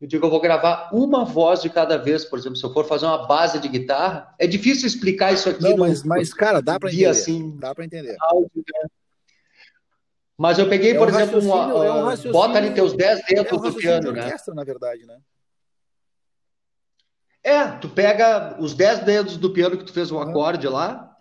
eu 0.00 0.08
digo, 0.08 0.24
eu 0.24 0.30
vou 0.30 0.40
gravar 0.40 0.88
uma 0.92 1.24
voz 1.26 1.60
de 1.60 1.68
cada 1.68 1.98
vez, 1.98 2.24
por 2.24 2.38
exemplo, 2.38 2.56
se 2.56 2.64
eu 2.64 2.72
for 2.72 2.86
fazer 2.86 3.04
uma 3.04 3.26
base 3.26 3.58
de 3.58 3.68
guitarra, 3.68 4.34
é 4.38 4.46
difícil 4.46 4.86
explicar 4.86 5.32
isso 5.32 5.50
aqui. 5.50 5.62
Não, 5.62 5.76
mas, 5.76 6.02
mas 6.02 6.32
cara, 6.32 6.62
dá 6.62 6.80
para 6.80 6.88
entender. 6.88 7.06
Assim, 7.06 7.56
dá 7.58 7.74
para 7.74 7.84
entender. 7.84 8.16
Áudio, 8.20 8.50
né? 8.56 8.88
Mas 10.38 10.58
eu 10.58 10.70
peguei, 10.70 10.92
é 10.92 10.94
por 10.94 11.06
um 11.06 11.10
exemplo, 11.10 11.38
uma, 11.40 11.84
é 11.84 11.92
um 12.28 12.32
bota 12.32 12.56
ali 12.56 12.70
teus 12.70 12.94
10 12.94 13.26
dedos 13.26 13.52
é 13.52 13.54
um 13.54 13.60
do 13.60 13.74
piano, 13.74 14.10
né? 14.10 14.24
orquestra, 14.24 14.54
na 14.54 14.64
verdade, 14.64 15.04
né? 15.04 15.18
É, 17.44 17.66
tu 17.66 17.90
pega 17.90 18.56
os 18.58 18.72
10 18.72 19.00
dedos 19.00 19.36
do 19.36 19.52
piano 19.52 19.76
que 19.76 19.84
tu 19.84 19.92
fez 19.92 20.10
um 20.10 20.18
acorde 20.18 20.66
lá 20.66 21.14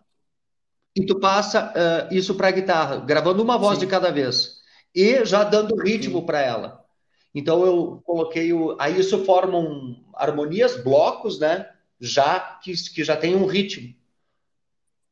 e 0.96 1.06
tu 1.06 1.20
passa 1.20 1.74
uh, 1.74 2.14
isso 2.14 2.34
para 2.36 2.48
a 2.48 2.52
guitarra, 2.52 2.98
gravando 2.98 3.44
uma 3.44 3.58
voz 3.58 3.78
Sim. 3.78 3.86
de 3.86 3.92
cada 3.92 4.10
vez 4.10 4.60
e 4.96 5.26
já 5.26 5.44
dando 5.44 5.76
ritmo 5.76 6.26
para 6.26 6.40
ela. 6.40 6.79
Então 7.34 7.66
eu 7.66 8.02
coloquei 8.04 8.52
o. 8.54 8.76
Aí 8.80 9.00
isso 9.00 9.24
formam 9.26 9.96
harmonias, 10.14 10.82
blocos, 10.84 11.40
né? 11.40 11.70
Já 12.00 12.40
que, 12.64 12.74
que 12.94 13.04
já 13.04 13.16
tem 13.16 13.36
um 13.36 13.46
ritmo. 13.46 13.94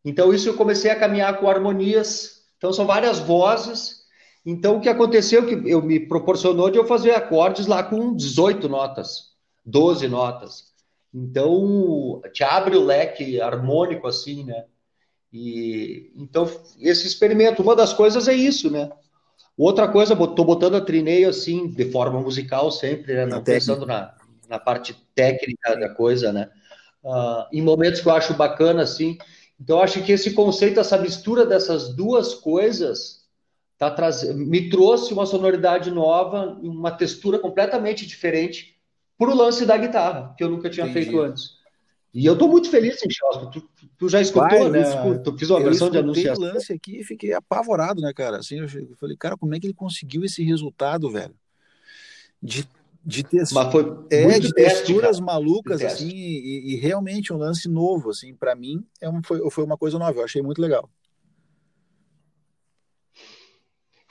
Então 0.04 0.34
isso 0.34 0.50
eu 0.50 0.56
comecei 0.56 0.90
a 0.90 1.00
caminhar 1.00 1.40
com 1.40 1.50
harmonias. 1.50 2.44
Então 2.58 2.74
são 2.74 2.86
várias 2.86 3.20
vozes. 3.20 4.06
Então 4.46 4.78
o 4.78 4.82
que 4.82 4.90
aconteceu 4.90 5.46
que 5.46 5.70
eu 5.70 5.82
me 5.82 6.00
proporcionou 6.00 6.70
de 6.70 6.78
eu 6.78 6.88
fazer 6.88 7.12
acordes 7.12 7.68
lá 7.68 7.84
com 7.84 8.16
18 8.16 8.70
notas, 8.70 9.34
12 9.66 10.08
notas. 10.08 10.74
Então 11.14 12.22
te 12.34 12.44
abre 12.44 12.78
o 12.78 12.84
leque 12.84 13.42
harmônico 13.42 14.08
assim, 14.08 14.44
né? 14.44 14.66
E 15.32 16.12
então 16.16 16.50
esse 16.80 17.06
experimento, 17.06 17.62
uma 17.62 17.76
das 17.76 17.94
coisas 17.94 18.28
é 18.28 18.34
isso, 18.34 18.72
né? 18.72 18.90
Outra 19.58 19.88
coisa, 19.88 20.14
estou 20.14 20.46
botando 20.46 20.76
a 20.76 20.82
trineio 20.82 21.28
assim, 21.28 21.68
de 21.68 21.92
forma 21.92 22.22
musical 22.22 22.70
sempre, 22.70 23.16
né? 23.16 23.26
Não 23.26 23.44
pensando 23.44 23.88
na, 23.88 24.14
na 24.48 24.60
parte 24.60 24.96
técnica 25.16 25.76
da 25.76 25.90
coisa, 25.90 26.32
né? 26.32 26.50
Uh, 27.04 27.46
em 27.52 27.62
momentos 27.62 28.02
que 28.02 28.08
eu 28.08 28.14
acho 28.14 28.36
bacana, 28.36 28.84
assim. 28.84 29.18
Então, 29.60 29.78
eu 29.78 29.84
acho 29.84 30.04
que 30.04 30.12
esse 30.12 30.34
conceito, 30.34 30.80
essa 30.80 30.98
mistura 31.00 31.44
dessas 31.44 31.90
duas 31.96 32.36
coisas, 32.36 33.24
tá 33.80 33.90
traz... 33.90 34.24
me 34.36 34.70
trouxe 34.70 35.12
uma 35.12 35.26
sonoridade 35.26 35.90
nova, 35.90 36.58
uma 36.62 36.92
textura 36.92 37.40
completamente 37.40 38.06
diferente 38.06 38.78
para 39.18 39.32
o 39.32 39.36
lance 39.36 39.66
da 39.66 39.76
guitarra, 39.76 40.36
que 40.38 40.44
eu 40.44 40.50
nunca 40.50 40.70
tinha 40.70 40.86
Entendi. 40.86 41.06
feito 41.06 41.20
antes. 41.20 41.57
E 42.14 42.26
eu 42.26 42.34
estou 42.34 42.48
muito 42.48 42.70
feliz, 42.70 43.02
em 43.04 43.10
Tu, 43.52 43.70
tu 43.98 44.10
já 44.10 44.22
escutou, 44.22 44.50
Vai, 44.50 44.70
né? 44.70 44.84
Tu 45.24 45.38
fiz 45.38 45.50
uma 45.50 45.60
versão 45.60 45.90
de 45.90 45.98
anunciação. 45.98 46.46
Eu 46.46 46.54
lance 46.54 46.74
aqui 46.74 47.00
e 47.00 47.04
fiquei 47.04 47.34
apavorado, 47.34 48.02
né, 48.02 48.12
cara? 48.14 48.38
Assim, 48.38 48.60
eu 48.60 48.96
falei, 48.98 49.16
cara, 49.18 49.38
como 49.38 49.54
é 49.54 49.60
que 49.60 49.68
ele 49.68 49.74
conseguiu 49.74 50.24
esse 50.24 50.44
resultado, 50.44 51.10
velho? 51.10 51.36
De, 52.42 52.68
de, 53.06 53.24
tex... 53.24 53.52
é, 54.10 54.40
de 54.40 54.54
texturas 54.54 55.20
malucas, 55.20 55.82
assim, 55.82 56.10
e, 56.10 56.74
e, 56.74 56.76
realmente 56.78 57.34
um 57.34 57.38
lance 57.38 57.68
novo, 57.68 58.12
assim, 58.12 58.34
para 58.34 58.56
mim 58.56 58.86
é 59.02 59.10
um, 59.10 59.22
foi, 59.24 59.50
foi 59.50 59.64
uma 59.64 59.78
coisa 59.78 59.98
nova, 59.98 60.20
eu 60.20 60.24
achei 60.26 60.42
muito 60.42 60.62
legal. 60.62 60.90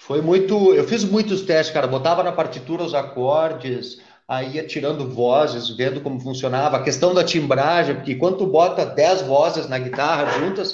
Foi 0.06 0.22
muito. 0.22 0.72
Eu 0.72 0.86
fiz 0.86 1.02
muitos 1.02 1.42
testes, 1.42 1.74
cara. 1.74 1.88
Botava 1.88 2.22
na 2.22 2.30
partitura 2.30 2.84
os 2.84 2.94
acordes, 2.94 4.00
aí 4.28 4.62
tirando 4.66 5.08
vozes, 5.08 5.70
vendo 5.70 6.00
como 6.00 6.20
funcionava. 6.20 6.76
A 6.76 6.82
questão 6.82 7.14
da 7.14 7.22
timbragem, 7.22 7.94
porque 7.94 8.16
quando 8.16 8.38
tu 8.38 8.46
bota 8.46 8.84
10 8.84 9.22
vozes 9.22 9.68
na 9.68 9.78
guitarra 9.78 10.38
juntas, 10.38 10.72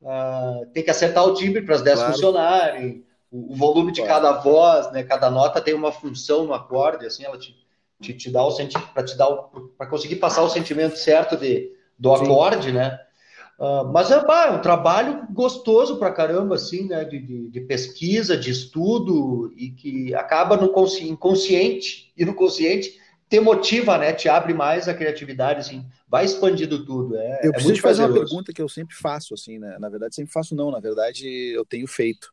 uh, 0.00 0.66
tem 0.72 0.82
que 0.82 0.90
acertar 0.90 1.24
o 1.24 1.34
timbre 1.34 1.62
para 1.62 1.74
as 1.74 1.82
10 1.82 1.98
claro. 1.98 2.12
funcionarem. 2.12 3.04
O, 3.30 3.52
o 3.52 3.56
volume 3.56 3.90
de 3.90 4.02
claro. 4.02 4.22
cada 4.22 4.40
voz, 4.40 4.92
né? 4.92 5.02
Cada 5.02 5.30
nota 5.30 5.60
tem 5.60 5.74
uma 5.74 5.90
função 5.90 6.44
no 6.44 6.54
acorde, 6.54 7.06
assim, 7.06 7.24
ela 7.24 7.36
te, 7.36 7.56
te, 8.00 8.14
te 8.14 8.30
dá 8.30 8.44
o 8.44 8.52
sentimento, 8.52 8.92
para 8.92 9.04
te 9.04 9.16
dar 9.16 9.28
para 9.76 9.86
conseguir 9.88 10.16
passar 10.16 10.42
o 10.42 10.48
sentimento 10.48 10.96
certo 10.96 11.36
de, 11.36 11.72
do 11.98 12.16
Sim. 12.16 12.24
acorde, 12.24 12.72
né? 12.72 13.00
Uh, 13.58 13.84
mas 13.92 14.10
é, 14.10 14.14
é, 14.14 14.50
um 14.50 14.60
trabalho 14.60 15.26
gostoso 15.30 15.96
pra 15.98 16.10
caramba, 16.10 16.56
assim, 16.56 16.88
né? 16.88 17.04
De, 17.04 17.20
de, 17.20 17.50
de, 17.50 17.60
pesquisa, 17.60 18.36
de 18.36 18.50
estudo, 18.50 19.52
e 19.56 19.70
que 19.70 20.14
acaba 20.14 20.56
no 20.56 20.72
inconsciente, 21.02 22.12
e 22.16 22.24
no 22.24 22.34
consciente 22.34 22.98
te 23.28 23.40
motiva, 23.40 23.96
né? 23.96 24.12
Te 24.12 24.28
abre 24.28 24.52
mais 24.52 24.88
a 24.88 24.94
criatividade, 24.94 25.60
assim, 25.60 25.86
vai 26.08 26.24
expandindo 26.24 26.84
tudo. 26.84 27.16
É, 27.16 27.40
eu 27.44 27.50
é 27.50 27.52
preciso 27.52 27.80
fazer 27.80 28.02
uma 28.02 28.12
pergunta 28.12 28.52
que 28.52 28.60
eu 28.60 28.68
sempre 28.68 28.94
faço, 28.94 29.34
assim, 29.34 29.58
né? 29.58 29.76
Na 29.78 29.88
verdade, 29.88 30.14
sempre 30.14 30.32
faço 30.32 30.54
não, 30.54 30.70
na 30.70 30.80
verdade, 30.80 31.26
eu 31.54 31.64
tenho 31.64 31.86
feito. 31.86 32.32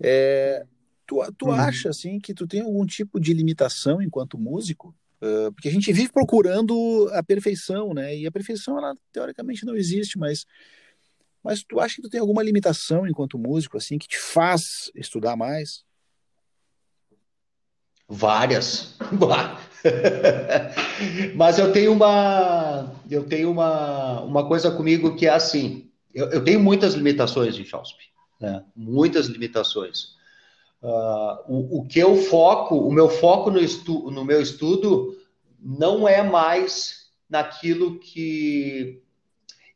É, 0.00 0.64
tu 1.06 1.20
tu 1.36 1.48
hum. 1.48 1.52
acha, 1.52 1.90
assim, 1.90 2.18
que 2.18 2.34
tu 2.34 2.46
tem 2.46 2.60
algum 2.60 2.84
tipo 2.84 3.20
de 3.20 3.32
limitação 3.32 4.00
enquanto 4.00 4.38
músico? 4.38 4.94
Uh, 5.26 5.52
porque 5.52 5.68
a 5.68 5.72
gente 5.72 5.92
vive 5.92 6.12
procurando 6.12 7.08
a 7.12 7.22
perfeição, 7.22 7.92
né? 7.92 8.16
E 8.16 8.26
a 8.26 8.32
perfeição, 8.32 8.78
ela 8.78 8.94
teoricamente 9.12 9.64
não 9.64 9.74
existe, 9.74 10.18
mas 10.18 10.46
mas 11.42 11.62
tu 11.62 11.78
acha 11.78 11.96
que 11.96 12.02
tu 12.02 12.10
tem 12.10 12.20
alguma 12.20 12.42
limitação 12.42 13.06
enquanto 13.06 13.38
músico, 13.38 13.76
assim, 13.76 13.98
que 13.98 14.08
te 14.08 14.18
faz 14.18 14.90
estudar 14.96 15.36
mais? 15.36 15.84
Várias. 18.08 18.96
Mas 21.34 21.58
eu 21.58 21.72
tenho 21.72 21.92
uma 21.92 22.92
eu 23.10 23.24
tenho 23.24 23.50
uma, 23.50 24.22
uma 24.22 24.46
coisa 24.46 24.70
comigo 24.70 25.16
que 25.16 25.26
é 25.26 25.30
assim. 25.30 25.90
Eu, 26.14 26.30
eu 26.30 26.42
tenho 26.42 26.58
muitas 26.58 26.94
limitações 26.94 27.54
de 27.54 27.64
Chausp, 27.64 27.98
né? 28.40 28.64
Muitas 28.74 29.26
limitações. 29.26 30.15
Uh, 30.86 31.42
o, 31.48 31.78
o 31.80 31.86
que 31.88 31.98
eu 31.98 32.14
foco, 32.14 32.76
o 32.76 32.92
meu 32.92 33.08
foco 33.08 33.50
no, 33.50 33.58
estu, 33.58 34.08
no 34.08 34.24
meu 34.24 34.40
estudo 34.40 35.16
não 35.60 36.06
é 36.06 36.22
mais 36.22 37.10
naquilo 37.28 37.98
que 37.98 39.02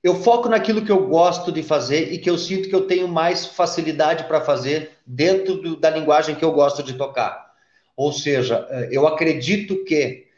eu 0.04 0.14
foco 0.14 0.48
naquilo 0.48 0.84
que 0.84 0.92
eu 0.92 1.08
gosto 1.08 1.50
de 1.50 1.64
fazer 1.64 2.12
e 2.12 2.18
que 2.18 2.30
eu 2.30 2.38
sinto 2.38 2.68
que 2.68 2.74
eu 2.74 2.86
tenho 2.86 3.08
mais 3.08 3.44
facilidade 3.44 4.24
para 4.24 4.40
fazer 4.40 4.92
dentro 5.04 5.56
do, 5.56 5.76
da 5.76 5.90
linguagem 5.90 6.36
que 6.36 6.44
eu 6.44 6.52
gosto 6.52 6.80
de 6.80 6.94
tocar. 6.94 7.54
Ou 7.96 8.12
seja, 8.12 8.66
eh, 8.70 8.90
eu 8.92 9.04
acredito 9.06 9.84
que 9.84 10.28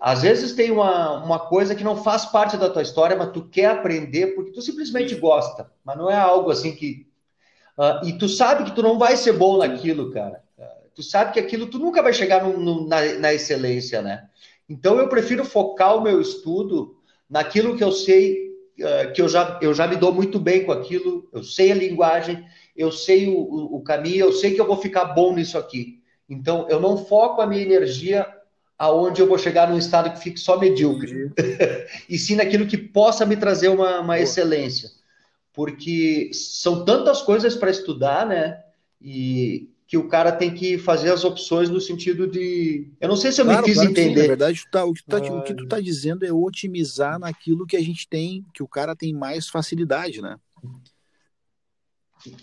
às 0.00 0.22
vezes 0.22 0.52
tem 0.52 0.70
uma, 0.70 1.24
uma 1.24 1.38
coisa 1.38 1.74
que 1.74 1.82
não 1.82 1.96
faz 1.96 2.26
parte 2.26 2.56
da 2.58 2.68
tua 2.68 2.82
história, 2.82 3.16
mas 3.16 3.32
tu 3.32 3.48
quer 3.48 3.70
aprender 3.70 4.28
porque 4.34 4.52
tu 4.52 4.60
simplesmente 4.62 5.14
gosta, 5.14 5.72
mas 5.82 5.96
não 5.96 6.10
é 6.10 6.16
algo 6.16 6.50
assim 6.50 6.72
que. 6.72 7.09
Uh, 7.80 8.06
e 8.06 8.12
tu 8.12 8.28
sabe 8.28 8.64
que 8.64 8.72
tu 8.72 8.82
não 8.82 8.98
vai 8.98 9.16
ser 9.16 9.32
bom 9.32 9.56
naquilo, 9.56 10.10
cara. 10.10 10.42
Uh, 10.58 10.90
tu 10.94 11.02
sabe 11.02 11.32
que 11.32 11.40
aquilo 11.40 11.64
tu 11.64 11.78
nunca 11.78 12.02
vai 12.02 12.12
chegar 12.12 12.44
no, 12.44 12.60
no, 12.60 12.86
na, 12.86 13.14
na 13.14 13.32
excelência, 13.32 14.02
né? 14.02 14.28
Então 14.68 14.98
eu 14.98 15.08
prefiro 15.08 15.46
focar 15.46 15.96
o 15.96 16.02
meu 16.02 16.20
estudo 16.20 16.94
naquilo 17.28 17.78
que 17.78 17.82
eu 17.82 17.90
sei, 17.90 18.50
uh, 18.80 19.10
que 19.14 19.22
eu 19.22 19.30
já, 19.30 19.58
eu 19.62 19.72
já 19.72 19.86
me 19.86 19.96
dou 19.96 20.12
muito 20.12 20.38
bem 20.38 20.66
com 20.66 20.72
aquilo, 20.72 21.26
eu 21.32 21.42
sei 21.42 21.72
a 21.72 21.74
linguagem, 21.74 22.44
eu 22.76 22.92
sei 22.92 23.28
o, 23.28 23.38
o, 23.38 23.76
o 23.76 23.82
caminho, 23.82 24.26
eu 24.26 24.32
sei 24.34 24.52
que 24.52 24.60
eu 24.60 24.66
vou 24.66 24.76
ficar 24.76 25.06
bom 25.06 25.34
nisso 25.34 25.56
aqui. 25.56 26.02
Então, 26.28 26.66
eu 26.68 26.80
não 26.80 26.98
foco 26.98 27.40
a 27.40 27.46
minha 27.46 27.62
energia 27.62 28.26
aonde 28.78 29.22
eu 29.22 29.26
vou 29.26 29.38
chegar 29.38 29.70
num 29.70 29.78
estado 29.78 30.12
que 30.12 30.20
fique 30.20 30.38
só 30.38 30.58
medíocre, 30.58 31.32
e 32.08 32.18
sim 32.18 32.36
naquilo 32.36 32.66
que 32.66 32.76
possa 32.76 33.24
me 33.24 33.38
trazer 33.38 33.68
uma, 33.68 34.00
uma 34.00 34.20
excelência. 34.20 34.99
Porque 35.52 36.30
são 36.32 36.84
tantas 36.84 37.22
coisas 37.22 37.56
para 37.56 37.70
estudar, 37.70 38.26
né? 38.26 38.62
E 39.00 39.68
que 39.86 39.96
o 39.96 40.08
cara 40.08 40.30
tem 40.30 40.54
que 40.54 40.78
fazer 40.78 41.10
as 41.10 41.24
opções 41.24 41.68
no 41.68 41.80
sentido 41.80 42.26
de. 42.26 42.88
Eu 43.00 43.08
não 43.08 43.16
sei 43.16 43.32
se 43.32 43.40
eu 43.40 43.44
claro, 43.44 43.62
me 43.62 43.68
fiz 43.68 43.74
claro 43.74 43.90
entender. 43.90 44.14
Sim, 44.14 44.20
na 44.22 44.28
verdade, 44.28 44.64
tá, 44.70 44.84
o, 44.84 44.92
que 44.92 45.04
tá, 45.04 45.16
o 45.18 45.42
que 45.42 45.54
tu 45.54 45.64
está 45.64 45.80
dizendo 45.80 46.24
é 46.24 46.32
otimizar 46.32 47.18
naquilo 47.18 47.66
que 47.66 47.76
a 47.76 47.82
gente 47.82 48.08
tem, 48.08 48.44
que 48.54 48.62
o 48.62 48.68
cara 48.68 48.94
tem 48.94 49.12
mais 49.12 49.48
facilidade, 49.48 50.22
né? 50.22 50.36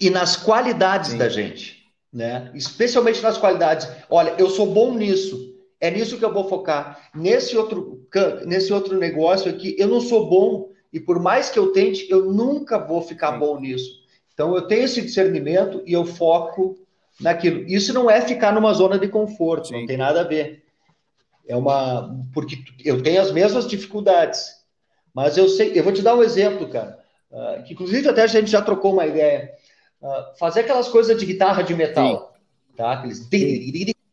E 0.02 0.10
nas 0.10 0.36
qualidades 0.36 1.12
sim. 1.12 1.18
da 1.18 1.30
gente 1.30 1.78
né? 2.12 2.52
Especialmente 2.54 3.22
nas 3.22 3.38
qualidades. 3.38 3.88
Olha, 4.10 4.36
eu 4.38 4.50
sou 4.50 4.74
bom 4.74 4.94
nisso. 4.94 5.56
É 5.80 5.92
nisso 5.92 6.18
que 6.18 6.26
eu 6.26 6.34
vou 6.34 6.50
focar. 6.50 7.10
Nesse 7.14 7.56
outro, 7.56 8.08
nesse 8.46 8.74
outro 8.74 8.98
negócio 8.98 9.50
aqui, 9.50 9.76
eu 9.78 9.88
não 9.88 10.02
sou 10.02 10.28
bom 10.28 10.72
e 10.92 11.00
por 11.00 11.20
mais 11.20 11.50
que 11.50 11.60
eu 11.60 11.72
tente, 11.72 12.10
eu 12.10 12.32
nunca 12.32 12.78
vou 12.78 13.02
ficar 13.02 13.34
Sim. 13.34 13.40
bom 13.40 13.60
nisso. 13.60 13.90
Então 14.34 14.56
eu 14.56 14.68
tenho 14.68 14.84
esse 14.84 15.02
discernimento 15.02 15.82
e 15.86 15.94
eu 15.94 16.06
foco 16.06 16.78
naquilo. 17.20 17.66
Isso 17.68 17.94
não 17.94 18.10
é 18.10 18.22
ficar 18.22 18.54
numa 18.54 18.74
zona 18.74 18.98
de 18.98 19.08
conforto, 19.08 19.70
Sim. 19.70 19.80
não 19.80 19.86
tem 19.86 19.98
nada 19.98 20.22
a 20.22 20.24
ver. 20.24 20.64
É 21.48 21.56
uma 21.56 22.16
porque 22.34 22.58
eu 22.84 23.02
tenho 23.02 23.22
as 23.22 23.32
mesmas 23.32 23.68
dificuldades, 23.68 24.54
mas 25.14 25.38
eu 25.38 25.48
sei. 25.48 25.72
Eu 25.74 25.84
vou 25.84 25.94
te 25.94 26.02
dar 26.02 26.16
um 26.16 26.24
exemplo, 26.24 26.68
cara. 26.70 27.00
Uh, 27.32 27.64
que 27.64 27.74
inclusive 27.74 28.08
até 28.08 28.24
a 28.24 28.28
gente 28.28 28.50
já 28.50 28.62
trocou 28.62 28.94
uma 28.94 29.06
ideia. 29.06 29.52
Uh, 30.02 30.38
fazer 30.38 30.62
aquelas 30.62 30.88
coisas 30.88 31.18
de 31.18 31.26
guitarra 31.26 31.64
de 31.64 31.74
metal. 31.74 32.36
Sim. 32.36 32.76
Tá? 32.76 32.94
Aqueles. 32.94 33.28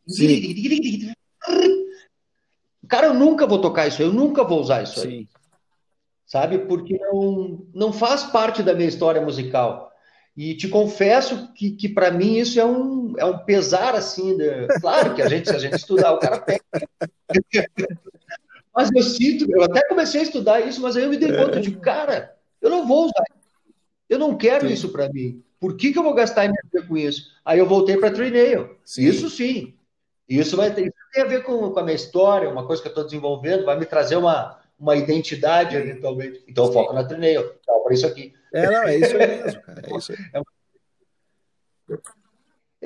Sim. 0.09 1.13
Cara, 2.89 3.09
eu 3.09 3.15
nunca 3.15 3.47
vou 3.47 3.61
tocar 3.61 3.89
isso, 3.89 4.01
eu 4.01 4.13
nunca 4.13 4.45
vou 4.45 4.61
usar 4.61 4.83
isso 4.83 5.01
Sim. 5.01 5.09
aí. 5.09 5.29
Sabe? 6.35 6.59
Porque 6.59 6.99
não, 6.99 7.65
não 7.73 7.93
faz 7.93 8.25
parte 8.25 8.61
da 8.61 8.75
minha 8.75 8.89
história 8.89 9.21
musical. 9.21 9.93
E 10.37 10.57
te 10.57 10.67
confesso 10.67 11.53
que, 11.55 11.71
que 11.71 11.89
para 11.89 12.11
mim 12.11 12.39
isso 12.39 12.59
é 12.59 12.65
um, 12.65 13.15
é 13.17 13.25
um 13.25 13.39
pesar 13.39 13.95
assim. 13.95 14.37
De... 14.37 14.67
Claro 14.81 15.15
que 15.15 15.23
a 15.23 15.29
gente, 15.29 15.49
se 15.49 15.55
a 15.55 15.61
gente 15.61 15.77
estudar, 15.77 16.13
o 16.13 16.19
cara 16.19 16.41
pega. 16.41 16.61
mas 18.75 18.91
eu 18.93 19.03
sinto, 19.05 19.49
eu 19.49 19.63
até 19.63 19.87
comecei 19.87 20.23
a 20.23 20.25
estudar 20.25 20.59
isso, 20.59 20.83
mas 20.83 20.97
aí 20.97 21.05
eu 21.05 21.09
me 21.09 21.19
dei 21.19 21.37
conta 21.37 21.61
de, 21.61 21.71
cara, 21.77 22.35
eu 22.61 22.69
não 22.69 22.85
vou 22.85 23.05
usar. 23.05 23.23
Eu 24.09 24.19
não 24.19 24.37
quero 24.37 24.67
Sim. 24.67 24.75
isso 24.75 24.89
para 24.89 25.09
mim. 25.09 25.41
Por 25.61 25.77
que, 25.77 25.93
que 25.93 25.99
eu 26.01 26.03
vou 26.03 26.15
gastar 26.15 26.47
energia 26.47 26.83
com 26.89 26.97
isso? 26.97 27.31
Aí 27.45 27.61
eu 27.61 27.67
voltei 27.69 27.97
para 27.97 28.11
Trineio. 28.11 28.77
Isso 28.99 29.31
sim. 29.31 29.73
Isso 30.29 30.57
vai 30.57 30.75
ter, 30.75 30.87
isso 30.87 30.97
tem 31.13 31.23
a 31.23 31.27
ver 31.27 31.45
com, 31.45 31.71
com 31.71 31.79
a 31.79 31.85
minha 31.85 31.95
história, 31.95 32.51
uma 32.51 32.67
coisa 32.67 32.83
que 32.83 32.89
eu 32.89 32.91
estou 32.91 33.05
desenvolvendo, 33.05 33.65
vai 33.65 33.79
me 33.79 33.87
trazer 33.87 34.17
uma, 34.17 34.59
uma 34.79 34.97
identidade 34.97 35.77
eventualmente. 35.77 36.43
Então 36.49 36.67
eu 36.67 36.73
foco 36.73 36.93
na 36.93 37.05
Trineio. 37.05 37.55
Então, 37.61 37.83
por 37.83 37.93
isso 37.93 38.07
aqui. 38.07 38.33
É, 38.53 38.67
não, 38.67 38.83
é 38.85 38.97
isso 38.97 39.17
aí 39.17 39.27
mesmo, 39.27 39.63
cara. 39.63 39.83
É 39.85 39.97
isso 39.97 40.13
aí. 40.13 40.19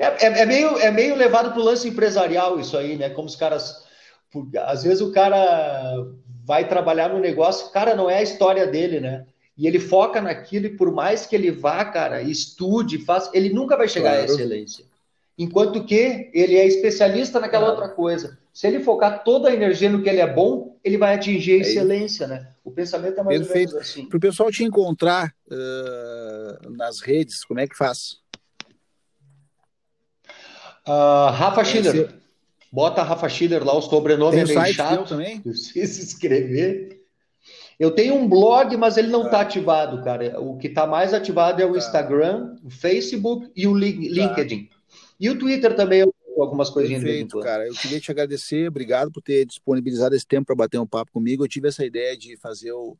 É, 0.01 0.27
é, 0.27 0.41
é, 0.43 0.45
meio, 0.45 0.77
é 0.77 0.89
meio 0.91 1.13
levado 1.13 1.51
para 1.51 1.59
o 1.59 1.63
lance 1.63 1.85
empresarial 1.85 2.57
isso 2.57 2.77
aí, 2.77 2.95
né? 2.95 3.09
Como 3.09 3.27
os 3.27 3.35
caras. 3.35 3.85
Às 4.65 4.83
vezes 4.83 5.01
o 5.01 5.11
cara 5.11 6.07
vai 6.45 6.69
trabalhar 6.69 7.09
no 7.09 7.19
negócio, 7.19 7.69
cara, 7.71 7.93
não 7.95 8.09
é 8.09 8.19
a 8.19 8.23
história 8.23 8.65
dele, 8.65 9.01
né? 9.01 9.25
e 9.59 9.67
ele 9.67 9.77
foca 9.77 10.21
naquilo, 10.21 10.67
e 10.67 10.77
por 10.77 10.89
mais 10.89 11.25
que 11.25 11.35
ele 11.35 11.51
vá, 11.51 11.83
cara, 11.83 12.21
estude, 12.21 12.97
faça, 12.99 13.29
ele 13.33 13.49
nunca 13.49 13.75
vai 13.75 13.89
chegar 13.89 14.11
claro. 14.11 14.21
à 14.21 14.25
excelência. 14.33 14.85
Enquanto 15.37 15.83
que 15.83 16.31
ele 16.33 16.55
é 16.55 16.65
especialista 16.65 17.41
naquela 17.41 17.65
claro. 17.65 17.81
outra 17.81 17.93
coisa. 17.93 18.39
Se 18.59 18.67
ele 18.67 18.81
focar 18.81 19.23
toda 19.23 19.47
a 19.47 19.53
energia 19.53 19.89
no 19.89 20.03
que 20.03 20.09
ele 20.09 20.19
é 20.19 20.27
bom, 20.27 20.77
ele 20.83 20.97
vai 20.97 21.15
atingir 21.15 21.53
a 21.53 21.55
é 21.55 21.59
excelência, 21.59 22.27
né? 22.27 22.51
O 22.61 22.69
pensamento 22.69 23.17
é 23.17 23.23
mais 23.23 23.37
Perfeito. 23.37 23.69
ou 23.69 23.75
menos 23.75 23.89
assim. 23.89 24.05
Para 24.09 24.17
o 24.17 24.19
pessoal 24.19 24.51
te 24.51 24.65
encontrar 24.65 25.33
uh, 25.49 26.69
nas 26.69 26.99
redes, 26.99 27.45
como 27.45 27.61
é 27.61 27.67
que 27.69 27.77
faz? 27.77 28.17
Uh, 30.85 31.31
Rafa 31.31 31.63
Schiller. 31.63 32.13
Bota 32.69 33.01
Rafa 33.01 33.29
Schiller 33.29 33.63
lá, 33.63 33.73
o 33.77 33.81
sobrenome 33.81 34.43
Tem 34.43 34.53
é 34.53 34.59
meio 34.59 34.73
chato. 34.73 35.07
também? 35.07 35.39
Precisa 35.39 36.03
escrever. 36.03 37.01
Eu 37.79 37.91
tenho 37.91 38.13
um 38.13 38.27
blog, 38.27 38.75
mas 38.75 38.97
ele 38.97 39.07
não 39.07 39.21
está 39.21 39.37
tá 39.37 39.39
ativado, 39.39 40.03
cara. 40.03 40.37
O 40.37 40.57
que 40.57 40.67
está 40.67 40.85
mais 40.85 41.13
ativado 41.13 41.61
é 41.61 41.65
o 41.65 41.71
tá. 41.71 41.77
Instagram, 41.77 42.57
o 42.61 42.69
Facebook 42.69 43.49
e 43.55 43.65
o 43.65 43.71
tá. 43.71 43.79
LinkedIn. 43.79 44.65
Tá. 44.65 44.75
E 45.17 45.29
o 45.29 45.39
Twitter 45.39 45.73
também, 45.77 46.03
algumas 46.41 46.69
coisinhas. 46.69 47.03
Perfeito, 47.03 47.39
cara. 47.39 47.67
Eu 47.67 47.73
queria 47.73 47.99
te 47.99 48.11
agradecer, 48.11 48.67
obrigado 48.67 49.11
por 49.11 49.21
ter 49.21 49.45
disponibilizado 49.45 50.15
esse 50.15 50.25
tempo 50.25 50.47
para 50.47 50.55
bater 50.55 50.79
um 50.79 50.87
papo 50.87 51.11
comigo. 51.11 51.43
Eu 51.43 51.47
tive 51.47 51.67
essa 51.67 51.85
ideia 51.85 52.17
de 52.17 52.37
fazer 52.37 52.71
o 52.71 52.97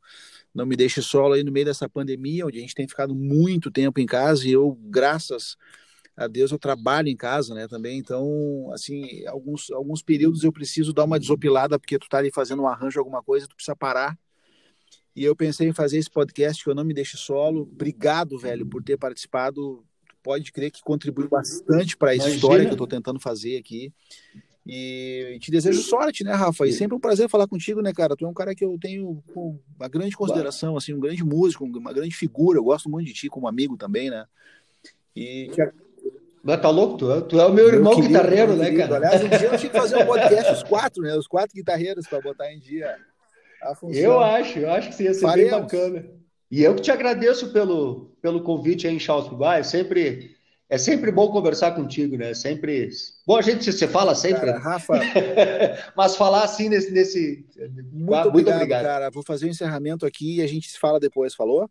Não 0.54 0.66
Me 0.66 0.76
Deixe 0.76 1.02
Solo 1.02 1.34
aí 1.34 1.44
no 1.44 1.52
meio 1.52 1.66
dessa 1.66 1.88
pandemia, 1.88 2.46
onde 2.46 2.58
a 2.58 2.60
gente 2.60 2.74
tem 2.74 2.88
ficado 2.88 3.14
muito 3.14 3.70
tempo 3.70 4.00
em 4.00 4.06
casa 4.06 4.46
e 4.46 4.52
eu, 4.52 4.78
graças 4.82 5.56
a 6.16 6.26
Deus, 6.26 6.50
eu 6.50 6.58
trabalho 6.58 7.08
em 7.08 7.16
casa, 7.16 7.54
né, 7.54 7.66
também. 7.66 7.98
Então, 7.98 8.70
assim, 8.72 9.26
alguns, 9.26 9.70
alguns 9.70 10.02
períodos 10.02 10.44
eu 10.44 10.52
preciso 10.52 10.92
dar 10.92 11.04
uma 11.04 11.18
desopilada, 11.18 11.78
porque 11.78 11.98
tu 11.98 12.08
tá 12.08 12.18
ali 12.18 12.30
fazendo 12.30 12.62
um 12.62 12.66
arranjo, 12.66 12.98
alguma 12.98 13.22
coisa, 13.22 13.48
tu 13.48 13.54
precisa 13.54 13.74
parar 13.74 14.18
e 15.14 15.24
eu 15.24 15.34
pensei 15.34 15.68
em 15.68 15.72
fazer 15.72 15.98
esse 15.98 16.10
podcast 16.10 16.62
que 16.62 16.70
eu 16.70 16.74
não 16.74 16.84
me 16.84 16.94
deixe 16.94 17.16
solo. 17.16 17.62
Obrigado, 17.62 18.38
velho, 18.38 18.66
por 18.66 18.82
ter 18.82 18.96
participado. 18.96 19.84
Pode 20.22 20.52
crer 20.52 20.70
que 20.70 20.82
contribuiu 20.82 21.28
bastante 21.28 21.96
para 21.96 22.10
a 22.10 22.16
história 22.16 22.64
que 22.64 22.70
eu 22.70 22.74
estou 22.74 22.86
tentando 22.86 23.18
fazer 23.18 23.56
aqui. 23.56 23.92
E 24.66 25.38
te 25.40 25.50
desejo 25.50 25.82
sorte, 25.82 26.22
né, 26.22 26.32
Rafa? 26.32 26.66
E 26.66 26.72
sempre 26.72 26.94
um 26.94 27.00
prazer 27.00 27.28
falar 27.28 27.48
contigo, 27.48 27.80
né, 27.80 27.92
cara? 27.92 28.14
Tu 28.14 28.26
é 28.26 28.28
um 28.28 28.34
cara 28.34 28.54
que 28.54 28.64
eu 28.64 28.78
tenho 28.80 29.22
uma 29.78 29.88
grande 29.88 30.16
consideração, 30.16 30.76
assim, 30.76 30.92
um 30.92 31.00
grande 31.00 31.24
músico, 31.24 31.64
uma 31.64 31.92
grande 31.92 32.14
figura. 32.14 32.58
Eu 32.58 32.64
gosto 32.64 32.88
muito 32.88 33.06
de 33.06 33.14
ti 33.14 33.28
como 33.28 33.48
amigo 33.48 33.76
também, 33.76 34.10
né? 34.10 34.26
E 35.16 35.50
Mas 36.42 36.60
tá 36.60 36.68
louco? 36.68 36.98
Tu 36.98 37.10
é, 37.10 37.20
tu 37.22 37.40
é 37.40 37.46
o 37.46 37.52
meu, 37.52 37.66
meu 37.66 37.74
irmão 37.74 37.94
querido, 37.94 38.12
guitarreiro, 38.12 38.56
né, 38.56 38.70
cara? 38.76 38.96
Aliás, 38.96 39.24
um 39.24 39.28
dia 39.28 39.48
eu 39.48 39.58
tinha 39.58 39.70
que 39.70 39.78
fazer 39.78 40.02
um 40.02 40.06
podcast, 40.06 40.52
os 40.52 40.62
quatro, 40.68 41.02
né? 41.02 41.16
Os 41.16 41.26
quatro 41.26 41.54
guitarreiros 41.54 42.06
para 42.06 42.20
botar 42.20 42.52
em 42.52 42.60
dia. 42.60 42.96
Eu 43.92 44.20
acho, 44.20 44.58
eu 44.58 44.70
acho 44.70 44.96
que 44.96 45.02
ia 45.02 45.14
ser 45.14 45.20
Faremos. 45.20 45.50
bem 45.50 45.60
bacana. 45.60 46.19
E 46.50 46.62
eu 46.62 46.74
que 46.74 46.82
te 46.82 46.90
agradeço 46.90 47.52
pelo, 47.52 48.16
pelo 48.20 48.42
convite 48.42 48.86
aí 48.86 48.94
em 48.94 48.98
Charles 48.98 49.28
Bay. 49.32 49.62
Sempre 49.62 50.36
é 50.70 50.78
sempre 50.78 51.10
bom 51.10 51.32
conversar 51.32 51.72
contigo, 51.72 52.16
né? 52.16 52.32
Sempre. 52.32 52.88
Bom, 53.26 53.36
a 53.36 53.42
gente 53.42 53.72
se 53.72 53.88
fala 53.88 54.14
sempre. 54.14 54.46
Cara? 54.46 54.58
Rafa. 54.58 55.00
Mas 55.96 56.14
falar 56.14 56.44
assim 56.44 56.68
nesse. 56.68 56.92
nesse... 56.92 57.44
Muito, 57.92 58.14
ah, 58.14 58.20
obrigado, 58.20 58.32
muito 58.32 58.50
obrigado, 58.52 58.84
cara. 58.84 59.10
Vou 59.10 59.24
fazer 59.24 59.46
o 59.46 59.48
um 59.48 59.50
encerramento 59.50 60.06
aqui 60.06 60.36
e 60.36 60.42
a 60.42 60.46
gente 60.46 60.70
se 60.70 60.78
fala 60.78 61.00
depois, 61.00 61.34
falou? 61.34 61.68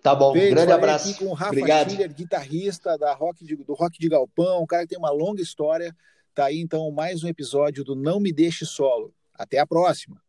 Tá 0.00 0.14
bom, 0.14 0.32
Beijo, 0.34 0.54
grande 0.54 0.70
abraço. 0.70 1.10
Aqui 1.10 1.18
com 1.18 1.30
o 1.30 1.32
Rafa 1.32 1.50
obrigado. 1.50 1.90
Schiller, 1.90 2.14
guitarrista 2.14 2.96
da 2.96 3.12
rock 3.12 3.44
de, 3.44 3.56
do 3.56 3.74
Rock 3.74 3.98
de 3.98 4.08
Galpão, 4.08 4.62
um 4.62 4.66
cara 4.66 4.82
que 4.82 4.90
tem 4.90 4.98
uma 4.98 5.10
longa 5.10 5.42
história. 5.42 5.96
Tá 6.32 6.44
aí 6.44 6.60
então 6.60 6.88
mais 6.92 7.24
um 7.24 7.28
episódio 7.28 7.82
do 7.82 7.96
Não 7.96 8.20
Me 8.20 8.32
Deixe 8.32 8.64
Solo. 8.64 9.12
Até 9.34 9.58
a 9.58 9.66
próxima. 9.66 10.22